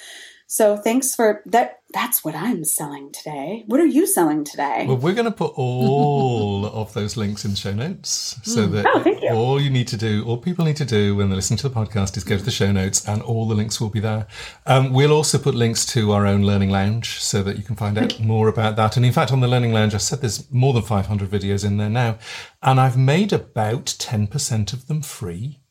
So 0.48 0.78
thanks 0.78 1.16
for 1.16 1.42
that. 1.48 1.80
That's 1.94 2.24
what 2.26 2.36
I'm 2.36 2.66
selling 2.66 3.12
today. 3.12 3.64
What 3.68 3.80
are 3.80 3.86
you 3.86 4.06
selling 4.06 4.44
today? 4.44 4.86
Well, 4.88 4.98
we're 4.98 5.14
going 5.14 5.26
to 5.26 5.32
put 5.32 5.54
all 5.56 6.66
of 6.74 6.94
those 6.94 7.16
links 7.18 7.46
in 7.46 7.52
the 7.52 7.58
show 7.58 7.72
notes 7.74 8.38
so 8.44 8.68
that 8.68 8.86
Oh, 8.86 9.04
you. 9.10 9.30
all 9.30 9.62
you 9.62 9.70
need 9.70 9.88
to 9.90 9.98
do, 9.98 10.24
all 10.26 10.38
people 10.38 10.66
need 10.66 10.76
to 10.78 10.86
do 10.86 11.16
when 11.16 11.30
they 11.30 11.36
listen 11.36 11.56
to 11.58 11.70
the 11.70 11.74
podcast 11.74 12.18
is 12.18 12.24
go 12.24 12.38
to 12.38 12.44
the 12.44 12.52
show 12.52 12.72
notes 12.72 13.08
and 13.08 13.22
all 13.22 13.48
the 13.48 13.56
links 13.56 13.80
will 13.80 13.90
be 13.90 14.02
there. 14.02 14.28
Um, 14.66 14.92
we'll 14.94 15.14
also 15.14 15.38
put 15.38 15.56
links 15.56 15.86
to 15.88 16.12
our 16.12 16.26
own 16.28 16.44
Learning 16.44 16.70
Lounge 16.70 17.20
so 17.22 17.42
that 17.44 17.58
you 17.58 17.64
can 17.64 17.76
find 17.78 17.98
out 17.98 18.20
more 18.20 18.48
about 18.50 18.76
that. 18.76 18.98
And 18.98 19.06
in 19.06 19.14
fact, 19.14 19.32
on 19.32 19.40
the 19.40 19.48
Learning 19.48 19.72
Lounge, 19.74 19.96
I 19.96 20.00
said 20.00 20.20
there's 20.22 20.52
more 20.52 20.74
than 20.74 20.84
500 20.84 21.30
videos 21.30 21.66
in 21.66 21.78
there 21.78 21.90
now, 21.90 22.18
and 22.62 22.80
I've 22.80 22.98
made 22.98 23.32
about 23.34 23.86
10% 23.86 24.74
of 24.74 24.88
them 24.88 25.02
free. 25.02 25.62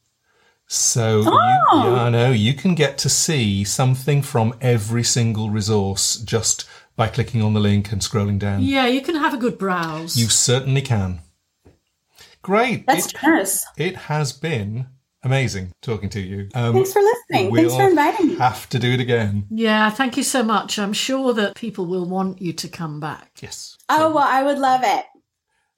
So 0.67 1.21
you, 1.23 1.31
Oh. 1.31 1.95
yeah, 1.95 2.03
I 2.05 2.11
know 2.11 2.31
you 2.31 2.55
can 2.55 2.75
get 2.75 2.99
to 2.99 3.09
see 3.09 3.65
something 3.65 4.23
from 4.23 4.55
every 4.61 5.05
single 5.05 5.51
resource 5.51 6.17
just 6.17 6.67
by 6.97 7.09
clicking 7.09 7.43
on 7.43 7.55
the 7.55 7.61
link 7.61 7.93
and 7.93 8.01
scrolling 8.01 8.39
down. 8.39 8.63
Yeah, 8.63 8.87
you 8.87 9.01
can 9.03 9.17
have 9.17 9.35
a 9.35 9.37
good 9.37 9.59
browse. 9.59 10.17
You 10.17 10.29
certainly 10.29 10.81
can. 10.83 11.21
Great. 12.43 12.87
That's 12.87 13.07
It, 13.07 13.17
generous. 13.21 13.67
it 13.77 13.97
has 13.97 14.33
been 14.33 14.87
amazing 15.23 15.73
talking 15.83 16.09
to 16.11 16.21
you. 16.21 16.49
Um, 16.55 16.75
Thanks 16.75 16.93
for 16.93 17.01
listening. 17.03 17.51
we'll 17.51 17.63
Thanks 17.71 17.75
for 17.75 17.89
inviting 17.89 18.29
me. 18.29 18.35
Have 18.37 18.69
to 18.71 18.79
do 18.79 18.93
it 18.93 19.01
again. 19.01 19.47
Yeah, 19.51 19.91
thank 19.91 20.17
you 20.17 20.23
so 20.23 20.43
much. 20.43 20.79
I'm 20.79 20.93
sure 20.93 21.33
that 21.35 21.57
people 21.57 21.87
will 21.87 22.05
want 22.07 22.41
you 22.43 22.53
to 22.53 22.69
come 22.69 23.01
back. 23.01 23.31
Yes. 23.41 23.77
Oh, 23.89 24.11
well, 24.13 24.27
I 24.27 24.43
would 24.43 24.59
love 24.59 24.83
it. 24.85 25.05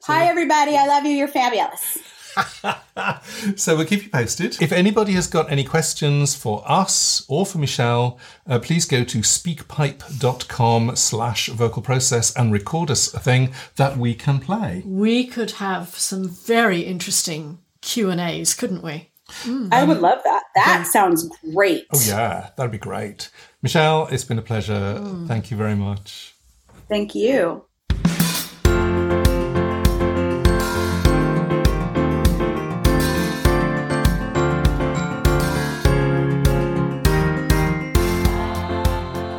Hi, 0.05 0.27
everybody. 0.27 0.77
I 0.77 0.87
love 0.87 1.05
you. 1.05 1.13
You're 1.13 1.29
fabulous. 1.29 1.99
So 3.57 3.77
we'll 3.77 3.87
keep 3.87 4.05
you 4.05 4.11
posted. 4.11 4.61
If 4.61 4.73
anybody 4.73 5.13
has 5.13 5.27
got 5.27 5.51
any 5.51 5.63
questions 5.65 6.35
for 6.35 6.63
us 6.67 7.25
or 7.29 7.45
for 7.45 7.59
Michelle, 7.59 8.19
uh, 8.49 8.59
please 8.59 8.85
go 8.87 9.05
to 9.05 9.19
speakpipe.com 9.19 10.97
slash 10.97 11.49
vocal 11.49 11.83
process 11.83 12.35
and 12.35 12.53
record 12.53 12.91
us 12.91 13.13
a 13.15 13.21
thing 13.21 13.53
that 13.77 13.97
we 13.97 14.15
can 14.15 14.41
play. 14.41 14.83
We 14.87 15.27
could 15.27 15.53
have 15.53 15.91
some 15.91 16.29
very 16.29 16.81
interesting 16.81 17.59
Q&As, 17.83 18.55
couldn't 18.55 18.83
we? 18.83 19.11
I 19.73 19.85
would 19.85 20.01
love 20.01 20.21
that. 20.25 20.45
That 20.55 20.87
sounds 20.87 21.29
great. 21.53 21.87
Oh 21.93 22.01
yeah, 22.07 22.51
that'd 22.57 22.73
be 22.73 22.79
great. 22.79 23.29
Michelle, 23.61 24.07
it's 24.07 24.25
been 24.25 24.39
a 24.39 24.43
pleasure. 24.43 25.03
Thank 25.27 25.51
you 25.51 25.57
very 25.57 25.75
much. 25.75 26.35
Thank 26.89 27.15
you. 27.15 27.66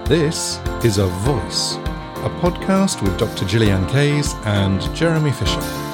This 0.07 0.59
is 0.85 0.99
A 0.99 1.07
Voice, 1.07 1.75
a 2.23 2.29
podcast 2.39 3.01
with 3.01 3.17
Dr. 3.17 3.43
Gillian 3.45 3.85
Kayes 3.87 4.35
and 4.45 4.79
Jeremy 4.95 5.33
Fisher. 5.33 5.86